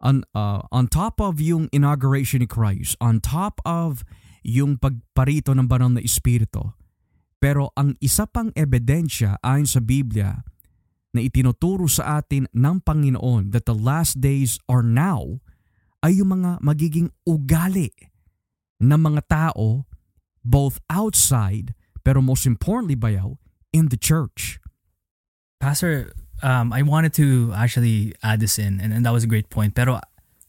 on 0.01 0.25
uh, 0.35 0.65
on 0.73 0.89
top 0.89 1.21
of 1.21 1.39
yung 1.41 1.69
inauguration 1.73 2.41
ni 2.43 2.49
Christ, 2.49 2.97
on 3.01 3.21
top 3.21 3.61
of 3.65 4.03
yung 4.45 4.77
pagparito 4.77 5.57
ng 5.57 5.69
banal 5.69 5.89
na 5.95 6.03
espiritu. 6.05 6.75
Pero 7.45 7.69
ang 7.77 7.93
isa 8.01 8.25
pang 8.25 8.49
ebidensya 8.57 9.37
ayon 9.45 9.69
sa 9.69 9.85
Biblia 9.85 10.41
na 11.13 11.21
itinuturo 11.21 11.85
sa 11.85 12.25
atin 12.25 12.49
ng 12.57 12.81
Panginoon 12.81 13.53
that 13.53 13.69
the 13.69 13.77
last 13.77 14.25
days 14.25 14.57
are 14.65 14.81
now 14.81 15.45
ay 16.01 16.17
yung 16.17 16.41
mga 16.41 16.65
magiging 16.65 17.13
ugali 17.29 17.93
ng 18.81 18.97
mga 18.97 19.29
tao 19.29 19.85
both 20.41 20.81
outside 20.89 21.77
pero 22.01 22.25
most 22.25 22.49
importantly 22.49 22.97
bayaw 22.97 23.37
in 23.77 23.93
the 23.93 24.01
church. 24.01 24.57
Pastor, 25.61 26.17
um, 26.41 26.73
I 26.73 26.81
wanted 26.81 27.13
to 27.21 27.53
actually 27.53 28.17
add 28.25 28.41
this 28.41 28.57
in 28.57 28.81
and, 28.81 28.97
and 28.97 29.05
that 29.05 29.13
was 29.13 29.21
a 29.21 29.29
great 29.29 29.53
point. 29.53 29.77
Pero 29.77 30.01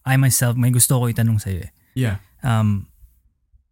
I 0.08 0.16
myself, 0.16 0.56
may 0.56 0.72
gusto 0.72 0.96
ko 0.96 1.12
itanong 1.12 1.44
sa 1.44 1.52
iyo. 1.52 1.68
eh. 1.68 1.72
Yeah. 1.92 2.24
Um, 2.40 2.88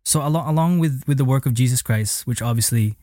so 0.04 0.20
along 0.20 0.44
along 0.52 0.72
with 0.84 1.08
with 1.08 1.16
the 1.16 1.28
work 1.28 1.48
of 1.48 1.56
Jesus 1.56 1.80
Christ, 1.80 2.28
which 2.28 2.44
obviously 2.44 3.00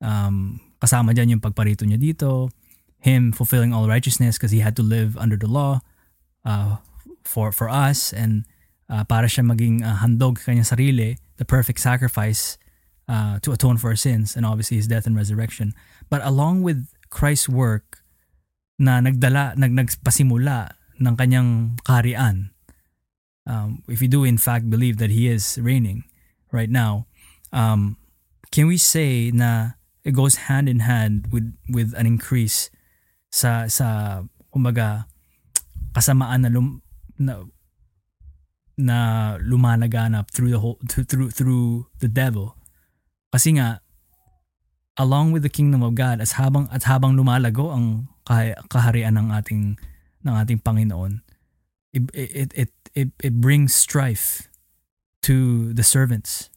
um, 0.00 0.60
kasama 0.78 1.14
dyan 1.14 1.38
yung 1.38 1.44
pagparito 1.44 1.82
niya 1.84 1.98
dito, 1.98 2.50
him 2.98 3.30
fulfilling 3.30 3.72
all 3.72 3.86
righteousness 3.86 4.38
because 4.38 4.50
he 4.50 4.60
had 4.60 4.74
to 4.74 4.82
live 4.82 5.16
under 5.18 5.38
the 5.38 5.46
law 5.46 5.80
uh, 6.44 6.82
for 7.22 7.52
for 7.52 7.68
us 7.68 8.10
and 8.10 8.46
uh, 8.90 9.04
para 9.04 9.28
siya 9.28 9.46
maging 9.46 9.84
uh, 9.84 10.02
handog 10.02 10.38
sa 10.38 10.50
kanyang 10.50 10.66
sarili, 10.66 11.10
the 11.36 11.46
perfect 11.46 11.78
sacrifice 11.78 12.58
uh, 13.06 13.38
to 13.40 13.52
atone 13.52 13.76
for 13.76 13.90
our 13.90 13.98
sins 13.98 14.34
and 14.34 14.44
obviously 14.44 14.76
his 14.76 14.88
death 14.88 15.06
and 15.06 15.16
resurrection. 15.16 15.74
But 16.10 16.24
along 16.24 16.62
with 16.62 16.88
Christ's 17.10 17.48
work 17.48 18.02
na 18.78 19.00
nagdala, 19.00 19.56
nag, 19.56 19.72
nagpasimula 19.72 20.74
ng 20.98 21.14
kanyang 21.16 21.80
kaharian, 21.82 22.50
um, 23.46 23.82
if 23.88 24.00
we 24.00 24.08
do 24.08 24.24
in 24.24 24.38
fact 24.38 24.70
believe 24.70 24.98
that 24.98 25.10
he 25.10 25.28
is 25.28 25.58
reigning 25.60 26.04
right 26.50 26.70
now, 26.70 27.06
um, 27.52 27.96
can 28.50 28.66
we 28.66 28.76
say 28.76 29.30
na 29.30 29.77
it 30.04 30.12
goes 30.12 30.50
hand 30.50 30.68
in 30.68 30.84
hand 30.84 31.30
with 31.30 31.54
with 31.68 31.94
an 31.94 32.06
increase 32.06 32.70
sa 33.28 33.66
sa 33.68 34.22
kumbaga 34.52 35.06
kasamaan 35.92 36.46
na 36.46 36.50
lum, 36.52 36.82
na, 37.18 37.42
na 38.78 38.98
lumalaganap 39.42 40.30
through 40.30 40.50
the 40.54 40.60
whole 40.60 40.78
through 40.86 41.04
through, 41.04 41.30
through 41.30 41.68
the 41.98 42.08
devil. 42.08 42.54
Kasi 43.34 43.58
nga 43.58 43.82
along 44.98 45.30
with 45.30 45.42
the 45.42 45.52
kingdom 45.52 45.82
of 45.82 45.94
God 45.94 46.18
as 46.18 46.38
habang 46.40 46.66
at 46.74 46.86
habang 46.88 47.14
lumalago 47.14 47.70
ang 47.70 48.10
kah- 48.26 48.58
kaharian 48.70 49.18
ng 49.18 49.28
ating 49.30 49.78
ng 50.26 50.34
ating 50.34 50.58
Panginoon 50.58 51.22
it 51.92 52.02
it 52.12 52.50
it 52.54 52.70
it, 52.94 53.08
it 53.22 53.34
brings 53.40 53.74
strife 53.74 54.48
to 55.22 55.70
the 55.72 55.84
servants. 55.84 56.50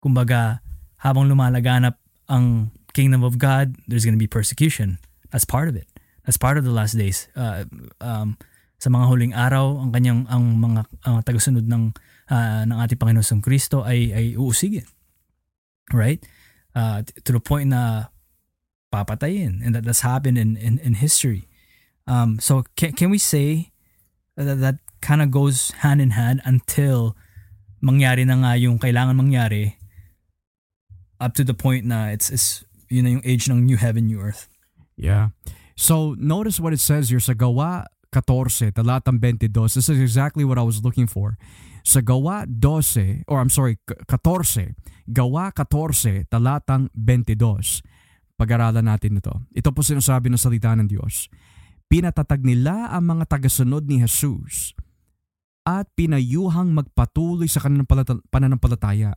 Kumbaga 0.00 0.60
habang 1.00 1.28
lumalaganap 1.28 1.99
ang 2.30 2.70
kingdom 2.94 3.26
of 3.26 3.36
God 3.36 3.74
there's 3.90 4.06
going 4.06 4.14
to 4.14 4.22
be 4.22 4.30
persecution. 4.30 5.02
That's 5.34 5.44
part 5.44 5.66
of 5.66 5.74
it. 5.74 5.90
That's 6.24 6.38
part 6.38 6.58
of 6.58 6.64
the 6.64 6.70
last 6.70 6.94
days. 6.94 7.26
Uh, 7.34 7.66
um, 7.98 8.38
sa 8.80 8.88
mga 8.88 9.04
huling 9.10 9.34
araw 9.34 9.76
ang 9.82 9.90
kanyang 9.90 10.24
ang 10.30 10.56
mga 10.56 10.86
ang 11.04 11.20
tagasunod 11.26 11.66
ng 11.66 11.92
uh, 12.30 12.62
ng 12.64 12.76
ating 12.80 12.98
Panginoon 13.02 13.42
Kristo 13.42 13.82
ay 13.82 14.14
ay 14.14 14.26
uusigin. 14.38 14.86
Right? 15.90 16.22
Uh, 16.70 17.02
to 17.26 17.34
the 17.34 17.42
point 17.42 17.74
na 17.74 18.14
papatayin. 18.94 19.58
And 19.60 19.74
that 19.74 19.82
that's 19.82 20.06
happened 20.06 20.38
in 20.38 20.54
in, 20.54 20.78
in 20.80 21.02
history. 21.02 21.50
Um, 22.06 22.38
so 22.38 22.64
can, 22.74 22.94
can 22.94 23.10
we 23.10 23.18
say 23.18 23.74
that 24.34 24.62
that 24.62 24.78
kind 25.00 25.22
of 25.22 25.30
goes 25.30 25.70
hand 25.82 26.00
in 26.00 26.14
hand 26.14 26.40
until 26.44 27.16
mangyari 27.80 28.28
na 28.28 28.36
nga 28.44 28.52
yung 28.60 28.76
kailangan 28.76 29.16
mangyari 29.16 29.79
up 31.20 31.36
to 31.36 31.44
the 31.44 31.54
point 31.54 31.84
na 31.84 32.10
it's, 32.10 32.32
it's 32.32 32.64
yun 32.88 33.04
na 33.04 33.10
yung 33.20 33.24
age 33.24 33.46
ng 33.46 33.62
new 33.62 33.76
heaven, 33.76 34.08
new 34.08 34.18
earth. 34.18 34.48
Yeah. 34.96 35.36
So 35.76 36.16
notice 36.18 36.58
what 36.58 36.72
it 36.72 36.82
says 36.82 37.08
here 37.12 37.22
sa 37.22 37.36
Gawa 37.36 37.86
14, 38.10 38.74
talatang 38.74 39.22
22. 39.22 39.48
This 39.70 39.86
is 39.86 40.00
exactly 40.00 40.42
what 40.42 40.58
I 40.58 40.66
was 40.66 40.82
looking 40.82 41.06
for. 41.06 41.38
Sa 41.86 42.02
Gawa 42.02 42.44
12, 42.44 43.24
or 43.30 43.38
I'm 43.38 43.48
sorry, 43.48 43.78
k- 43.86 43.96
14, 44.04 44.74
Gawa 45.08 45.54
14, 45.54 46.26
talatang 46.26 46.90
22. 46.92 47.86
Pag-aralan 48.34 48.84
natin 48.84 49.20
ito. 49.20 49.32
Ito 49.54 49.70
po 49.70 49.84
sinasabi 49.84 50.32
ng 50.32 50.40
salita 50.40 50.74
ng 50.74 50.90
Diyos. 50.90 51.30
Pinatatag 51.86 52.42
nila 52.42 52.90
ang 52.90 53.06
mga 53.16 53.38
tagasunod 53.38 53.86
ni 53.86 54.02
Jesus 54.02 54.74
at 55.64 55.86
pinayuhang 55.94 56.72
magpatuloy 56.72 57.46
sa 57.46 57.62
kanilang 57.62 57.86
palata- 57.86 58.22
pananampalataya. 58.32 59.14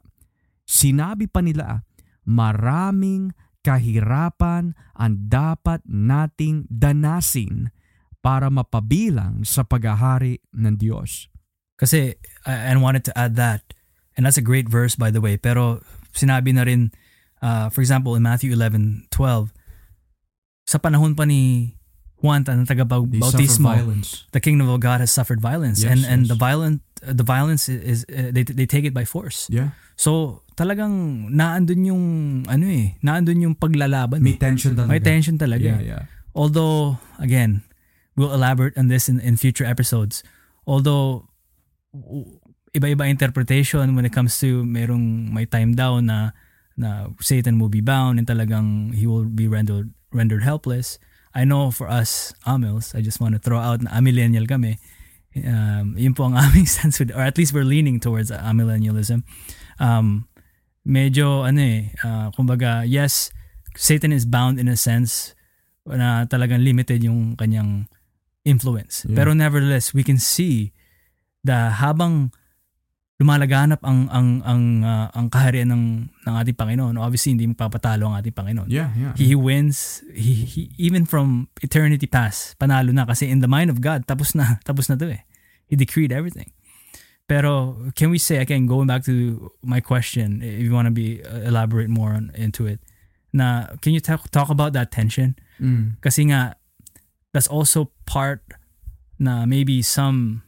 Sinabi 0.64 1.28
pa 1.28 1.40
nila, 1.40 1.88
maraming 2.28 3.32
kahirapan 3.64 4.76
ang 4.96 5.14
dapat 5.32 5.80
nating 5.88 6.68
danasin 6.68 7.72
para 8.20 8.52
mapabilang 8.52 9.44
sa 9.44 9.64
paghahari 9.64 10.40
ng 10.56 10.76
Diyos. 10.76 11.28
Kasi, 11.80 12.16
I, 12.48 12.72
I 12.72 12.76
wanted 12.80 13.04
to 13.08 13.14
add 13.16 13.36
that, 13.36 13.76
and 14.16 14.28
that's 14.28 14.40
a 14.40 14.46
great 14.46 14.68
verse 14.68 14.96
by 14.96 15.12
the 15.12 15.20
way, 15.20 15.36
pero 15.36 15.84
sinabi 16.16 16.56
na 16.56 16.64
rin, 16.64 16.92
uh, 17.44 17.68
for 17.68 17.84
example, 17.84 18.16
in 18.16 18.24
Matthew 18.24 18.56
11, 18.56 19.08
12, 19.12 19.52
sa 20.64 20.80
panahon 20.80 21.16
pa 21.16 21.28
ni 21.28 21.76
Juan 22.24 22.48
suffer 22.48 22.64
taga-bautismo, 22.64 23.76
the 24.32 24.40
kingdom 24.40 24.72
of 24.72 24.80
God 24.80 25.04
has 25.04 25.12
suffered 25.12 25.44
violence, 25.44 25.84
Yes, 25.84 25.92
and 25.92 26.02
and 26.08 26.20
yes. 26.24 26.32
the 26.32 26.40
violent 26.40 26.80
uh, 27.04 27.12
the 27.12 27.28
violence 27.28 27.68
is, 27.68 28.08
uh, 28.08 28.32
they 28.32 28.48
they 28.48 28.64
take 28.64 28.88
it 28.88 28.96
by 28.96 29.04
force. 29.04 29.52
Yeah. 29.52 29.76
So 30.00 30.43
talagang 30.54 31.28
naandun 31.34 31.82
yung 31.86 32.04
ano 32.48 32.66
eh, 32.70 32.98
naandun 33.02 33.44
yung 33.44 33.56
paglalaban. 33.58 34.22
May 34.22 34.38
eh. 34.38 34.42
tension 34.42 34.74
talaga. 34.74 34.92
May 34.92 35.02
tension 35.02 35.36
talaga. 35.38 35.66
Yeah, 35.66 35.82
eh. 35.82 35.90
yeah. 35.98 36.04
Although 36.34 36.98
again, 37.22 37.62
we'll 38.16 38.34
elaborate 38.34 38.78
on 38.78 38.88
this 38.88 39.10
in 39.10 39.20
in 39.20 39.38
future 39.38 39.66
episodes. 39.66 40.22
Although 40.66 41.30
iba-iba 42.74 43.06
interpretation 43.06 43.94
when 43.94 44.06
it 44.06 44.14
comes 44.14 44.34
to 44.42 44.66
merong 44.66 45.30
may 45.30 45.46
time 45.46 45.78
daw 45.78 46.02
na 46.02 46.34
na 46.74 47.14
Satan 47.22 47.62
will 47.62 47.70
be 47.70 47.86
bound 47.86 48.18
and 48.18 48.26
talagang 48.26 48.98
he 48.98 49.06
will 49.06 49.30
be 49.30 49.46
rendered 49.46 49.94
rendered 50.10 50.42
helpless. 50.42 50.98
I 51.34 51.46
know 51.46 51.70
for 51.70 51.90
us 51.90 52.34
Amils, 52.46 52.94
I 52.94 53.02
just 53.02 53.22
want 53.22 53.38
to 53.38 53.42
throw 53.42 53.58
out 53.62 53.82
na 53.82 53.94
amillennial 53.94 54.50
kami. 54.50 54.78
Um, 55.34 55.98
yun 55.98 56.14
po 56.14 56.30
ang 56.30 56.38
aming 56.42 56.70
stance 56.70 57.02
with, 57.02 57.10
or 57.14 57.22
at 57.22 57.38
least 57.38 57.54
we're 57.54 57.66
leaning 57.66 57.98
towards 57.98 58.30
amillennialism. 58.30 59.26
Um, 59.82 60.30
medyo 60.84 61.48
ano 61.48 61.60
eh, 61.64 61.92
uh, 62.04 62.30
kumbaga, 62.36 62.84
yes, 62.88 63.32
Satan 63.76 64.12
is 64.12 64.28
bound 64.28 64.60
in 64.60 64.68
a 64.70 64.78
sense 64.78 65.34
na 65.84 66.24
talagang 66.30 66.64
limited 66.64 67.04
yung 67.04 67.36
kanyang 67.36 67.88
influence. 68.48 69.04
Yeah. 69.08 69.24
Pero 69.24 69.36
nevertheless, 69.36 69.92
we 69.92 70.04
can 70.04 70.20
see 70.20 70.72
the 71.44 71.76
habang 71.76 72.32
lumalaganap 73.22 73.80
ang 73.88 74.10
ang 74.10 74.44
ang 74.44 74.64
uh, 74.84 75.08
ang 75.14 75.32
kaharian 75.32 75.70
ng 75.72 75.86
ng 76.28 76.34
ating 76.44 76.58
Panginoon. 76.58 76.96
Obviously 77.00 77.32
hindi 77.36 77.48
magpapatalo 77.48 78.10
ang 78.10 78.16
ating 78.20 78.36
Panginoon. 78.36 78.68
Yeah, 78.68 78.92
yeah. 78.98 79.14
He, 79.16 79.32
he 79.32 79.36
wins 79.38 80.04
he, 80.12 80.44
he 80.44 80.62
even 80.76 81.06
from 81.06 81.48
eternity 81.64 82.10
past. 82.10 82.60
Panalo 82.60 82.92
na 82.92 83.08
kasi 83.08 83.30
in 83.30 83.40
the 83.40 83.48
mind 83.48 83.70
of 83.70 83.80
God 83.80 84.04
tapos 84.10 84.34
na 84.34 84.58
tapos 84.68 84.90
na 84.90 85.00
'to 85.00 85.08
eh. 85.14 85.24
He 85.70 85.80
decreed 85.80 86.12
everything. 86.12 86.52
Pero 87.28 87.78
can 87.96 88.10
we 88.12 88.18
say 88.18 88.38
again 88.38 88.68
going 88.68 88.88
back 88.88 89.04
to 89.06 89.52
my 89.64 89.80
question 89.80 90.42
if 90.44 90.60
you 90.60 90.74
want 90.74 90.88
to 90.88 90.92
be 90.92 91.24
uh, 91.24 91.48
elaborate 91.48 91.90
more 91.90 92.12
on, 92.12 92.32
into 92.36 92.68
it. 92.68 92.80
Na 93.32 93.68
can 93.82 93.94
you 93.94 94.00
talk 94.00 94.30
talk 94.30 94.50
about 94.50 94.74
that 94.74 94.92
tension? 94.92 95.36
Mm. 95.60 95.98
Kasi 96.02 96.30
nga 96.30 96.56
that's 97.34 97.48
also 97.48 97.90
part 98.06 98.44
na 99.18 99.46
maybe 99.46 99.82
some 99.82 100.44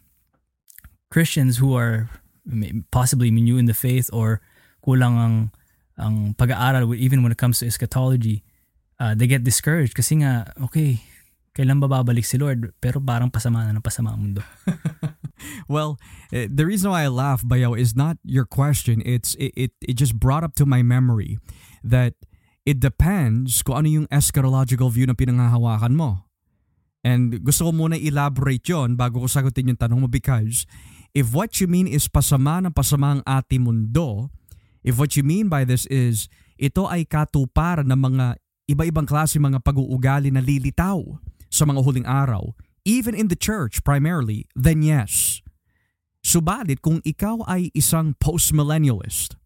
Christians 1.09 1.57
who 1.57 1.73
are 1.73 2.09
possibly 2.91 3.31
new 3.31 3.57
in 3.57 3.65
the 3.65 3.73
faith 3.73 4.09
or 4.13 4.41
kulang 4.85 5.17
ang 5.17 5.35
ang 5.97 6.35
pag-aaral 6.35 6.93
even 6.93 7.23
when 7.23 7.31
it 7.31 7.39
comes 7.39 7.59
to 7.59 7.65
eschatology 7.65 8.43
uh, 8.99 9.15
they 9.15 9.25
get 9.25 9.43
discouraged 9.43 9.95
kasi 9.95 10.21
nga 10.21 10.51
okay 10.61 11.01
kailan 11.55 11.79
ba 11.79 11.87
babalik 11.87 12.27
si 12.27 12.35
Lord 12.35 12.75
pero 12.83 12.99
parang 12.99 13.31
pasama 13.31 13.63
na 13.63 13.71
ng 13.71 13.85
pasama 13.85 14.11
ang 14.11 14.19
mundo 14.19 14.43
well, 15.67 15.97
uh, 16.33 16.47
the 16.49 16.65
reason 16.65 16.91
why 16.91 17.03
I 17.03 17.11
laugh, 17.11 17.43
Bayo, 17.45 17.73
is 17.73 17.95
not 17.95 18.17
your 18.23 18.45
question. 18.45 19.01
It's 19.05 19.35
it, 19.35 19.53
it, 19.55 19.71
it 19.81 19.95
just 19.95 20.17
brought 20.19 20.43
up 20.43 20.55
to 20.55 20.65
my 20.65 20.81
memory 20.81 21.37
that 21.83 22.13
it 22.65 22.79
depends 22.79 23.61
kung 23.61 23.85
ano 23.85 23.87
yung 23.87 24.07
eschatological 24.09 24.89
view 24.89 25.05
na 25.05 25.13
pinanghahawakan 25.13 25.93
mo. 25.93 26.25
And 27.05 27.45
gusto 27.45 27.69
ko 27.69 27.71
muna 27.71 28.01
elaborate 28.01 28.65
yon 28.65 28.97
bago 28.97 29.21
ko 29.21 29.27
sagutin 29.29 29.69
yung 29.69 29.77
tanong 29.77 30.01
mo 30.01 30.07
because 30.09 30.65
if 31.13 31.29
what 31.29 31.61
you 31.61 31.69
mean 31.69 31.85
is 31.85 32.09
pasama 32.09 32.65
ng 32.65 32.73
pasama 32.73 33.19
ang 33.19 33.21
ating 33.29 33.61
mundo, 33.61 34.33
if 34.81 34.97
what 34.97 35.13
you 35.13 35.21
mean 35.21 35.45
by 35.45 35.61
this 35.61 35.85
is 35.93 36.25
ito 36.57 36.89
ay 36.89 37.05
katuparan 37.05 37.85
ng 37.85 37.99
mga 38.01 38.25
iba-ibang 38.65 39.05
klase 39.05 39.37
mga 39.37 39.61
pag-uugali 39.61 40.33
na 40.33 40.41
lilitaw 40.41 40.97
sa 41.55 41.63
mga 41.63 41.87
huling 41.87 42.03
araw, 42.03 42.51
even 42.83 43.15
in 43.15 43.31
the 43.31 43.39
church 43.39 43.79
primarily, 43.87 44.43
then 44.51 44.83
yes. 44.83 45.39
Subalit 46.19 46.83
kung 46.83 46.99
ikaw 47.07 47.47
ay 47.47 47.71
isang 47.71 48.19
post-millennialist, 48.19 49.39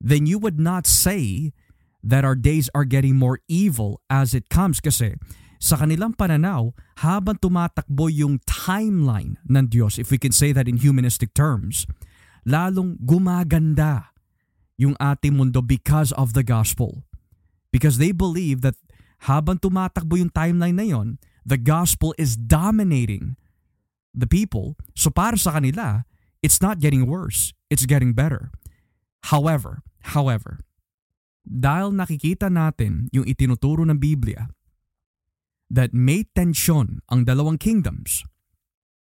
then 0.00 0.24
you 0.24 0.40
would 0.40 0.56
not 0.56 0.88
say 0.88 1.52
that 2.00 2.24
our 2.24 2.34
days 2.34 2.72
are 2.72 2.88
getting 2.88 3.20
more 3.20 3.44
evil 3.44 4.00
as 4.08 4.32
it 4.32 4.48
comes 4.48 4.80
kasi 4.80 5.20
sa 5.62 5.78
kanilang 5.78 6.18
pananaw, 6.18 6.74
habang 6.98 7.38
tumatakbo 7.38 8.10
yung 8.10 8.42
timeline 8.42 9.38
ng 9.46 9.70
Diyos, 9.70 9.94
if 9.94 10.10
we 10.10 10.18
can 10.18 10.34
say 10.34 10.50
that 10.50 10.66
in 10.66 10.82
humanistic 10.82 11.30
terms, 11.38 11.86
lalong 12.42 12.98
gumaganda 12.98 14.10
yung 14.74 14.98
ating 14.98 15.38
mundo 15.38 15.62
because 15.62 16.10
of 16.18 16.34
the 16.34 16.42
gospel. 16.42 17.06
Because 17.70 18.02
they 18.02 18.10
believe 18.10 18.66
that 18.66 18.74
habang 19.30 19.58
tumatakbo 19.62 20.18
yung 20.18 20.34
timeline 20.34 20.74
na 20.74 20.86
yon, 20.86 21.22
the 21.46 21.58
gospel 21.58 22.10
is 22.18 22.34
dominating 22.34 23.38
the 24.10 24.26
people. 24.26 24.74
So 24.98 25.14
para 25.14 25.38
sa 25.38 25.58
kanila, 25.58 26.02
it's 26.42 26.58
not 26.58 26.82
getting 26.82 27.06
worse. 27.06 27.54
It's 27.70 27.86
getting 27.86 28.12
better. 28.18 28.50
However, 29.30 29.86
however, 30.10 30.66
dahil 31.46 31.94
nakikita 31.94 32.50
natin 32.50 33.06
yung 33.14 33.26
itinuturo 33.26 33.86
ng 33.86 33.98
Biblia 34.02 34.50
that 35.70 35.94
may 35.94 36.26
tensyon 36.34 37.02
ang 37.06 37.22
dalawang 37.22 37.62
kingdoms, 37.62 38.26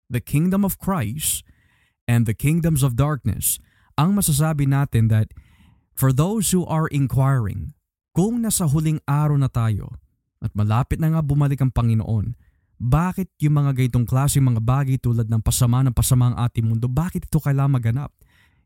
the 0.07 0.23
kingdom 0.23 0.63
of 0.63 0.79
Christ 0.79 1.43
and 2.07 2.25
the 2.25 2.35
kingdoms 2.35 2.87
of 2.87 2.95
darkness, 2.95 3.59
ang 3.99 4.15
masasabi 4.15 4.71
natin 4.71 5.11
that 5.11 5.35
for 5.95 6.15
those 6.15 6.51
who 6.55 6.63
are 6.67 6.87
inquiring, 6.91 7.75
kung 8.15 8.47
nasa 8.47 8.71
huling 8.71 9.03
araw 9.11 9.35
na 9.35 9.51
tayo 9.51 9.99
at 10.45 10.53
malapit 10.53 11.01
na 11.01 11.09
nga 11.09 11.25
bumalik 11.25 11.65
ang 11.65 11.73
Panginoon, 11.73 12.37
bakit 12.77 13.33
yung 13.41 13.57
mga 13.65 13.73
ganitong 13.73 14.05
klase 14.05 14.37
mga 14.45 14.61
bagay 14.61 15.01
tulad 15.01 15.25
ng 15.25 15.41
pasama 15.41 15.81
ng 15.81 15.97
pasama 15.97 16.31
ang 16.31 16.37
ating 16.45 16.69
mundo, 16.69 16.85
bakit 16.85 17.25
ito 17.25 17.41
kailangan 17.41 17.81
maganap? 17.81 18.13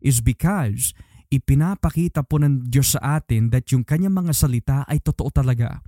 Is 0.02 0.18
because 0.18 0.90
ipinapakita 1.30 2.26
po 2.26 2.42
ng 2.42 2.66
Diyos 2.66 2.98
sa 2.98 3.20
atin 3.20 3.52
that 3.54 3.68
yung 3.70 3.86
kanyang 3.86 4.16
mga 4.16 4.32
salita 4.34 4.82
ay 4.90 4.98
totoo 4.98 5.30
talaga. 5.30 5.78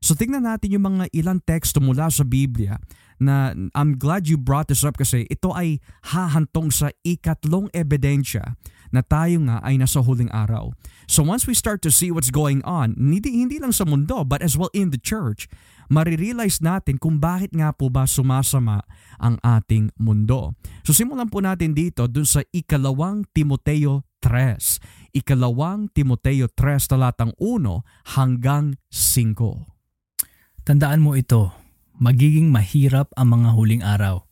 So 0.00 0.16
tingnan 0.18 0.44
natin 0.44 0.72
yung 0.74 0.86
mga 0.86 1.12
ilang 1.12 1.40
teksto 1.44 1.78
mula 1.78 2.08
sa 2.08 2.24
Biblia 2.24 2.80
na 3.16 3.52
I'm 3.72 3.96
glad 3.96 4.28
you 4.28 4.36
brought 4.36 4.68
this 4.68 4.84
up 4.84 4.96
kasi 4.96 5.24
ito 5.28 5.52
ay 5.52 5.80
hahantong 6.12 6.68
sa 6.68 6.92
ikatlong 7.00 7.72
ebidensya 7.72 8.56
na 8.90 9.02
tayo 9.02 9.42
nga 9.46 9.62
ay 9.62 9.78
nasa 9.78 10.02
huling 10.02 10.30
araw. 10.30 10.70
So 11.06 11.22
once 11.22 11.46
we 11.46 11.54
start 11.54 11.82
to 11.86 11.90
see 11.94 12.10
what's 12.10 12.34
going 12.34 12.62
on, 12.66 12.98
hindi, 12.98 13.30
hindi 13.30 13.62
lang 13.62 13.70
sa 13.70 13.86
mundo 13.86 14.26
but 14.26 14.42
as 14.42 14.58
well 14.58 14.70
in 14.74 14.90
the 14.90 15.00
church, 15.00 15.46
marirealize 15.86 16.58
natin 16.58 16.98
kung 16.98 17.22
bakit 17.22 17.54
nga 17.54 17.70
po 17.70 17.90
ba 17.90 18.04
sumasama 18.04 18.82
ang 19.22 19.38
ating 19.42 19.94
mundo. 19.96 20.54
So 20.82 20.90
simulan 20.90 21.30
po 21.30 21.38
natin 21.42 21.72
dito 21.72 22.10
dun 22.10 22.26
sa 22.26 22.42
ikalawang 22.50 23.26
Timoteo 23.30 24.02
3. 24.20 25.14
Ikalawang 25.14 25.94
Timoteo 25.94 26.50
3 26.50 26.90
talatang 26.90 27.32
1 27.38 28.18
hanggang 28.18 28.74
5. 28.90 30.66
Tandaan 30.66 30.98
mo 30.98 31.14
ito, 31.14 31.54
magiging 32.02 32.50
mahirap 32.50 33.14
ang 33.14 33.38
mga 33.38 33.48
huling 33.54 33.82
araw 33.86 34.26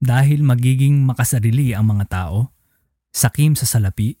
dahil 0.00 0.44
magiging 0.44 1.04
makasarili 1.04 1.72
ang 1.72 1.92
mga 1.92 2.04
tao, 2.08 2.55
sakim 3.16 3.56
sa 3.56 3.64
salapi, 3.64 4.20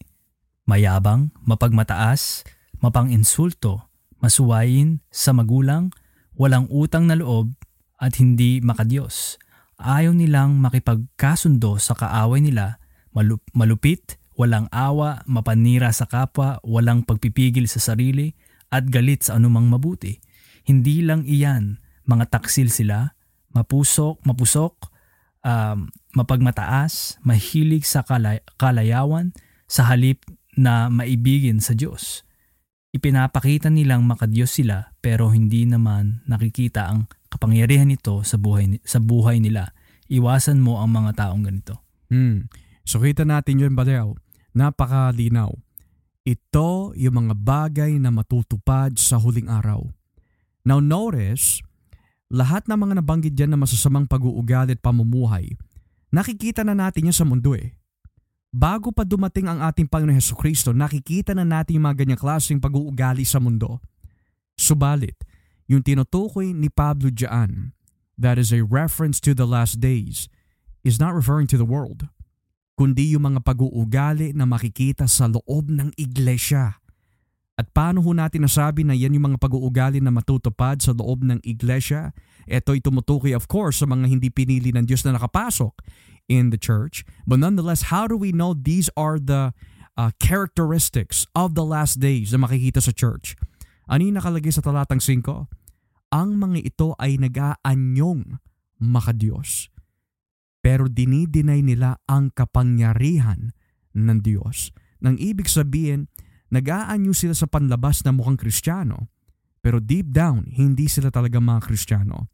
mayabang, 0.64 1.28
mapagmataas, 1.44 2.48
mapang-insulto, 2.80 3.92
masuwayin 4.24 5.04
sa 5.12 5.36
magulang, 5.36 5.92
walang 6.32 6.64
utang 6.72 7.04
na 7.04 7.20
loob 7.20 7.52
at 8.00 8.16
hindi 8.16 8.64
makadiyos. 8.64 9.36
Ayaw 9.76 10.16
nilang 10.16 10.56
makipagkasundo 10.64 11.76
sa 11.76 11.92
kaaway 11.92 12.40
nila, 12.40 12.80
malup- 13.12 13.44
malupit, 13.52 14.16
walang 14.32 14.64
awa, 14.72 15.20
mapanira 15.28 15.92
sa 15.92 16.08
kapwa, 16.08 16.56
walang 16.64 17.04
pagpipigil 17.04 17.68
sa 17.68 17.92
sarili, 17.92 18.32
at 18.72 18.88
galit 18.88 19.28
sa 19.28 19.36
anumang 19.36 19.68
mabuti. 19.68 20.24
Hindi 20.64 21.04
lang 21.04 21.28
iyan, 21.28 21.84
mga 22.08 22.32
taksil 22.32 22.72
sila, 22.72 23.12
mapusok, 23.52 24.24
mapusok, 24.24 24.95
um, 25.46 25.86
mapagmataas, 26.18 27.22
mahilig 27.22 27.86
sa 27.86 28.02
kalay- 28.02 28.42
kalayawan, 28.58 29.30
sa 29.70 29.86
halip 29.86 30.26
na 30.58 30.90
maibigin 30.90 31.62
sa 31.62 31.78
Diyos. 31.78 32.26
Ipinapakita 32.90 33.68
nilang 33.70 34.08
makadiyos 34.08 34.56
sila 34.56 34.96
pero 34.98 35.30
hindi 35.30 35.68
naman 35.68 36.24
nakikita 36.26 36.88
ang 36.90 37.06
kapangyarihan 37.30 37.92
nito 37.92 38.24
sa 38.24 38.40
buhay, 38.40 38.80
sa 38.82 38.98
buhay 38.98 39.38
nila. 39.38 39.76
Iwasan 40.08 40.64
mo 40.64 40.80
ang 40.80 40.96
mga 40.96 41.26
taong 41.26 41.44
ganito. 41.44 41.84
Hmm. 42.08 42.48
So 42.86 43.02
kita 43.02 43.26
natin 43.26 43.60
yun, 43.60 43.74
Balew. 43.76 44.16
Napakalinaw. 44.56 45.52
Ito 46.26 46.96
yung 46.96 47.26
mga 47.26 47.34
bagay 47.36 47.98
na 48.00 48.10
matutupad 48.10 48.96
sa 48.96 49.20
huling 49.20 49.50
araw. 49.50 49.84
Now 50.66 50.82
notice, 50.82 51.60
lahat 52.32 52.66
ng 52.66 52.78
mga 52.78 52.94
nabanggit 53.02 53.34
dyan 53.38 53.54
na 53.54 53.58
masasamang 53.60 54.10
pag-uugali 54.10 54.74
at 54.74 54.82
pamumuhay, 54.82 55.54
nakikita 56.10 56.66
na 56.66 56.74
natin 56.74 57.10
yan 57.10 57.16
sa 57.16 57.26
mundo 57.26 57.54
eh. 57.54 57.78
Bago 58.50 58.88
pa 58.90 59.04
dumating 59.04 59.46
ang 59.52 59.60
ating 59.62 59.86
Panginoon 59.86 60.16
Heso 60.16 60.32
Kristo, 60.32 60.72
nakikita 60.72 61.36
na 61.36 61.44
natin 61.44 61.76
yung 61.78 61.86
mga 61.86 62.02
ganyang 62.02 62.22
klaseng 62.22 62.62
pag-uugali 62.62 63.22
sa 63.22 63.36
mundo. 63.36 63.78
Subalit, 64.56 65.18
yung 65.68 65.84
tinutukoy 65.84 66.56
ni 66.56 66.72
Pablo 66.72 67.12
dyan, 67.12 67.76
that 68.16 68.40
is 68.40 68.50
a 68.50 68.64
reference 68.64 69.20
to 69.20 69.36
the 69.36 69.44
last 69.44 69.78
days, 69.78 70.32
is 70.86 70.96
not 70.96 71.12
referring 71.12 71.44
to 71.50 71.60
the 71.60 71.68
world, 71.68 72.08
kundi 72.80 73.12
yung 73.12 73.28
mga 73.28 73.44
pag-uugali 73.44 74.32
na 74.32 74.48
makikita 74.48 75.04
sa 75.04 75.28
loob 75.28 75.68
ng 75.68 75.92
iglesia. 76.00 76.80
At 77.56 77.72
paano 77.72 78.04
ho 78.04 78.12
natin 78.12 78.44
nasabi 78.44 78.84
na 78.84 78.92
yan 78.92 79.16
yung 79.16 79.32
mga 79.32 79.40
pag-uugali 79.40 80.04
na 80.04 80.12
matutupad 80.12 80.76
sa 80.84 80.92
loob 80.92 81.24
ng 81.24 81.40
iglesia? 81.40 82.12
Ito'y 82.44 82.84
tumutukoy 82.84 83.32
of 83.32 83.48
course 83.48 83.80
sa 83.80 83.88
mga 83.88 84.12
hindi 84.12 84.28
pinili 84.28 84.76
ng 84.76 84.84
Diyos 84.84 85.08
na 85.08 85.16
nakapasok 85.16 85.72
in 86.28 86.52
the 86.52 86.60
church. 86.60 87.00
But 87.24 87.40
nonetheless, 87.40 87.88
how 87.88 88.04
do 88.04 88.14
we 88.14 88.36
know 88.36 88.52
these 88.52 88.92
are 88.92 89.16
the 89.16 89.56
uh, 89.96 90.12
characteristics 90.20 91.24
of 91.32 91.56
the 91.56 91.64
last 91.64 91.96
days 91.96 92.36
na 92.36 92.44
makikita 92.44 92.84
sa 92.84 92.92
church? 92.92 93.40
Ano 93.88 94.04
nakalagay 94.04 94.52
sa 94.52 94.60
talatang 94.60 95.00
5? 95.00 95.48
ang 96.14 96.38
mga 96.38 96.58
ito 96.62 96.94
ay 96.96 97.18
nag-aanyong 97.18 98.38
makadiyos. 98.78 99.70
Pero 100.62 100.90
dinidinay 100.90 101.62
nila 101.62 102.02
ang 102.10 102.30
kapangyarihan 102.34 103.54
ng 103.94 104.18
Diyos. 104.22 104.74
Nang 104.98 105.20
ibig 105.20 105.46
sabihin, 105.46 106.10
nag-aanyo 106.56 107.12
sila 107.12 107.36
sa 107.36 107.44
panlabas 107.44 108.00
na 108.02 108.16
mukhang 108.16 108.40
kristyano, 108.40 109.12
pero 109.60 109.82
deep 109.82 110.08
down, 110.08 110.48
hindi 110.48 110.88
sila 110.88 111.12
talaga 111.12 111.36
mga 111.36 111.60
kristyano. 111.68 112.32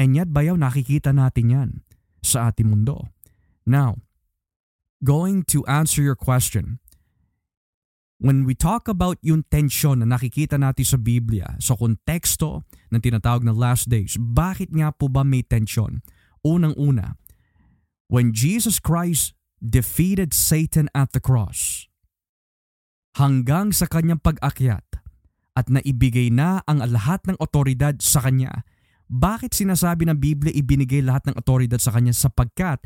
And 0.00 0.16
yet, 0.16 0.32
bayaw, 0.32 0.56
nakikita 0.56 1.12
natin 1.12 1.52
yan 1.52 1.70
sa 2.24 2.48
ating 2.48 2.72
mundo. 2.72 3.12
Now, 3.68 4.00
going 5.04 5.44
to 5.52 5.66
answer 5.68 6.00
your 6.00 6.16
question, 6.16 6.78
when 8.22 8.46
we 8.46 8.54
talk 8.54 8.86
about 8.86 9.18
yung 9.26 9.42
tensyon 9.50 10.00
na 10.00 10.06
nakikita 10.06 10.54
natin 10.54 10.86
sa 10.86 10.98
Biblia, 10.98 11.58
sa 11.58 11.74
konteksto 11.74 12.62
ng 12.94 13.02
tinatawag 13.02 13.42
na 13.42 13.50
last 13.50 13.90
days, 13.90 14.14
bakit 14.14 14.70
nga 14.70 14.94
po 14.94 15.10
ba 15.10 15.26
may 15.26 15.42
tensyon? 15.42 16.00
Unang-una, 16.46 17.18
when 18.06 18.30
Jesus 18.30 18.78
Christ 18.78 19.34
defeated 19.58 20.30
Satan 20.30 20.86
at 20.94 21.10
the 21.10 21.22
cross, 21.22 21.90
hanggang 23.16 23.72
sa 23.72 23.88
kanyang 23.88 24.20
pag-akyat 24.20 24.84
at 25.52 25.66
naibigay 25.68 26.32
na 26.32 26.64
ang 26.64 26.80
lahat 26.80 27.20
ng 27.28 27.36
otoridad 27.36 28.00
sa 28.00 28.24
kanya, 28.24 28.64
bakit 29.12 29.52
sinasabi 29.52 30.08
ng 30.08 30.16
Biblia 30.16 30.52
ibinigay 30.56 31.04
lahat 31.04 31.28
ng 31.28 31.36
otoridad 31.36 31.76
sa 31.76 31.92
kanya? 31.92 32.16
Sapagkat 32.16 32.80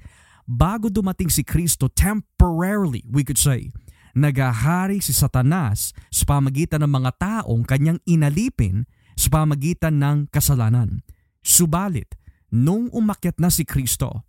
bago 0.46 0.90
dumating 0.90 1.30
si 1.30 1.46
Kristo, 1.46 1.86
temporarily, 1.86 3.06
we 3.06 3.22
could 3.22 3.38
say, 3.38 3.70
nagahari 4.16 4.98
si 4.98 5.14
Satanas 5.14 5.94
sa 6.10 6.24
pamagitan 6.26 6.82
ng 6.82 6.90
mga 6.90 7.10
taong 7.20 7.62
kanyang 7.62 8.02
inalipin 8.08 8.90
sa 9.14 9.30
pamagitan 9.30 10.02
ng 10.02 10.16
kasalanan. 10.34 11.06
Subalit, 11.46 12.18
nung 12.50 12.90
umakyat 12.90 13.38
na 13.38 13.46
si 13.46 13.62
Kristo 13.62 14.26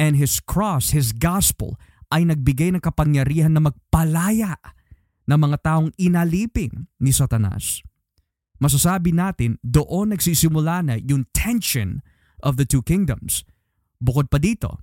and 0.00 0.16
His 0.16 0.40
cross, 0.40 0.96
His 0.96 1.12
gospel, 1.12 1.76
ay 2.08 2.24
nagbigay 2.24 2.72
ng 2.72 2.80
kapangyarihan 2.80 3.52
na 3.52 3.68
magpalaya 3.68 4.56
ng 5.24 5.38
mga 5.40 5.56
taong 5.64 5.90
inalipin 5.96 6.88
ni 7.00 7.10
Satanas 7.10 7.84
masasabi 8.64 9.12
natin 9.12 9.58
doon 9.60 10.14
nagsisimula 10.14 10.80
na 10.86 10.94
yung 10.96 11.26
tension 11.34 12.00
of 12.40 12.56
the 12.56 12.64
two 12.64 12.80
kingdoms. 12.80 13.42
Bukod 13.98 14.32
pa 14.32 14.38
dito, 14.38 14.80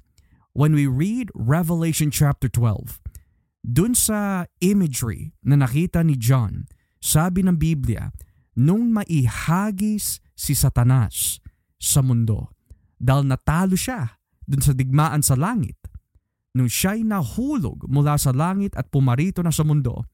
when 0.53 0.77
we 0.77 0.85
read 0.85 1.33
Revelation 1.33 2.13
chapter 2.13 2.45
12, 2.45 3.01
dun 3.61 3.93
sa 3.93 4.49
imagery 4.61 5.33
na 5.45 5.57
nakita 5.57 6.01
ni 6.01 6.17
John, 6.17 6.65
sabi 7.01 7.45
ng 7.45 7.57
Biblia, 7.57 8.13
nung 8.57 8.93
maihagis 8.93 10.21
si 10.37 10.53
Satanas 10.57 11.41
sa 11.81 12.01
mundo, 12.05 12.53
dahil 13.01 13.25
natalo 13.25 13.73
siya 13.73 14.21
dun 14.45 14.61
sa 14.61 14.73
digmaan 14.77 15.25
sa 15.25 15.33
langit, 15.33 15.77
nung 16.53 16.67
siya'y 16.67 17.07
nahulog 17.07 17.87
mula 17.87 18.19
sa 18.19 18.35
langit 18.35 18.75
at 18.75 18.91
pumarito 18.91 19.39
na 19.41 19.53
sa 19.53 19.63
mundo, 19.63 20.05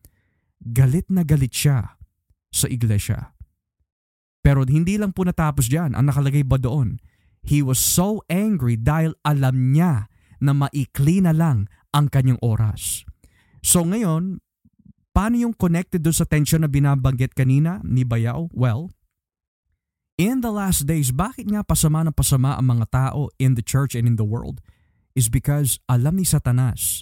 galit 0.61 1.09
na 1.13 1.21
galit 1.21 1.53
siya 1.53 1.97
sa 2.49 2.65
iglesia. 2.69 3.37
Pero 4.41 4.63
hindi 4.63 4.95
lang 4.95 5.11
po 5.11 5.27
natapos 5.27 5.67
diyan. 5.67 5.93
Ang 5.93 6.07
nakalagay 6.07 6.47
ba 6.47 6.55
doon? 6.55 7.03
He 7.43 7.59
was 7.59 7.79
so 7.79 8.23
angry 8.31 8.79
dahil 8.79 9.15
alam 9.27 9.75
niya 9.75 10.07
na 10.39 10.55
maikli 10.55 11.19
na 11.19 11.35
lang 11.35 11.67
ang 11.91 12.07
kanyang 12.07 12.39
oras. 12.39 13.03
So 13.59 13.83
ngayon, 13.83 14.39
paano 15.11 15.35
yung 15.35 15.55
connected 15.55 16.05
doon 16.05 16.15
sa 16.15 16.27
tension 16.27 16.63
na 16.63 16.71
binabanggit 16.71 17.35
kanina 17.35 17.83
ni 17.83 18.07
Bayaw? 18.07 18.47
Well, 18.55 18.93
in 20.15 20.39
the 20.39 20.53
last 20.53 20.87
days, 20.87 21.11
bakit 21.11 21.49
nga 21.51 21.65
pasama 21.65 22.07
ng 22.07 22.15
pasama 22.15 22.55
ang 22.55 22.71
mga 22.77 22.85
tao 22.91 23.27
in 23.41 23.59
the 23.59 23.65
church 23.65 23.97
and 23.97 24.07
in 24.07 24.15
the 24.15 24.27
world? 24.27 24.63
Is 25.17 25.33
because 25.33 25.81
alam 25.89 26.21
ni 26.21 26.25
Satanas 26.29 27.01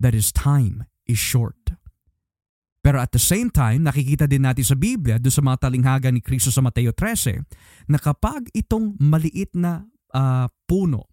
that 0.00 0.16
his 0.16 0.32
time 0.32 0.88
is 1.04 1.20
short. 1.20 1.76
Pero 2.90 2.98
at 2.98 3.14
the 3.14 3.22
same 3.22 3.54
time, 3.54 3.86
nakikita 3.86 4.26
din 4.26 4.42
natin 4.42 4.66
sa 4.66 4.74
Biblia, 4.74 5.22
doon 5.22 5.30
sa 5.30 5.46
mga 5.46 5.62
talinghaga 5.62 6.10
ni 6.10 6.18
Kristo 6.18 6.50
sa 6.50 6.58
Mateo 6.58 6.90
13, 6.90 7.38
na 7.86 8.02
kapag 8.02 8.50
itong 8.50 8.98
maliit 8.98 9.54
na 9.54 9.86
uh, 10.10 10.50
puno, 10.66 11.06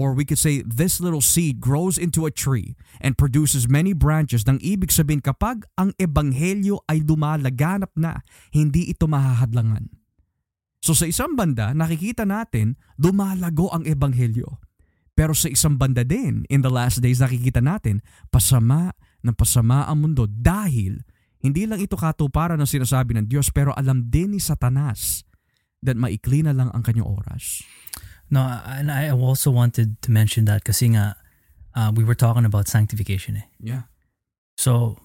or 0.00 0.16
we 0.16 0.24
could 0.24 0.40
say 0.40 0.64
this 0.64 0.96
little 0.96 1.20
seed 1.20 1.60
grows 1.60 2.00
into 2.00 2.24
a 2.24 2.32
tree 2.32 2.72
and 3.04 3.20
produces 3.20 3.68
many 3.68 3.92
branches, 3.92 4.48
nang 4.48 4.56
ibig 4.64 4.88
sabihin 4.88 5.20
kapag 5.20 5.68
ang 5.76 5.92
ebanghelyo 6.00 6.80
ay 6.88 7.04
lumalaganap 7.04 7.92
na, 7.92 8.24
hindi 8.56 8.88
ito 8.88 9.04
mahahadlangan. 9.04 9.92
So 10.80 10.96
sa 10.96 11.04
isang 11.04 11.36
banda, 11.36 11.76
nakikita 11.76 12.24
natin, 12.24 12.80
lumalago 12.96 13.68
ang 13.76 13.84
ebanghelyo. 13.84 14.56
Pero 15.12 15.36
sa 15.36 15.52
isang 15.52 15.76
banda 15.76 16.00
din, 16.00 16.48
in 16.48 16.64
the 16.64 16.72
last 16.72 17.04
days, 17.04 17.20
nakikita 17.20 17.60
natin, 17.60 18.00
pasama 18.32 18.96
ng 19.22 19.34
pasama 19.34 19.86
ang 19.86 20.04
mundo 20.04 20.26
dahil 20.28 21.02
hindi 21.38 21.66
lang 21.66 21.78
ito 21.78 21.94
katuparan 21.94 22.58
ng 22.58 22.68
sinasabi 22.68 23.14
ng 23.18 23.26
Diyos 23.30 23.50
pero 23.54 23.70
alam 23.74 24.10
din 24.10 24.34
ni 24.34 24.40
Satanas 24.42 25.22
that 25.82 25.94
maikli 25.94 26.42
na 26.42 26.50
lang 26.50 26.74
ang 26.74 26.82
kanyang 26.82 27.06
oras. 27.06 27.62
No, 28.28 28.42
and 28.44 28.90
I 28.90 29.08
also 29.08 29.48
wanted 29.48 30.02
to 30.04 30.10
mention 30.10 30.44
that 30.50 30.66
kasi 30.66 30.92
nga 30.92 31.16
uh, 31.78 31.90
we 31.94 32.02
were 32.02 32.18
talking 32.18 32.44
about 32.44 32.66
sanctification 32.68 33.38
eh. 33.38 33.46
Yeah. 33.62 33.86
So, 34.58 34.98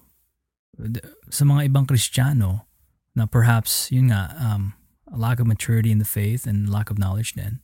sa 1.30 1.46
mga 1.46 1.70
ibang 1.70 1.86
Kristiyano 1.86 2.66
na 3.14 3.30
perhaps, 3.30 3.88
yun 3.94 4.10
nga, 4.10 4.34
um, 4.34 4.74
a 5.06 5.16
lack 5.16 5.38
of 5.38 5.46
maturity 5.46 5.94
in 5.94 6.02
the 6.02 6.08
faith 6.08 6.46
and 6.50 6.66
lack 6.66 6.90
of 6.90 6.98
knowledge 6.98 7.38
then, 7.38 7.62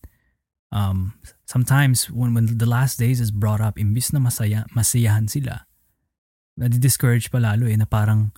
um, 0.71 1.19
sometimes 1.45 2.07
when, 2.09 2.33
when 2.33 2.47
the 2.47 2.71
last 2.71 2.99
days 2.99 3.19
is 3.19 3.35
brought 3.35 3.61
up, 3.61 3.75
imbis 3.75 4.15
na 4.15 4.23
masaya, 4.23 4.65
masayahan 4.71 5.27
sila, 5.27 5.67
nadi-discourage 6.59 7.31
pa 7.31 7.39
lalo 7.39 7.67
eh 7.69 7.77
na 7.77 7.87
parang 7.87 8.35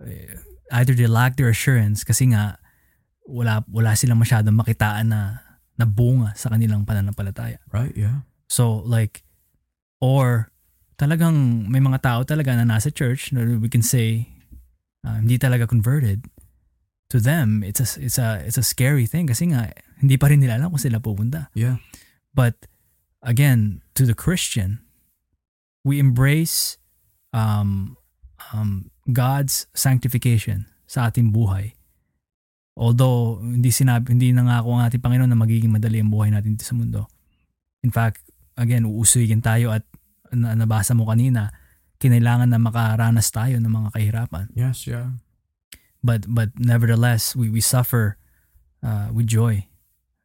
uh, 0.00 0.36
either 0.80 0.92
they 0.92 1.06
lack 1.08 1.36
their 1.36 1.52
assurance 1.52 2.02
kasi 2.02 2.28
nga 2.32 2.58
wala 3.26 3.62
wala 3.70 3.94
silang 3.98 4.22
masyadong 4.22 4.54
makitaan 4.54 5.10
na 5.10 5.42
na 5.76 5.84
bunga 5.84 6.32
sa 6.34 6.48
kanilang 6.48 6.88
pananampalataya. 6.88 7.60
Right, 7.68 7.92
yeah. 7.92 8.24
So 8.48 8.80
like 8.86 9.26
or 10.00 10.50
talagang 10.96 11.68
may 11.68 11.82
mga 11.82 12.00
tao 12.00 12.20
talaga 12.24 12.56
na 12.56 12.64
nasa 12.64 12.88
church 12.88 13.32
na 13.32 13.44
we 13.44 13.68
can 13.68 13.84
say 13.84 14.30
uh, 15.04 15.20
hindi 15.20 15.36
talaga 15.36 15.68
converted 15.68 16.24
to 17.06 17.20
them 17.22 17.62
it's 17.62 17.78
a 17.78 17.86
it's 18.02 18.18
a 18.18 18.42
it's 18.42 18.58
a 18.58 18.66
scary 18.66 19.06
thing 19.06 19.28
kasi 19.30 19.52
nga 19.52 19.70
hindi 20.00 20.16
pa 20.16 20.28
rin 20.32 20.40
nila 20.40 20.56
alam 20.60 20.72
kung 20.72 20.80
sila 20.80 21.00
pupunta. 21.00 21.52
Yeah. 21.52 21.80
But 22.36 22.68
again, 23.24 23.80
to 23.96 24.04
the 24.04 24.16
Christian, 24.16 24.84
we 25.84 25.98
embrace 25.98 26.76
um, 27.32 27.96
um, 28.52 28.90
God's 29.10 29.66
sanctification 29.74 30.66
sa 30.86 31.10
ating 31.10 31.34
buhay. 31.34 31.74
Although 32.76 33.40
hindi 33.40 33.72
sinabi 33.72 34.12
hindi 34.12 34.30
nangako 34.36 34.76
ang 34.76 34.84
ating 34.84 35.00
Panginoon 35.00 35.30
na 35.32 35.38
magiging 35.38 35.72
madali 35.72 36.04
ang 36.04 36.12
buhay 36.12 36.28
natin 36.28 36.54
dito 36.54 36.68
sa 36.68 36.76
mundo. 36.76 37.08
In 37.80 37.88
fact, 37.88 38.20
again, 38.60 38.84
uusuyigin 38.84 39.40
tayo 39.40 39.72
at 39.72 39.86
na, 40.34 40.52
nabasa 40.52 40.92
mo 40.92 41.08
kanina, 41.08 41.54
kinailangan 41.96 42.52
na 42.52 42.60
makaranas 42.60 43.32
tayo 43.32 43.56
ng 43.56 43.72
mga 43.72 43.88
kahirapan. 43.96 44.46
Yes, 44.52 44.84
yeah. 44.84 45.16
But 46.04 46.28
but 46.28 46.52
nevertheless, 46.60 47.32
we 47.32 47.48
we 47.48 47.64
suffer 47.64 48.20
uh, 48.84 49.08
with 49.10 49.26
joy 49.26 49.66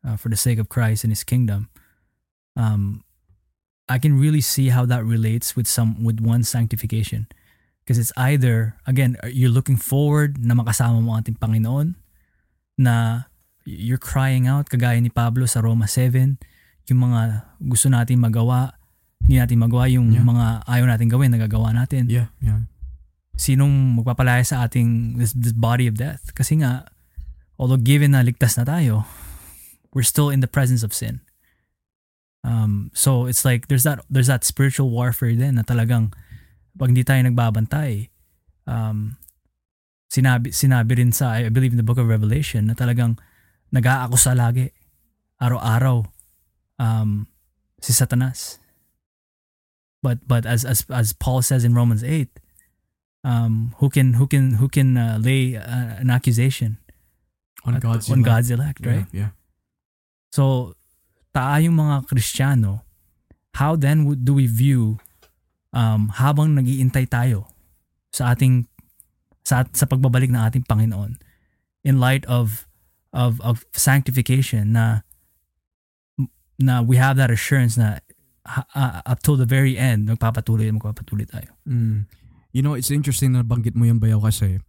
uh, 0.04 0.20
for 0.20 0.28
the 0.28 0.38
sake 0.38 0.60
of 0.60 0.68
Christ 0.68 1.08
and 1.08 1.12
His 1.16 1.24
kingdom. 1.24 1.72
Um, 2.60 3.08
I 3.92 4.00
can 4.00 4.16
really 4.16 4.40
see 4.40 4.72
how 4.72 4.88
that 4.88 5.04
relates 5.04 5.60
with 5.60 5.68
some 5.68 6.00
with 6.00 6.24
one 6.24 6.48
sanctification. 6.48 7.28
Because 7.84 8.00
it's 8.00 8.16
either, 8.16 8.80
again, 8.88 9.20
you're 9.28 9.52
looking 9.52 9.76
forward 9.76 10.40
na 10.40 10.56
makasama 10.56 11.04
mo 11.04 11.20
ating 11.20 11.36
Panginoon, 11.36 12.00
na 12.80 13.28
you're 13.68 14.00
crying 14.00 14.48
out, 14.48 14.72
kagaya 14.72 15.02
ni 15.04 15.12
Pablo 15.12 15.44
sa 15.44 15.60
Roma 15.60 15.92
7, 15.92 16.40
yung 16.88 17.00
mga 17.04 17.52
gusto 17.60 17.92
natin 17.92 18.24
magawa, 18.24 18.80
hindi 19.26 19.44
natin 19.44 19.60
magawa, 19.60 19.92
yung 19.92 20.14
yeah. 20.14 20.24
mga 20.24 20.46
ayaw 20.72 20.86
natin 20.88 21.08
gawin, 21.12 21.36
nagagawa 21.36 21.76
natin. 21.76 22.08
Yeah, 22.08 22.32
yeah. 22.40 22.64
Sinong 23.36 24.00
magpapalaya 24.00 24.46
sa 24.46 24.64
ating 24.64 25.20
this, 25.20 25.36
this 25.36 25.52
body 25.52 25.90
of 25.90 25.98
death? 26.00 26.32
Kasi 26.32 26.62
nga, 26.64 26.88
although 27.60 27.82
given 27.82 28.16
na 28.16 28.24
ligtas 28.24 28.56
na 28.56 28.64
tayo, 28.64 29.04
we're 29.92 30.08
still 30.08 30.32
in 30.32 30.40
the 30.40 30.48
presence 30.48 30.86
of 30.86 30.96
sin. 30.96 31.20
Um, 32.44 32.90
so 32.94 33.26
it's 33.30 33.46
like 33.46 33.68
there's 33.70 33.84
that 33.86 34.02
there's 34.10 34.28
that 34.28 34.44
spiritual 34.44 34.90
warfare 34.90 35.34
din 35.38 35.56
na 35.56 35.64
talagang 35.64 36.10
pag 36.74 36.90
hindi 36.90 37.06
tayo 37.06 37.22
nagbabantay, 37.22 38.10
um, 38.66 39.18
sinabi 40.10 40.50
sinabi 40.50 40.98
rin 40.98 41.12
sa 41.14 41.38
I 41.38 41.50
believe 41.54 41.72
in 41.72 41.78
the 41.78 41.86
book 41.86 42.02
of 42.02 42.10
Revelation 42.10 42.66
na 42.66 42.74
talagang 42.74 43.22
nag-aakusa 43.70 44.34
lagi 44.34 44.74
araw-araw 45.38 46.06
um, 46.82 47.30
si 47.80 47.94
Satanas. 47.94 48.58
But 50.02 50.26
but 50.26 50.50
as 50.50 50.66
as 50.66 50.82
as 50.90 51.14
Paul 51.14 51.46
says 51.46 51.62
in 51.62 51.78
Romans 51.78 52.02
8, 52.02 52.26
um, 53.24 53.78
who 53.78 53.86
can 53.90 54.18
who 54.18 54.26
can 54.26 54.58
who 54.58 54.66
can 54.66 54.98
uh, 54.98 55.22
lay 55.22 55.54
uh, 55.56 56.02
an 56.02 56.10
accusation 56.10 56.82
On 57.62 57.78
at- 57.78 57.86
God's 57.86 58.10
on 58.10 58.26
elect. 58.26 58.26
God's 58.26 58.50
elect, 58.50 58.80
right? 58.82 59.06
Yeah. 59.14 59.38
So, 60.34 60.74
tayong 61.32 61.76
mga 61.76 61.96
Kristiyano, 62.08 62.84
how 63.56 63.76
then 63.76 64.08
do 64.24 64.36
we 64.36 64.48
view 64.48 65.00
um, 65.76 66.12
habang 66.16 66.56
nagiintay 66.56 67.08
tayo 67.08 67.48
sa 68.12 68.36
ating 68.36 68.68
sa, 69.42 69.66
sa 69.72 69.88
pagbabalik 69.88 70.30
ng 70.30 70.40
ating 70.40 70.68
Panginoon 70.68 71.18
in 71.82 71.98
light 71.98 72.24
of 72.30 72.68
of 73.12 73.42
of 73.44 73.68
sanctification 73.76 74.72
na 74.72 75.04
na 76.62 76.80
we 76.80 76.96
have 76.96 77.18
that 77.18 77.34
assurance 77.34 77.76
na 77.76 78.00
uh, 78.46 79.02
up 79.04 79.20
till 79.24 79.36
the 79.36 79.50
very 79.50 79.76
end 79.76 80.08
magpapatuloy 80.08 80.70
at 80.70 80.76
magpapatuloy 80.78 81.26
tayo. 81.28 81.52
Mm. 81.68 82.06
You 82.52 82.62
know, 82.62 82.76
it's 82.76 82.92
interesting 82.92 83.32
na 83.32 83.48
banggit 83.48 83.80
mo 83.80 83.88
yung 83.88 84.04
bayaw 84.04 84.28
kasi 84.28 84.60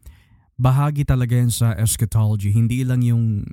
bahagi 0.55 1.03
talaga 1.03 1.35
yan 1.35 1.51
sa 1.51 1.75
eschatology. 1.75 2.55
Hindi 2.55 2.87
lang 2.87 3.03
yung 3.03 3.51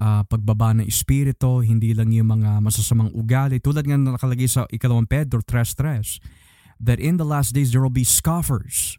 ah, 0.00 0.24
pagbaba 0.24 0.72
ng 0.74 0.88
espiritu, 0.88 1.60
hindi 1.60 1.92
lang 1.92 2.10
yung 2.10 2.32
mga 2.40 2.64
masasamang 2.64 3.12
ugali. 3.12 3.60
Tulad 3.60 3.84
nga 3.84 4.00
na 4.00 4.16
nakalagay 4.16 4.48
sa 4.48 4.64
ikalawang 4.72 5.06
Pedro 5.06 5.44
3.3 5.44 6.18
that 6.80 6.96
in 6.96 7.20
the 7.20 7.28
last 7.28 7.52
days 7.52 7.70
there 7.70 7.84
will 7.84 7.92
be 7.92 8.08
scoffers 8.08 8.96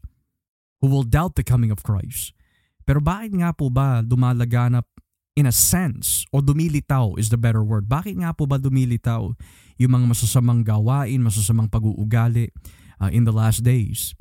who 0.80 0.88
will 0.88 1.04
doubt 1.04 1.34
the 1.34 1.44
coming 1.44 1.74
of 1.74 1.82
Christ. 1.82 2.38
Pero 2.86 3.02
bakit 3.02 3.34
nga 3.34 3.50
po 3.52 3.74
ba 3.74 4.06
dumalaganap 4.06 4.86
in 5.34 5.50
a 5.50 5.54
sense 5.54 6.28
o 6.30 6.42
dumilitaw 6.42 7.18
is 7.18 7.34
the 7.34 7.40
better 7.40 7.66
word. 7.66 7.90
Bakit 7.90 8.22
nga 8.22 8.36
po 8.36 8.46
ba 8.46 8.62
dumilitaw 8.62 9.34
yung 9.82 9.92
mga 9.92 10.06
masasamang 10.06 10.62
gawain, 10.62 11.26
masasamang 11.26 11.72
pag-uugali 11.72 12.54
uh, 13.02 13.10
in 13.10 13.26
the 13.26 13.34
last 13.34 13.66
days? 13.66 14.14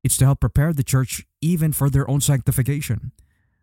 It's 0.00 0.16
to 0.20 0.24
help 0.24 0.40
prepare 0.40 0.72
the 0.72 0.86
church 0.86 1.26
even 1.42 1.74
for 1.74 1.90
their 1.90 2.08
own 2.08 2.22
sanctification. 2.22 3.12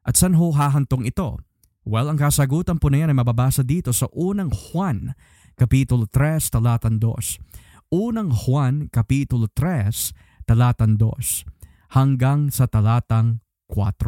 At 0.06 0.16
saan 0.16 0.40
ho 0.40 0.54
hahantong 0.54 1.10
ito? 1.10 1.42
Well, 1.88 2.12
ang 2.12 2.20
kasagutan 2.20 2.84
po 2.84 2.92
na 2.92 3.00
yan 3.00 3.16
ay 3.16 3.18
mababasa 3.24 3.64
dito 3.64 3.96
sa 3.96 4.12
unang 4.12 4.52
Juan, 4.52 5.16
Kapitulo 5.56 6.04
3, 6.04 6.52
talatan 6.52 7.00
2. 7.00 7.96
Unang 7.96 8.36
Juan, 8.36 8.92
Kapitulo 8.92 9.48
3, 9.48 10.44
talatan 10.44 11.00
2, 11.00 11.96
hanggang 11.96 12.52
sa 12.52 12.68
talatang 12.68 13.40
4. 13.72 14.04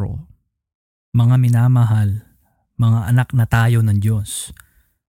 Mga 1.16 1.36
minamahal, 1.40 2.28
mga 2.76 3.00
anak 3.16 3.32
na 3.32 3.48
tayo 3.48 3.80
ng 3.80 3.96
Diyos, 3.96 4.52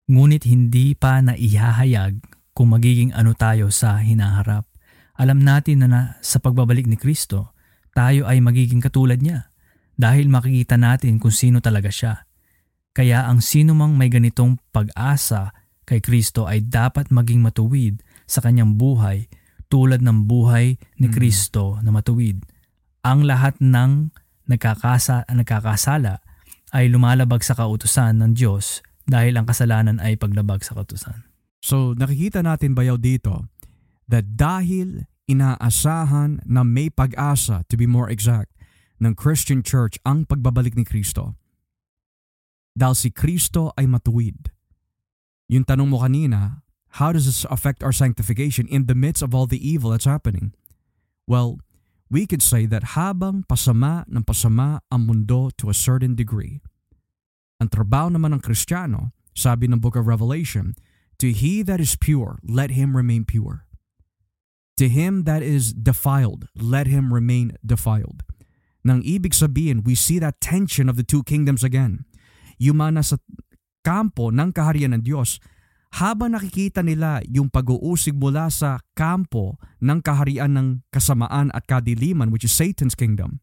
ngunit 0.07 0.47
hindi 0.47 0.95
pa 0.95 1.19
naihahayag 1.27 2.23
kung 2.55 2.71
magiging 2.71 3.11
ano 3.19 3.35
tayo 3.35 3.75
sa 3.75 3.99
hinaharap. 3.99 4.63
Alam 5.19 5.43
natin 5.43 5.83
na, 5.83 5.89
na 5.91 6.01
sa 6.23 6.39
pagbabalik 6.39 6.87
ni 6.87 6.95
Kristo, 6.95 7.51
tayo 7.99 8.31
ay 8.31 8.39
magiging 8.39 8.79
katulad 8.79 9.19
niya 9.19 9.51
dahil 9.99 10.31
makikita 10.31 10.79
natin 10.79 11.19
kung 11.19 11.35
sino 11.35 11.59
talaga 11.59 11.91
siya. 11.91 12.30
Kaya 12.91 13.31
ang 13.31 13.39
sino 13.39 13.73
mang 13.73 13.95
may 13.95 14.11
ganitong 14.11 14.59
pag-asa 14.75 15.55
kay 15.87 16.03
Kristo 16.03 16.47
ay 16.47 16.67
dapat 16.67 17.11
maging 17.11 17.43
matuwid 17.43 18.03
sa 18.27 18.43
kanyang 18.43 18.79
buhay 18.79 19.31
tulad 19.71 20.03
ng 20.03 20.27
buhay 20.27 20.79
ni 20.99 21.07
Mm. 21.07 21.15
Kristo 21.15 21.79
na 21.83 21.95
matuwid. 21.95 22.43
Ang 23.07 23.27
lahat 23.27 23.59
ng 23.63 24.11
nagkakasa, 24.51 25.27
nagkakasala 25.31 26.23
ay 26.75 26.91
lumalabag 26.91 27.43
sa 27.47 27.55
kautusan 27.55 28.19
ng 28.19 28.35
Diyos 28.35 28.83
dahil 29.07 29.39
ang 29.39 29.47
kasalanan 29.47 29.99
ay 30.03 30.19
paglabag 30.19 30.63
sa 30.63 30.75
kautusan. 30.75 31.27
So 31.63 31.95
nakikita 31.95 32.43
natin 32.43 32.75
bayaw 32.75 32.99
dito 32.99 33.51
that 34.11 34.35
dahil 34.35 35.07
inaasahan 35.31 36.43
na 36.43 36.67
may 36.67 36.91
pag-asa, 36.91 37.63
to 37.71 37.79
be 37.79 37.87
more 37.87 38.11
exact, 38.11 38.51
ng 38.99 39.15
Christian 39.15 39.63
Church 39.63 39.97
ang 40.03 40.27
pagbabalik 40.27 40.75
ni 40.75 40.83
Kristo. 40.83 41.39
Dahil 42.81 42.97
si 42.97 43.13
Kristo 43.13 43.77
ay 43.77 43.85
matuwid. 43.85 44.49
Yung 45.53 45.69
tanong 45.69 45.93
mo 45.93 46.01
kanina, 46.01 46.65
how 46.97 47.13
does 47.13 47.29
this 47.29 47.45
affect 47.53 47.85
our 47.85 47.93
sanctification 47.93 48.65
in 48.73 48.89
the 48.89 48.97
midst 48.97 49.21
of 49.21 49.37
all 49.37 49.45
the 49.45 49.61
evil 49.61 49.93
that's 49.93 50.09
happening? 50.09 50.57
Well, 51.29 51.61
we 52.09 52.25
could 52.25 52.41
say 52.41 52.65
that 52.73 52.97
habang 52.97 53.45
pasama 53.45 54.09
ng 54.09 54.25
pasama 54.25 54.81
ang 54.89 55.05
mundo 55.05 55.53
to 55.61 55.69
a 55.69 55.77
certain 55.77 56.17
degree, 56.17 56.65
ang 57.61 57.69
trabaho 57.69 58.09
naman 58.09 58.33
ng 58.33 58.41
Kristiyano, 58.41 59.13
sabi 59.37 59.69
ng 59.69 59.85
Book 59.85 59.95
of 59.95 60.09
Revelation, 60.09 60.73
To 61.21 61.37
he 61.37 61.61
that 61.61 61.85
is 61.85 62.01
pure, 62.01 62.41
let 62.41 62.73
him 62.73 62.97
remain 62.97 63.29
pure. 63.29 63.69
To 64.81 64.89
him 64.89 65.29
that 65.29 65.45
is 65.45 65.77
defiled, 65.77 66.49
let 66.57 66.89
him 66.89 67.13
remain 67.13 67.61
defiled. 67.61 68.25
Nang 68.81 69.05
ibig 69.05 69.37
sabihin, 69.37 69.85
we 69.85 69.93
see 69.93 70.17
that 70.17 70.41
tension 70.41 70.89
of 70.89 70.97
the 70.97 71.05
two 71.05 71.21
kingdoms 71.21 71.61
again. 71.61 72.09
Yung 72.61 72.79
mga 72.79 73.01
nasa 73.01 73.17
kampo 73.81 74.29
ng 74.29 74.53
kaharian 74.53 74.93
ng 74.93 75.03
Diyos, 75.03 75.41
habang 75.97 76.37
nakikita 76.37 76.87
nila 76.87 77.19
yung 77.27 77.51
pag-uusig 77.51 78.15
mula 78.15 78.47
sa 78.53 78.79
kampo 78.95 79.59
ng 79.83 79.99
kaharian 80.05 80.55
ng 80.55 80.69
kasamaan 80.95 81.51
at 81.51 81.67
kadiliman, 81.67 82.31
which 82.31 82.47
is 82.47 82.55
Satan's 82.55 82.95
kingdom, 82.95 83.43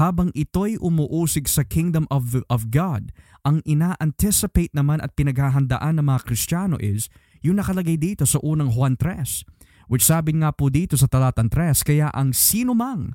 habang 0.00 0.34
ito'y 0.34 0.78
umuusig 0.78 1.46
sa 1.50 1.62
kingdom 1.66 2.06
of, 2.10 2.34
the, 2.34 2.42
of 2.50 2.70
God, 2.70 3.14
ang 3.46 3.62
ina-anticipate 3.66 4.74
naman 4.74 4.98
at 5.02 5.14
pinaghahandaan 5.14 5.98
ng 5.98 6.06
mga 6.06 6.20
Kristiyano 6.26 6.78
is 6.78 7.10
yung 7.42 7.58
nakalagay 7.58 7.98
dito 7.98 8.26
sa 8.26 8.42
unang 8.42 8.74
Juan 8.74 8.98
3, 8.98 9.90
which 9.90 10.02
sabi 10.06 10.38
nga 10.38 10.50
po 10.50 10.70
dito 10.70 10.98
sa 10.98 11.06
talatan 11.06 11.50
3, 11.50 11.86
kaya 11.86 12.10
ang 12.10 12.34
sino 12.34 12.74
mang 12.74 13.14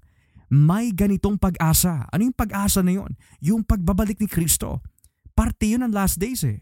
may 0.54 0.94
ganitong 0.94 1.40
pag-asa. 1.42 2.06
Ano 2.14 2.30
yung 2.30 2.38
pag-asa 2.38 2.86
na 2.86 2.94
yun? 2.94 3.12
Yung 3.42 3.66
pagbabalik 3.66 4.22
ni 4.22 4.30
Kristo. 4.30 4.86
Parte 5.34 5.74
yun 5.74 5.86
ng 5.86 5.94
last 5.94 6.22
days 6.22 6.46
eh. 6.46 6.62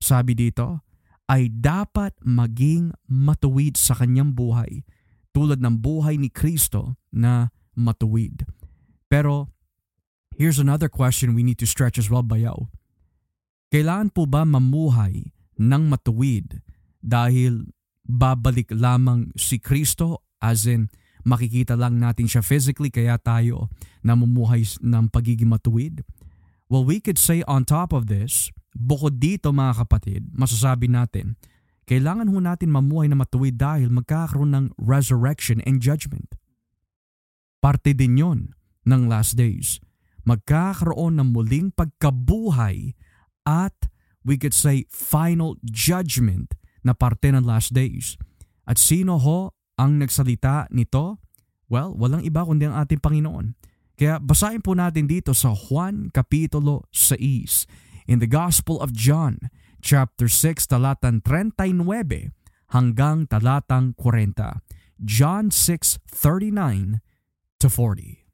Sabi 0.00 0.32
dito, 0.32 0.80
ay 1.30 1.46
dapat 1.52 2.16
maging 2.26 2.90
matuwid 3.06 3.78
sa 3.78 3.94
kanyang 3.94 4.34
buhay 4.34 4.82
tulad 5.30 5.62
ng 5.62 5.78
buhay 5.78 6.18
ni 6.18 6.26
Kristo 6.26 6.98
na 7.14 7.54
matuwid. 7.78 8.42
Pero 9.06 9.54
here's 10.34 10.58
another 10.58 10.90
question 10.90 11.38
we 11.38 11.46
need 11.46 11.60
to 11.62 11.70
stretch 11.70 12.02
as 12.02 12.10
well, 12.10 12.26
Bayaw. 12.26 12.66
Kailangan 13.70 14.10
po 14.10 14.26
ba 14.26 14.42
mamuhay 14.42 15.30
ng 15.54 15.82
matuwid 15.86 16.58
dahil 16.98 17.70
babalik 18.02 18.74
lamang 18.74 19.30
si 19.38 19.62
Kristo 19.62 20.26
as 20.42 20.66
in 20.66 20.90
makikita 21.22 21.78
lang 21.78 22.02
natin 22.02 22.26
siya 22.26 22.42
physically 22.42 22.90
kaya 22.90 23.14
tayo 23.22 23.70
namumuhay 24.02 24.66
ng 24.82 25.06
pagiging 25.14 25.46
matuwid? 25.46 26.02
Well, 26.70 26.86
we 26.86 27.02
could 27.02 27.18
say 27.18 27.42
on 27.50 27.66
top 27.66 27.90
of 27.90 28.06
this, 28.06 28.54
bukod 28.78 29.18
dito 29.18 29.50
mga 29.50 29.82
kapatid, 29.82 30.30
masasabi 30.30 30.86
natin, 30.86 31.34
kailangan 31.90 32.30
ho 32.30 32.38
natin 32.38 32.70
mamuhay 32.70 33.10
na 33.10 33.18
matuwid 33.18 33.58
dahil 33.58 33.90
magkakaroon 33.90 34.54
ng 34.54 34.66
resurrection 34.78 35.58
and 35.66 35.82
judgment. 35.82 36.38
Parte 37.58 37.90
din 37.90 38.14
yon 38.14 38.54
ng 38.86 39.10
last 39.10 39.34
days. 39.34 39.82
Magkakaroon 40.22 41.18
ng 41.18 41.34
muling 41.34 41.74
pagkabuhay 41.74 42.94
at 43.42 43.74
we 44.22 44.38
could 44.38 44.54
say 44.54 44.86
final 44.86 45.58
judgment 45.66 46.54
na 46.86 46.94
parte 46.94 47.34
ng 47.34 47.42
last 47.42 47.74
days. 47.74 48.14
At 48.62 48.78
sino 48.78 49.18
ho 49.18 49.58
ang 49.74 49.98
nagsalita 49.98 50.70
nito? 50.70 51.18
Well, 51.66 51.98
walang 51.98 52.22
iba 52.22 52.46
kundi 52.46 52.70
ang 52.70 52.78
ating 52.78 53.02
Panginoon. 53.02 53.58
Kaya 54.00 54.16
basahin 54.16 54.64
po 54.64 54.72
natin 54.72 55.04
dito 55.04 55.36
sa 55.36 55.52
Juan 55.52 56.08
Kapitulo 56.08 56.88
6 56.88 57.20
in 58.08 58.16
the 58.16 58.24
Gospel 58.24 58.80
of 58.80 58.96
John 58.96 59.52
chapter 59.84 60.24
6 60.24 60.72
talatan 60.72 61.20
39 61.20 61.84
hanggang 62.72 63.28
talatang 63.28 63.92
40. 64.00 64.64
John 65.04 65.52
6:39 65.52 67.04
to 67.60 67.68
40. 67.68 68.24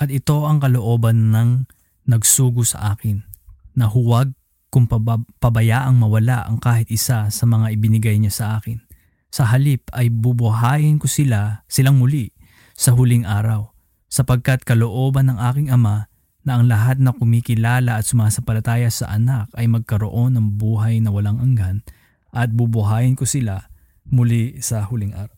At 0.00 0.08
ito 0.08 0.48
ang 0.48 0.56
kalooban 0.56 1.28
ng 1.28 1.68
nagsugo 2.08 2.64
sa 2.64 2.96
akin, 2.96 3.28
na 3.76 3.92
huwag 3.92 4.32
kung 4.72 4.88
paba- 4.88 5.28
pabayaang 5.36 6.00
mawala 6.00 6.48
ang 6.48 6.64
kahit 6.64 6.88
isa 6.88 7.28
sa 7.28 7.44
mga 7.44 7.76
ibinigay 7.76 8.16
niya 8.16 8.32
sa 8.32 8.46
akin. 8.56 8.80
Sa 9.28 9.44
halip 9.52 9.92
ay 9.92 10.08
bubuhayin 10.08 10.96
ko 10.96 11.12
sila, 11.12 11.68
silang 11.68 12.00
muli, 12.00 12.32
sa 12.72 12.96
huling 12.96 13.28
araw, 13.28 13.73
sapagkat 14.14 14.62
kalooban 14.62 15.26
ng 15.26 15.42
aking 15.42 15.74
ama 15.74 16.06
na 16.46 16.62
ang 16.62 16.70
lahat 16.70 17.02
na 17.02 17.10
kumikilala 17.10 17.98
at 17.98 18.06
sumasampalataya 18.06 18.86
sa 18.86 19.10
anak 19.10 19.50
ay 19.58 19.66
magkaroon 19.66 20.38
ng 20.38 20.54
buhay 20.54 21.02
na 21.02 21.10
walang 21.10 21.42
anggan 21.42 21.82
at 22.30 22.54
bubuhayin 22.54 23.18
ko 23.18 23.26
sila 23.26 23.66
muli 24.06 24.62
sa 24.62 24.86
huling 24.86 25.10
araw. 25.18 25.34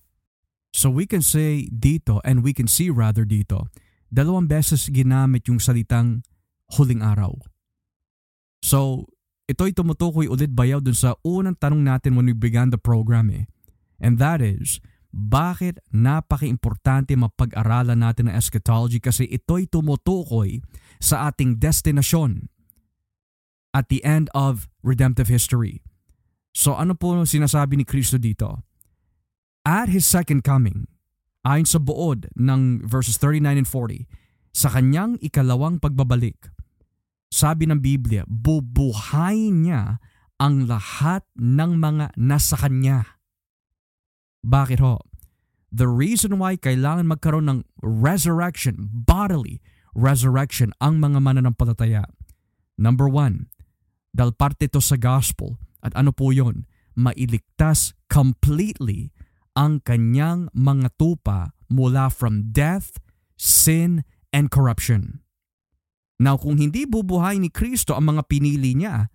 So 0.76 0.92
we 0.92 1.08
can 1.08 1.24
say 1.24 1.72
dito 1.72 2.20
and 2.20 2.44
we 2.44 2.52
can 2.52 2.68
see 2.68 2.92
rather 2.92 3.24
dito, 3.24 3.72
dalawang 4.12 4.44
beses 4.44 4.92
ginamit 4.92 5.48
yung 5.48 5.56
salitang 5.56 6.20
huling 6.76 7.00
araw. 7.00 7.32
So 8.60 9.08
ito'y 9.48 9.72
tumutukoy 9.72 10.28
ulit 10.28 10.52
bayaw 10.52 10.84
dun 10.84 10.92
sa 10.92 11.16
unang 11.24 11.56
tanong 11.56 11.80
natin 11.80 12.12
when 12.12 12.28
we 12.28 12.36
began 12.36 12.68
the 12.68 12.76
program 12.76 13.32
eh. 13.32 13.48
And 13.96 14.20
that 14.20 14.44
is, 14.44 14.84
bakit 15.16 15.80
napaka-importante 15.88 17.16
mapag-aralan 17.16 17.96
natin 17.96 18.28
ang 18.28 18.36
eschatology 18.36 19.00
kasi 19.00 19.24
ito'y 19.24 19.64
tumutukoy 19.64 20.60
sa 21.00 21.32
ating 21.32 21.56
destinasyon 21.56 22.52
at 23.72 23.88
the 23.88 24.04
end 24.04 24.28
of 24.36 24.68
redemptive 24.84 25.32
history. 25.32 25.80
So 26.52 26.76
ano 26.76 26.92
po 26.92 27.16
sinasabi 27.24 27.80
ni 27.80 27.88
Kristo 27.88 28.20
dito? 28.20 28.60
At 29.64 29.88
His 29.88 30.04
second 30.04 30.44
coming, 30.44 30.84
ayon 31.48 31.64
sa 31.64 31.80
buod 31.80 32.28
ng 32.36 32.84
verses 32.84 33.16
39 33.16 33.64
and 33.64 33.68
40, 33.68 34.04
sa 34.52 34.68
kanyang 34.68 35.16
ikalawang 35.24 35.80
pagbabalik, 35.80 36.52
sabi 37.32 37.64
ng 37.64 37.80
Biblia, 37.80 38.28
bubuhayin 38.28 39.64
niya 39.64 39.96
ang 40.36 40.68
lahat 40.68 41.24
ng 41.40 41.80
mga 41.80 42.12
nasa 42.20 42.60
kanya 42.60 43.15
bakit 44.47 44.78
ho? 44.78 45.03
The 45.74 45.90
reason 45.90 46.38
why 46.38 46.55
kailangan 46.55 47.11
magkaroon 47.11 47.51
ng 47.51 47.61
resurrection, 47.82 48.86
bodily 48.86 49.59
resurrection 49.90 50.70
ang 50.78 51.03
mga 51.03 51.18
mananampalataya. 51.18 52.07
Number 52.78 53.11
one, 53.11 53.51
dahil 54.14 54.32
parte 54.38 54.70
to 54.70 54.78
sa 54.78 54.94
gospel. 54.94 55.59
At 55.82 55.92
ano 55.99 56.14
po 56.14 56.30
yon? 56.30 56.64
Mailigtas 56.97 57.92
completely 58.09 59.12
ang 59.53 59.84
kanyang 59.84 60.49
mga 60.57 60.94
tupa 60.97 61.53
mula 61.68 62.09
from 62.09 62.55
death, 62.55 62.97
sin, 63.36 64.07
and 64.32 64.49
corruption. 64.49 65.20
Now 66.16 66.40
kung 66.40 66.57
hindi 66.57 66.88
bubuhay 66.88 67.36
ni 67.36 67.53
Kristo 67.53 67.92
ang 67.92 68.16
mga 68.16 68.24
pinili 68.24 68.72
niya, 68.72 69.12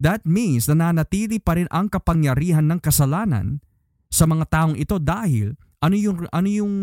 that 0.00 0.24
means 0.24 0.64
na 0.70 0.88
nanatili 0.88 1.36
pa 1.36 1.60
rin 1.60 1.68
ang 1.68 1.92
kapangyarihan 1.92 2.64
ng 2.72 2.80
kasalanan 2.80 3.60
sa 4.12 4.28
mga 4.28 4.44
taong 4.52 4.76
ito 4.76 5.00
dahil 5.00 5.56
ano 5.80 5.96
yung 5.96 6.28
ano 6.28 6.48
yung 6.52 6.74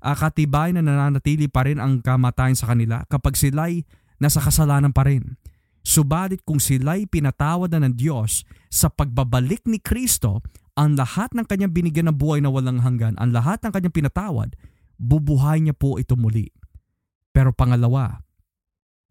uh, 0.00 0.16
katibayan 0.16 0.78
na 0.78 0.86
nananatili 0.86 1.50
pa 1.50 1.66
rin 1.66 1.82
ang 1.82 1.98
kamatayan 1.98 2.54
sa 2.54 2.70
kanila 2.70 3.02
kapag 3.10 3.34
sila'y 3.34 3.82
nasa 4.22 4.38
kasalanan 4.38 4.94
pa 4.94 5.04
rin. 5.04 5.34
Subalit 5.82 6.42
kung 6.46 6.62
sila'y 6.62 7.10
pinatawad 7.10 7.74
na 7.74 7.86
ng 7.86 7.94
Diyos 7.94 8.46
sa 8.70 8.90
pagbabalik 8.90 9.66
ni 9.70 9.78
Kristo, 9.78 10.42
ang 10.74 10.98
lahat 10.98 11.34
ng 11.34 11.46
kanyang 11.46 11.74
binigyan 11.74 12.10
ng 12.10 12.18
buhay 12.18 12.42
na 12.42 12.50
walang 12.50 12.82
hanggan, 12.82 13.14
ang 13.18 13.30
lahat 13.30 13.62
ng 13.62 13.70
kanyang 13.70 13.94
pinatawad, 13.94 14.58
bubuhay 14.98 15.62
niya 15.62 15.74
po 15.78 15.98
ito 15.98 16.18
muli. 16.18 16.50
Pero 17.30 17.54
pangalawa, 17.54 18.24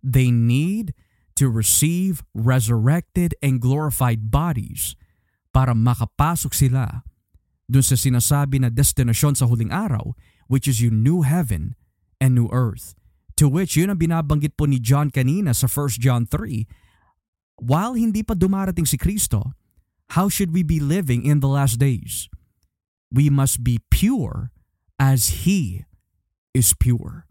they 0.03 0.33
need 0.33 0.91
to 1.39 1.47
receive 1.47 2.23
resurrected 2.35 3.35
and 3.39 3.63
glorified 3.63 4.27
bodies 4.31 4.99
para 5.55 5.71
makapasok 5.71 6.51
sila 6.51 7.07
dun 7.65 7.85
sa 7.85 7.97
sinasabi 7.97 8.61
na 8.61 8.69
destinasyon 8.69 9.33
sa 9.37 9.49
huling 9.49 9.73
araw, 9.73 10.13
which 10.45 10.69
is 10.69 10.81
yung 10.81 11.01
new 11.01 11.25
heaven 11.25 11.73
and 12.21 12.37
new 12.37 12.49
earth. 12.53 12.93
To 13.35 13.51
which 13.51 13.75
yun 13.75 13.91
ang 13.91 13.99
binabanggit 13.99 14.55
po 14.55 14.63
ni 14.63 14.79
John 14.79 15.11
kanina 15.11 15.51
sa 15.51 15.67
1 15.67 15.99
John 15.99 16.23
3. 16.29 17.59
While 17.59 17.99
hindi 17.99 18.23
pa 18.23 18.35
dumarating 18.35 18.87
si 18.87 18.95
Kristo, 18.95 19.55
how 20.15 20.31
should 20.31 20.55
we 20.55 20.63
be 20.63 20.79
living 20.79 21.27
in 21.27 21.43
the 21.43 21.51
last 21.51 21.75
days? 21.75 22.31
We 23.11 23.27
must 23.27 23.63
be 23.63 23.83
pure 23.91 24.55
as 24.95 25.43
He 25.43 25.83
is 26.55 26.71
pure. 26.71 27.27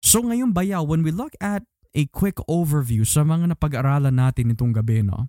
So 0.00 0.24
ngayon 0.24 0.56
bayaw, 0.56 0.88
when 0.88 1.04
we 1.04 1.12
look 1.12 1.36
at 1.38 1.62
a 1.92 2.08
quick 2.08 2.40
overview 2.48 3.04
sa 3.04 3.20
mga 3.20 3.52
napag-aralan 3.52 4.16
natin 4.16 4.52
itong 4.56 4.72
gabi, 4.72 5.04
no? 5.04 5.28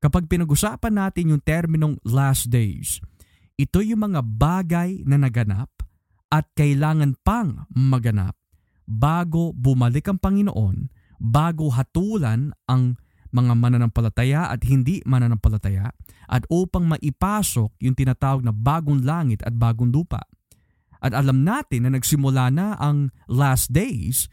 Kapag 0.00 0.30
pinag-usapan 0.30 0.96
natin 0.96 1.34
yung 1.34 1.42
terminong 1.42 1.98
last 2.06 2.48
days, 2.48 3.02
ito 3.60 3.84
yung 3.84 4.08
mga 4.08 4.24
bagay 4.24 5.04
na 5.04 5.20
naganap 5.20 5.68
at 6.32 6.48
kailangan 6.56 7.12
pang 7.20 7.68
maganap 7.68 8.32
bago 8.88 9.52
bumalik 9.52 10.08
ang 10.08 10.16
Panginoon, 10.16 10.88
bago 11.20 11.68
hatulan 11.68 12.56
ang 12.64 12.96
mga 13.30 13.52
mananampalataya 13.54 14.50
at 14.50 14.64
hindi 14.66 15.04
mananampalataya 15.04 15.92
at 16.26 16.42
upang 16.50 16.88
maipasok 16.88 17.70
yung 17.78 17.94
tinatawag 17.94 18.42
na 18.42 18.50
bagong 18.50 19.04
langit 19.04 19.44
at 19.46 19.54
bagong 19.54 19.92
lupa. 19.92 20.24
At 21.00 21.12
alam 21.12 21.44
natin 21.44 21.86
na 21.86 21.94
nagsimula 21.94 22.50
na 22.50 22.74
ang 22.80 23.14
last 23.30 23.70
days 23.70 24.26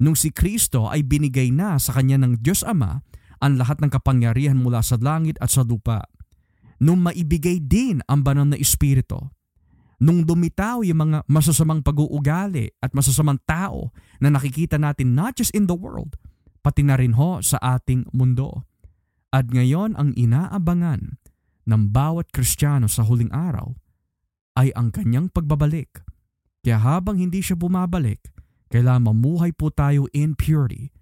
nung 0.00 0.16
si 0.16 0.32
Kristo 0.32 0.88
ay 0.88 1.04
binigay 1.04 1.52
na 1.52 1.76
sa 1.76 1.94
kanya 1.94 2.16
ng 2.24 2.40
Diyos 2.40 2.64
Ama 2.64 3.04
ang 3.40 3.52
lahat 3.56 3.80
ng 3.80 3.88
kapangyarihan 3.92 4.58
mula 4.58 4.84
sa 4.84 5.00
langit 5.00 5.36
at 5.40 5.48
sa 5.48 5.64
lupa 5.64 6.04
nung 6.80 7.04
maibigay 7.04 7.60
din 7.60 8.00
ang 8.08 8.24
banal 8.24 8.48
na 8.48 8.56
espiritu. 8.56 9.20
Nung 10.00 10.24
dumitaw 10.24 10.80
yung 10.80 10.96
mga 10.96 11.28
masasamang 11.28 11.84
pag-uugali 11.84 12.72
at 12.80 12.96
masasamang 12.96 13.36
tao 13.44 13.92
na 14.16 14.32
nakikita 14.32 14.80
natin 14.80 15.12
not 15.12 15.36
just 15.36 15.52
in 15.52 15.68
the 15.68 15.76
world, 15.76 16.16
pati 16.64 16.80
na 16.80 16.96
rin 16.96 17.20
ho 17.20 17.44
sa 17.44 17.60
ating 17.60 18.08
mundo. 18.16 18.64
At 19.28 19.52
ngayon 19.52 20.00
ang 20.00 20.16
inaabangan 20.16 21.20
ng 21.68 21.82
bawat 21.92 22.32
Kristiyano 22.32 22.88
sa 22.88 23.04
huling 23.04 23.28
araw 23.28 23.76
ay 24.56 24.72
ang 24.72 24.88
kanyang 24.88 25.28
pagbabalik. 25.28 26.00
Kaya 26.64 26.80
habang 26.80 27.20
hindi 27.20 27.44
siya 27.44 27.60
bumabalik, 27.60 28.32
kailangan 28.72 29.12
mamuhay 29.12 29.52
po 29.52 29.68
tayo 29.68 30.08
in 30.16 30.32
purity 30.32 30.96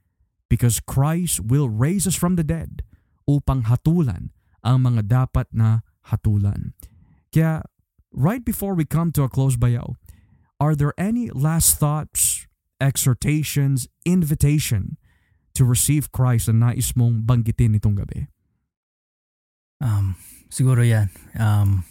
because 0.50 0.82
Christ 0.82 1.38
will 1.38 1.70
raise 1.70 2.02
us 2.02 2.18
from 2.18 2.34
the 2.34 2.46
dead 2.46 2.82
upang 3.30 3.70
hatulan 3.70 4.34
ang 4.64 4.84
mga 4.84 5.06
dapat 5.06 5.46
na 5.52 5.86
hatulan. 6.08 6.72
Kaya, 7.32 7.62
right 8.12 8.44
before 8.44 8.74
we 8.74 8.84
come 8.84 9.12
to 9.12 9.22
a 9.22 9.30
close 9.30 9.56
bayaw, 9.56 9.94
are 10.58 10.74
there 10.74 10.94
any 10.98 11.30
last 11.30 11.78
thoughts, 11.78 12.46
exhortations, 12.80 13.86
invitation 14.04 14.96
to 15.54 15.64
receive 15.64 16.10
Christ 16.10 16.48
na 16.48 16.70
nais 16.72 16.94
mong 16.98 17.26
banggitin 17.26 17.78
itong 17.78 17.98
gabi? 17.98 18.26
Um, 19.78 20.18
siguro 20.50 20.82
yan. 20.82 21.10
Um, 21.38 21.86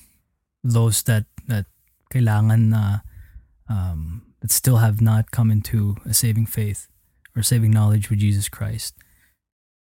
those 0.64 1.04
that, 1.08 1.26
that 1.48 1.72
kailangan 2.12 2.72
na 2.76 3.08
um, 3.70 4.24
that 4.42 4.52
still 4.52 4.78
have 4.78 5.02
not 5.02 5.32
come 5.32 5.52
into 5.52 5.96
a 6.06 6.14
saving 6.14 6.46
faith 6.46 6.88
or 7.36 7.44
saving 7.44 7.72
knowledge 7.72 8.10
with 8.10 8.20
Jesus 8.20 8.50
Christ. 8.50 8.96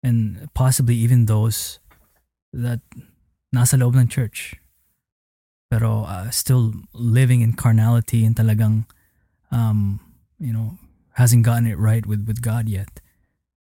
And 0.03 0.49
possibly 0.55 0.97
even 0.97 1.27
those 1.27 1.79
that 2.53 2.81
nasa 3.53 3.81
loob 3.81 3.97
ng 3.97 4.09
church. 4.09 4.57
Pero 5.73 6.05
uh, 6.05 6.29
still 6.29 6.73
living 6.93 7.41
in 7.41 7.57
carnality 7.57 8.25
and 8.25 8.37
talagang 8.37 8.85
um, 9.49 10.01
you 10.37 10.53
know 10.53 10.77
hasn't 11.17 11.45
gotten 11.45 11.69
it 11.69 11.81
right 11.81 12.05
with 12.05 12.29
with 12.29 12.45
God 12.45 12.69
yet. 12.69 13.01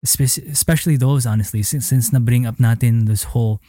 Especially 0.04 1.00
those 1.00 1.24
honestly 1.24 1.64
since, 1.64 1.88
since 1.88 2.12
na 2.12 2.20
bring 2.20 2.44
up 2.44 2.60
natin 2.60 3.08
this 3.08 3.32
whole 3.32 3.64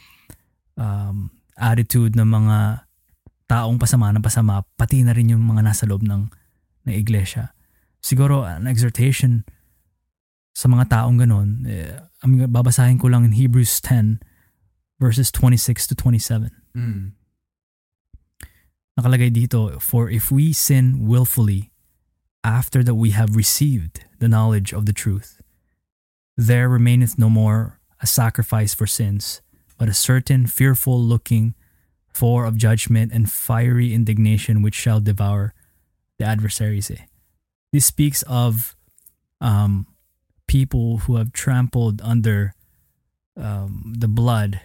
um, 0.75 1.31
attitude 1.55 2.19
ng 2.19 2.27
mga 2.27 2.83
taong 3.47 3.79
pasama 3.79 4.11
na 4.11 4.19
pasama 4.19 4.67
pati 4.75 4.99
na 4.99 5.15
rin 5.15 5.31
yung 5.31 5.47
mga 5.47 5.63
nasa 5.63 5.87
loob 5.87 6.03
ng 6.03 6.27
ng 6.85 6.93
iglesia. 6.95 7.55
Siguro 8.03 8.43
an 8.43 8.67
exhortation 8.67 9.47
sa 10.55 10.67
mga 10.67 10.91
taong 10.91 11.19
ganun 11.19 11.63
eh, 11.67 11.99
babasahin 12.47 12.99
ko 12.99 13.11
lang 13.11 13.27
in 13.27 13.35
Hebrews 13.35 13.79
10 13.83 14.34
verses 14.99 15.31
26 15.31 15.87
to 15.87 15.95
27. 15.95 16.51
Mm. 16.75 17.11
Nakalagay 18.99 19.31
dito, 19.31 19.81
For 19.81 20.09
if 20.09 20.31
we 20.31 20.53
sin 20.53 21.07
willfully 21.07 21.71
after 22.43 22.83
that 22.83 22.95
we 22.95 23.11
have 23.11 23.35
received 23.35 24.05
the 24.19 24.27
knowledge 24.27 24.71
of 24.71 24.85
the 24.85 24.93
truth, 24.93 25.41
there 26.37 26.69
remaineth 26.69 27.17
no 27.17 27.29
more 27.29 27.79
a 28.01 28.07
sacrifice 28.07 28.73
for 28.73 28.87
sins, 28.87 29.41
but 29.77 29.89
a 29.89 29.93
certain 29.93 30.47
fearful 30.47 31.01
looking 31.01 31.55
for 32.13 32.45
of 32.45 32.55
judgment 32.55 33.11
and 33.11 33.31
fiery 33.31 33.93
indignation 33.93 34.61
which 34.61 34.75
shall 34.75 35.01
devour 35.01 35.53
the 36.17 36.25
adversaries. 36.25 36.91
This 37.73 37.85
speaks 37.85 38.21
of 38.23 38.75
um, 39.41 39.87
people 40.47 40.99
who 40.99 41.17
have 41.17 41.33
trampled 41.33 42.01
under 42.01 42.53
um, 43.35 43.93
the 43.97 44.07
blood 44.07 44.61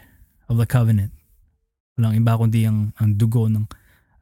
of 0.51 0.59
the 0.59 0.67
covenant. 0.67 1.15
Walang 1.95 2.19
iba 2.19 2.35
kundi 2.35 2.67
ang, 2.67 2.91
ang 2.99 3.15
dugo 3.15 3.47
ng 3.47 3.71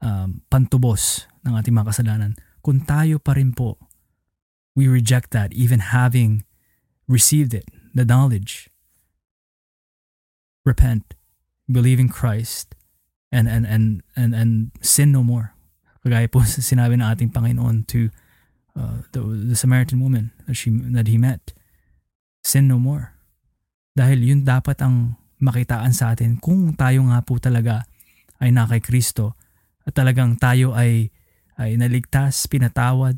um, 0.05 0.45
pantubos 0.53 1.25
ng 1.49 1.57
ating 1.57 1.73
mga 1.73 1.89
kasalanan. 1.91 2.33
Kung 2.61 2.85
tayo 2.85 3.17
pa 3.17 3.33
rin 3.33 3.57
po, 3.57 3.81
we 4.77 4.87
reject 4.87 5.33
that 5.33 5.51
even 5.57 5.81
having 5.81 6.45
received 7.09 7.57
it, 7.57 7.65
the 7.97 8.05
knowledge. 8.05 8.69
Repent, 10.69 11.17
believe 11.65 11.97
in 11.97 12.13
Christ, 12.13 12.77
and 13.33 13.49
and 13.49 13.65
and 13.65 14.05
and 14.13 14.37
and 14.37 14.71
sin 14.85 15.11
no 15.11 15.25
more. 15.25 15.57
Kagaya 16.05 16.29
po 16.31 16.45
sinabi 16.45 17.01
ng 17.01 17.09
ating 17.09 17.33
Panginoon 17.33 17.89
to 17.89 18.13
uh, 18.77 19.03
the, 19.13 19.21
the 19.53 19.57
Samaritan 19.57 19.99
woman 19.99 20.31
that 20.47 20.55
she 20.55 20.71
that 20.93 21.09
he 21.09 21.17
met. 21.17 21.57
Sin 22.45 22.69
no 22.69 22.79
more. 22.79 23.17
Dahil 23.99 24.23
yun 24.23 24.41
dapat 24.47 24.79
ang 24.79 25.18
makitaan 25.39 25.95
sa 25.95 26.15
atin 26.15 26.39
kung 26.39 26.75
tayo 26.75 27.07
nga 27.11 27.23
po 27.23 27.39
talaga 27.39 27.87
ay 28.39 28.55
na 28.55 28.67
kay 28.67 28.83
Kristo 28.83 29.35
At 29.89 29.97
talagang 29.97 30.37
tayo 30.37 30.77
ay, 30.77 31.09
ay 31.57 31.81
naligtas, 31.81 32.45
pinatawad. 32.45 33.17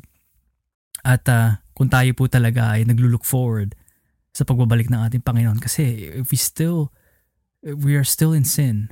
At 1.03 1.27
uh, 1.27 1.59
kung 1.75 1.91
tayo 1.91 2.15
po 2.15 2.31
talaga 2.31 2.79
ay 2.79 2.87
naglulook 2.87 3.27
forward 3.27 3.75
sa 4.31 4.47
pagbabalik 4.47 4.87
ng 4.87 5.03
ating 5.03 5.19
Panginoon. 5.19 5.59
Kasi 5.59 6.07
if 6.15 6.31
we 6.31 6.39
still, 6.39 6.95
if 7.59 7.75
we 7.83 7.99
are 7.99 8.07
still 8.07 8.31
in 8.31 8.47
sin, 8.47 8.87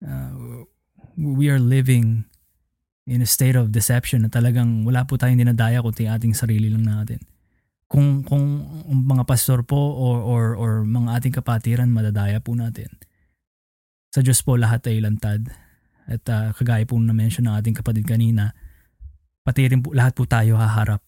uh, 0.00 0.64
we 1.20 1.52
are 1.52 1.60
living 1.60 2.24
in 3.04 3.20
a 3.20 3.28
state 3.28 3.56
of 3.56 3.68
deception 3.68 4.24
na 4.24 4.32
talagang 4.32 4.88
wala 4.88 5.04
po 5.04 5.20
tayong 5.20 5.44
dinadaya 5.44 5.84
kundi 5.84 6.08
ating 6.08 6.32
sarili 6.32 6.72
lang 6.72 6.88
natin. 6.88 7.20
Kung 7.88 8.20
kung 8.20 8.44
mga 8.84 9.24
pastor 9.24 9.64
po 9.64 9.76
or 9.96 10.20
or 10.20 10.44
or 10.54 10.72
mga 10.84 11.08
ating 11.18 11.34
kapatiran 11.40 11.88
madadaya 11.88 12.38
po 12.44 12.52
natin. 12.52 12.92
Sa 14.12 14.20
Diyos 14.20 14.44
po 14.44 14.60
lahat 14.60 14.84
ay 14.88 15.00
lantad. 15.00 15.48
At 16.08 16.24
uh, 16.28 16.56
kagaya 16.56 16.88
po 16.88 16.96
na 16.96 17.12
mention 17.12 17.44
ng 17.48 17.56
ating 17.60 17.76
kapatid 17.76 18.08
kanina, 18.08 18.56
pati 19.44 19.68
rin 19.68 19.84
po 19.84 19.92
lahat 19.92 20.16
po 20.16 20.24
tayo 20.24 20.56
haharap 20.56 21.04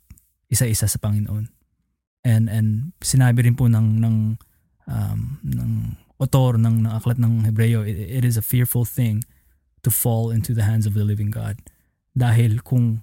isa-isa 0.48 0.88
sa 0.88 1.00
Panginoon. 1.00 1.48
And 2.24 2.52
and 2.52 2.92
sinabi 3.00 3.48
rin 3.48 3.56
po 3.56 3.68
ng 3.68 4.00
ng 4.00 4.16
um, 4.88 5.20
ng 5.40 5.72
author 6.20 6.60
ng, 6.60 6.84
ng 6.84 6.92
aklat 6.92 7.16
ng 7.16 7.48
Hebreo, 7.48 7.80
it, 7.80 7.96
it 7.96 8.24
is 8.28 8.36
a 8.36 8.44
fearful 8.44 8.84
thing 8.84 9.24
to 9.80 9.88
fall 9.88 10.28
into 10.28 10.52
the 10.52 10.68
hands 10.68 10.84
of 10.84 10.92
the 10.92 11.04
living 11.04 11.32
God. 11.32 11.56
Dahil 12.12 12.60
kung 12.60 13.00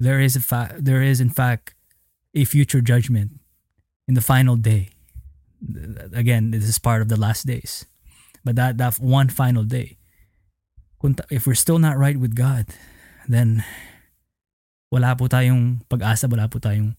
there 0.00 0.20
is 0.20 0.32
a 0.36 0.40
fa- 0.40 0.72
there 0.80 1.04
is 1.04 1.20
in 1.20 1.28
fact 1.28 1.76
a 2.34 2.44
future 2.44 2.80
judgment 2.80 3.32
in 4.06 4.14
the 4.14 4.20
final 4.20 4.56
day. 4.56 4.90
Again, 6.14 6.50
this 6.50 6.64
is 6.64 6.78
part 6.78 7.02
of 7.02 7.08
the 7.08 7.18
last 7.18 7.46
days. 7.46 7.86
But 8.44 8.56
that 8.56 8.78
that 8.78 8.96
one 9.00 9.28
final 9.28 9.64
day, 9.64 9.98
if 11.30 11.46
we're 11.46 11.58
still 11.58 11.78
not 11.78 11.98
right 11.98 12.16
with 12.16 12.34
God, 12.34 12.66
then 13.26 13.64
wala 14.88 15.16
po 15.16 15.28
tayong 15.28 15.84
pag-asa, 15.90 16.30
wala 16.30 16.48
po 16.48 16.58
tayong 16.58 16.96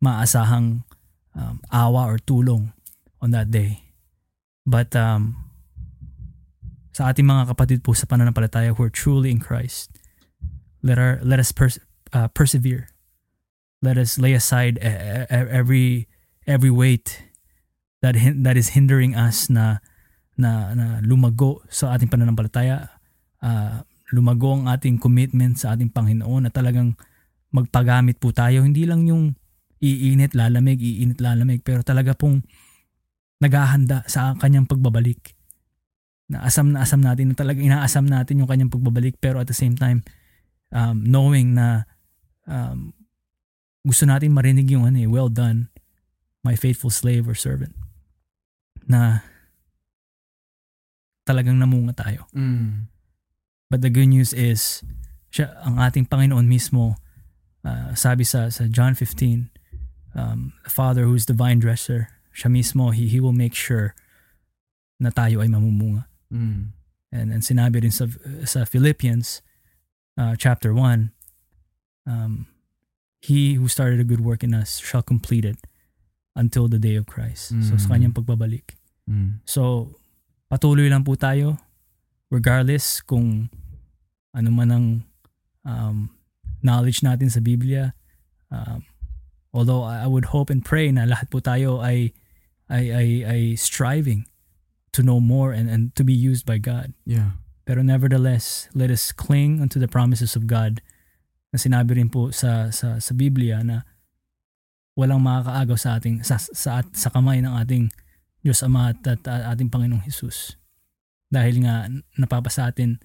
maasahang 0.00 0.86
um, 1.34 1.60
awa 1.68 2.08
or 2.08 2.18
tulong 2.18 2.72
on 3.20 3.30
that 3.30 3.50
day. 3.50 3.82
But 4.64 4.94
um, 4.96 5.36
sa 6.92 7.10
ating 7.10 7.26
mga 7.26 7.52
kapatid 7.54 7.84
po 7.84 7.92
sa 7.92 8.08
pananampalataya 8.08 8.74
who 8.74 8.82
are 8.82 8.92
truly 8.92 9.30
in 9.30 9.40
Christ, 9.40 9.92
let 10.82 10.98
our 10.98 11.20
let 11.22 11.38
us 11.38 11.52
pers- 11.52 11.82
uh, 12.12 12.28
persevere. 12.32 12.88
Let 13.78 13.96
us 13.96 14.18
lay 14.18 14.34
aside 14.34 14.82
every 15.30 16.10
every 16.48 16.72
weight 16.72 17.30
that 18.02 18.18
that 18.18 18.56
is 18.58 18.74
hindering 18.74 19.14
us 19.14 19.46
na 19.46 19.78
na, 20.38 20.72
na 20.74 21.02
lumago 21.02 21.66
sa 21.66 21.98
ating 21.98 22.10
pananampalataya, 22.10 22.94
uh, 23.42 23.82
lumago 24.14 24.54
ang 24.54 24.70
ating 24.70 25.02
commitment 25.02 25.58
sa 25.58 25.74
ating 25.74 25.90
Panginoon 25.90 26.46
na 26.46 26.52
talagang 26.54 26.94
magpagamit 27.50 28.22
po 28.22 28.30
tayo. 28.30 28.62
Hindi 28.62 28.86
lang 28.86 29.04
yung 29.10 29.34
iinit, 29.82 30.38
lalamig, 30.38 30.78
iinit, 30.78 31.18
lalamig, 31.18 31.66
pero 31.66 31.82
talaga 31.82 32.14
pong 32.14 32.46
naghahanda 33.42 34.06
sa 34.06 34.34
kanyang 34.38 34.70
pagbabalik. 34.70 35.34
Na 36.30 36.46
asam 36.46 36.74
na 36.74 36.86
asam 36.86 37.02
natin, 37.02 37.34
na 37.34 37.36
talaga 37.38 37.58
inaasam 37.58 38.06
natin 38.06 38.42
yung 38.42 38.50
kanyang 38.50 38.70
pagbabalik, 38.70 39.18
pero 39.18 39.42
at 39.42 39.50
the 39.50 39.56
same 39.56 39.74
time, 39.74 40.06
um, 40.70 41.02
knowing 41.02 41.58
na 41.58 41.88
um, 42.46 42.94
gusto 43.86 44.04
natin 44.06 44.34
marinig 44.34 44.70
yung 44.70 44.86
ano 44.86 44.98
eh, 44.98 45.08
well 45.08 45.28
done, 45.28 45.68
my 46.42 46.54
faithful 46.54 46.90
slave 46.90 47.28
or 47.28 47.34
servant. 47.34 47.74
Na 48.88 49.22
talagang 51.28 51.60
namunga 51.60 51.92
tayo. 51.92 52.24
Mm. 52.32 52.88
But 53.68 53.84
the 53.84 53.92
good 53.92 54.08
news 54.08 54.32
is, 54.32 54.80
siya, 55.28 55.52
ang 55.60 55.76
ating 55.76 56.08
Panginoon 56.08 56.48
mismo, 56.48 56.96
uh, 57.64 57.92
sabi 57.92 58.24
sa, 58.24 58.48
sa 58.48 58.64
John 58.64 58.96
15, 58.96 59.52
um, 60.16 60.56
the 60.64 60.72
Father 60.72 61.04
who 61.04 61.12
is 61.12 61.28
the 61.28 61.36
vine 61.36 61.60
dresser, 61.60 62.08
siya 62.32 62.48
mismo, 62.48 62.96
he, 62.96 63.12
he 63.12 63.20
will 63.20 63.36
make 63.36 63.52
sure 63.52 63.92
na 64.96 65.12
tayo 65.12 65.44
ay 65.44 65.52
mamumunga. 65.52 66.08
Mm. 66.32 66.72
And, 67.12 67.28
and 67.32 67.42
sinabi 67.44 67.84
rin 67.84 67.92
sa, 67.92 68.08
sa 68.48 68.64
Philippians, 68.64 69.44
uh, 70.16 70.32
chapter 70.34 70.72
1, 70.72 71.12
um, 72.08 72.48
He 73.18 73.54
who 73.54 73.66
started 73.66 73.98
a 73.98 74.06
good 74.06 74.22
work 74.22 74.42
in 74.42 74.54
us 74.54 74.78
shall 74.78 75.02
complete 75.02 75.44
it 75.44 75.58
until 76.38 76.68
the 76.68 76.78
day 76.78 76.94
of 76.94 77.06
Christ. 77.06 77.50
Mm. 77.50 77.66
So 77.66 77.74
sa 77.76 77.88
kanyang 77.90 78.14
pagbabalik. 78.14 78.78
Mm. 79.10 79.42
So 79.42 79.94
patuloy 80.46 80.86
lang 80.86 81.02
po 81.02 81.18
tayo 81.18 81.58
regardless 82.30 83.02
kung 83.02 83.50
ano 84.30 84.50
man 84.54 84.70
ang 84.70 84.86
um, 85.66 86.14
knowledge 86.62 87.02
natin 87.02 87.26
sa 87.26 87.42
Biblia. 87.42 87.94
Um, 88.54 88.86
although 89.52 89.82
I 89.82 90.06
would 90.06 90.30
hope 90.30 90.48
and 90.48 90.64
pray 90.64 90.92
na 90.94 91.04
lahat 91.04 91.30
po 91.34 91.42
tayo 91.42 91.82
ay 91.82 92.14
ay 92.70 92.84
ay, 92.92 93.08
ay 93.26 93.40
striving 93.58 94.30
to 94.92 95.02
know 95.02 95.20
more 95.20 95.52
and, 95.52 95.68
and 95.68 95.94
to 95.98 96.04
be 96.04 96.14
used 96.14 96.46
by 96.46 96.58
God. 96.62 96.94
Yeah. 97.02 97.40
Pero 97.68 97.82
nevertheless, 97.84 98.68
let 98.72 98.88
us 98.88 99.12
cling 99.12 99.60
unto 99.60 99.76
the 99.76 99.88
promises 99.88 100.32
of 100.32 100.46
God 100.46 100.80
na 101.48 101.56
sinabi 101.56 102.00
rin 102.00 102.12
po 102.12 102.28
sa 102.34 102.68
sa 102.68 103.00
sa 103.00 103.12
Biblia 103.16 103.64
na 103.64 103.84
walang 104.98 105.22
makakaagaw 105.22 105.78
sa 105.78 105.96
ating 105.96 106.26
sa 106.26 106.36
sa, 106.36 106.82
sa 106.82 107.08
kamay 107.08 107.40
ng 107.40 107.54
ating 107.54 107.88
Diyos 108.42 108.62
Ama 108.62 108.94
at, 108.94 109.00
at, 109.06 109.22
at 109.26 109.56
ating 109.56 109.70
Panginoong 109.70 110.04
Hesus. 110.04 110.58
Dahil 111.28 111.64
nga 111.64 111.86
napapasa 112.16 112.70
atin 112.70 112.96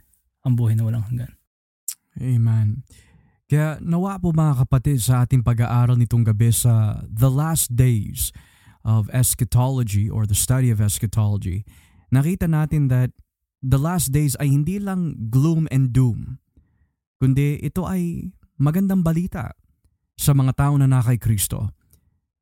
ang 0.43 0.55
buhay 0.55 0.76
na 0.76 0.85
walang 0.88 1.03
hanggan. 1.07 1.35
Amen. 2.19 2.84
Kaya 3.49 3.77
nawa 3.84 4.18
po 4.18 4.31
mga 4.31 4.65
kapatid 4.65 5.03
sa 5.03 5.26
ating 5.26 5.43
pag-aaral 5.43 5.99
nitong 5.99 6.23
gabi 6.23 6.49
sa 6.49 7.03
The 7.05 7.30
Last 7.30 7.76
Days 7.76 8.31
of 8.84 9.11
Eschatology 9.11 10.07
or 10.07 10.27
the 10.27 10.38
study 10.38 10.72
of 10.72 10.84
eschatology, 10.84 11.63
nakita 12.11 12.47
natin 12.47 12.91
that 12.91 13.11
the 13.63 13.80
last 13.80 14.11
days 14.11 14.35
ay 14.43 14.51
hindi 14.51 14.77
lang 14.80 15.31
gloom 15.31 15.72
and 15.72 15.95
doom, 15.95 16.43
kundi 17.23 17.55
ito 17.63 17.87
ay 17.87 18.35
magandang 18.59 18.99
balita 18.99 19.55
sa 20.19 20.35
mga 20.35 20.59
tao 20.59 20.75
na 20.75 20.91
nakay 20.91 21.15
Kristo. 21.15 21.71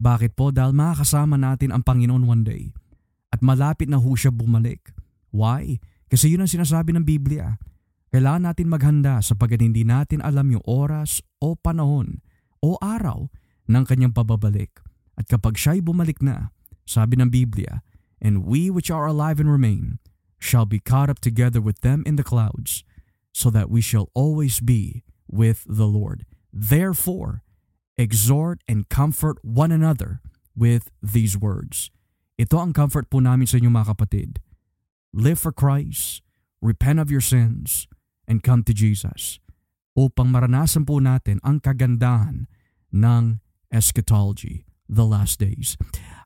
Bakit 0.02 0.34
po? 0.34 0.50
Dahil 0.50 0.74
makakasama 0.74 1.38
natin 1.38 1.70
ang 1.70 1.86
Panginoon 1.86 2.26
one 2.26 2.42
day 2.42 2.74
at 3.30 3.46
malapit 3.46 3.86
na 3.86 4.02
ho 4.02 4.10
siya 4.18 4.34
bumalik. 4.34 4.90
Why? 5.30 5.78
Kasi 6.10 6.34
yun 6.34 6.42
ang 6.42 6.50
sinasabi 6.50 6.98
ng 6.98 7.06
Biblia. 7.06 7.62
Kailangan 8.10 8.50
natin 8.50 8.74
maghanda 8.74 9.22
sapagkat 9.22 9.62
hindi 9.62 9.86
natin 9.86 10.18
alam 10.26 10.50
yung 10.50 10.66
oras 10.66 11.22
o 11.38 11.54
panahon 11.54 12.18
o 12.58 12.82
araw 12.82 13.30
ng 13.70 13.84
kanyang 13.86 14.18
pababalik. 14.18 14.82
At 15.14 15.30
kapag 15.30 15.62
siya'y 15.62 15.86
bumalik 15.86 16.26
na, 16.26 16.50
sabi 16.90 17.22
ng 17.22 17.30
Biblia, 17.30 17.86
And 18.18 18.50
we 18.50 18.74
which 18.74 18.90
are 18.90 19.06
alive 19.06 19.38
and 19.38 19.46
remain 19.46 20.02
shall 20.42 20.66
be 20.66 20.82
caught 20.82 21.14
up 21.14 21.22
together 21.22 21.62
with 21.62 21.86
them 21.86 22.02
in 22.10 22.18
the 22.18 22.26
clouds, 22.26 22.82
so 23.32 23.50
that 23.50 23.70
we 23.70 23.82
shall 23.82 24.10
always 24.14 24.60
be 24.60 25.04
with 25.28 25.64
the 25.68 25.88
Lord. 25.88 26.26
Therefore, 26.52 27.44
exhort 27.98 28.62
and 28.68 28.88
comfort 28.88 29.40
one 29.42 29.72
another 29.72 30.22
with 30.56 30.92
these 31.02 31.38
words. 31.40 31.90
Ito 32.36 32.60
ang 32.60 32.74
comfort 32.74 33.08
po 33.08 33.24
namin 33.24 33.48
sa 33.48 33.62
inyo 33.62 33.72
mga 33.72 33.96
kapatid. 33.96 34.44
Live 35.16 35.40
for 35.40 35.52
Christ, 35.52 36.24
repent 36.60 37.00
of 37.00 37.12
your 37.12 37.24
sins, 37.24 37.88
and 38.28 38.44
come 38.44 38.64
to 38.64 38.74
Jesus 38.76 39.40
upang 39.96 40.32
maranasan 40.32 40.88
po 40.88 41.04
natin 41.04 41.44
ang 41.44 41.60
kagandahan 41.60 42.48
ng 42.92 43.44
eschatology 43.72 44.64
the 44.88 45.08
last 45.08 45.40
days. 45.40 45.76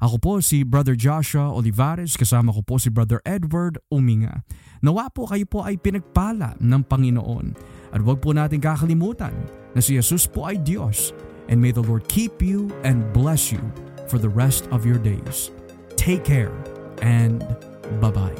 Ako 0.04 0.16
po 0.20 0.32
si 0.44 0.68
Brother 0.68 0.98
Joshua 1.00 1.52
Olivares, 1.52 2.20
kasama 2.20 2.52
ko 2.52 2.62
po 2.66 2.76
si 2.76 2.92
Brother 2.92 3.24
Edward 3.24 3.80
Uminga. 3.88 4.44
Nawa 4.84 5.08
po 5.08 5.28
kayo 5.30 5.48
po 5.48 5.64
ay 5.64 5.80
pinagpala 5.80 6.60
ng 6.60 6.82
Panginoon. 6.84 7.56
At 7.96 8.04
huwag 8.04 8.20
po 8.20 8.36
natin 8.36 8.60
kakalimutan 8.60 9.32
na 9.72 9.80
si 9.80 9.96
Jesus 9.96 10.28
po 10.28 10.52
ay 10.52 10.60
Diyos. 10.60 11.16
And 11.48 11.62
may 11.62 11.72
the 11.72 11.86
Lord 11.86 12.10
keep 12.10 12.42
you 12.42 12.74
and 12.84 13.06
bless 13.16 13.54
you 13.54 13.62
for 14.10 14.18
the 14.18 14.30
rest 14.30 14.68
of 14.74 14.84
your 14.84 14.98
days. 15.00 15.54
Take 15.96 16.26
care 16.26 16.52
and 17.00 17.46
bye-bye. 18.02 18.36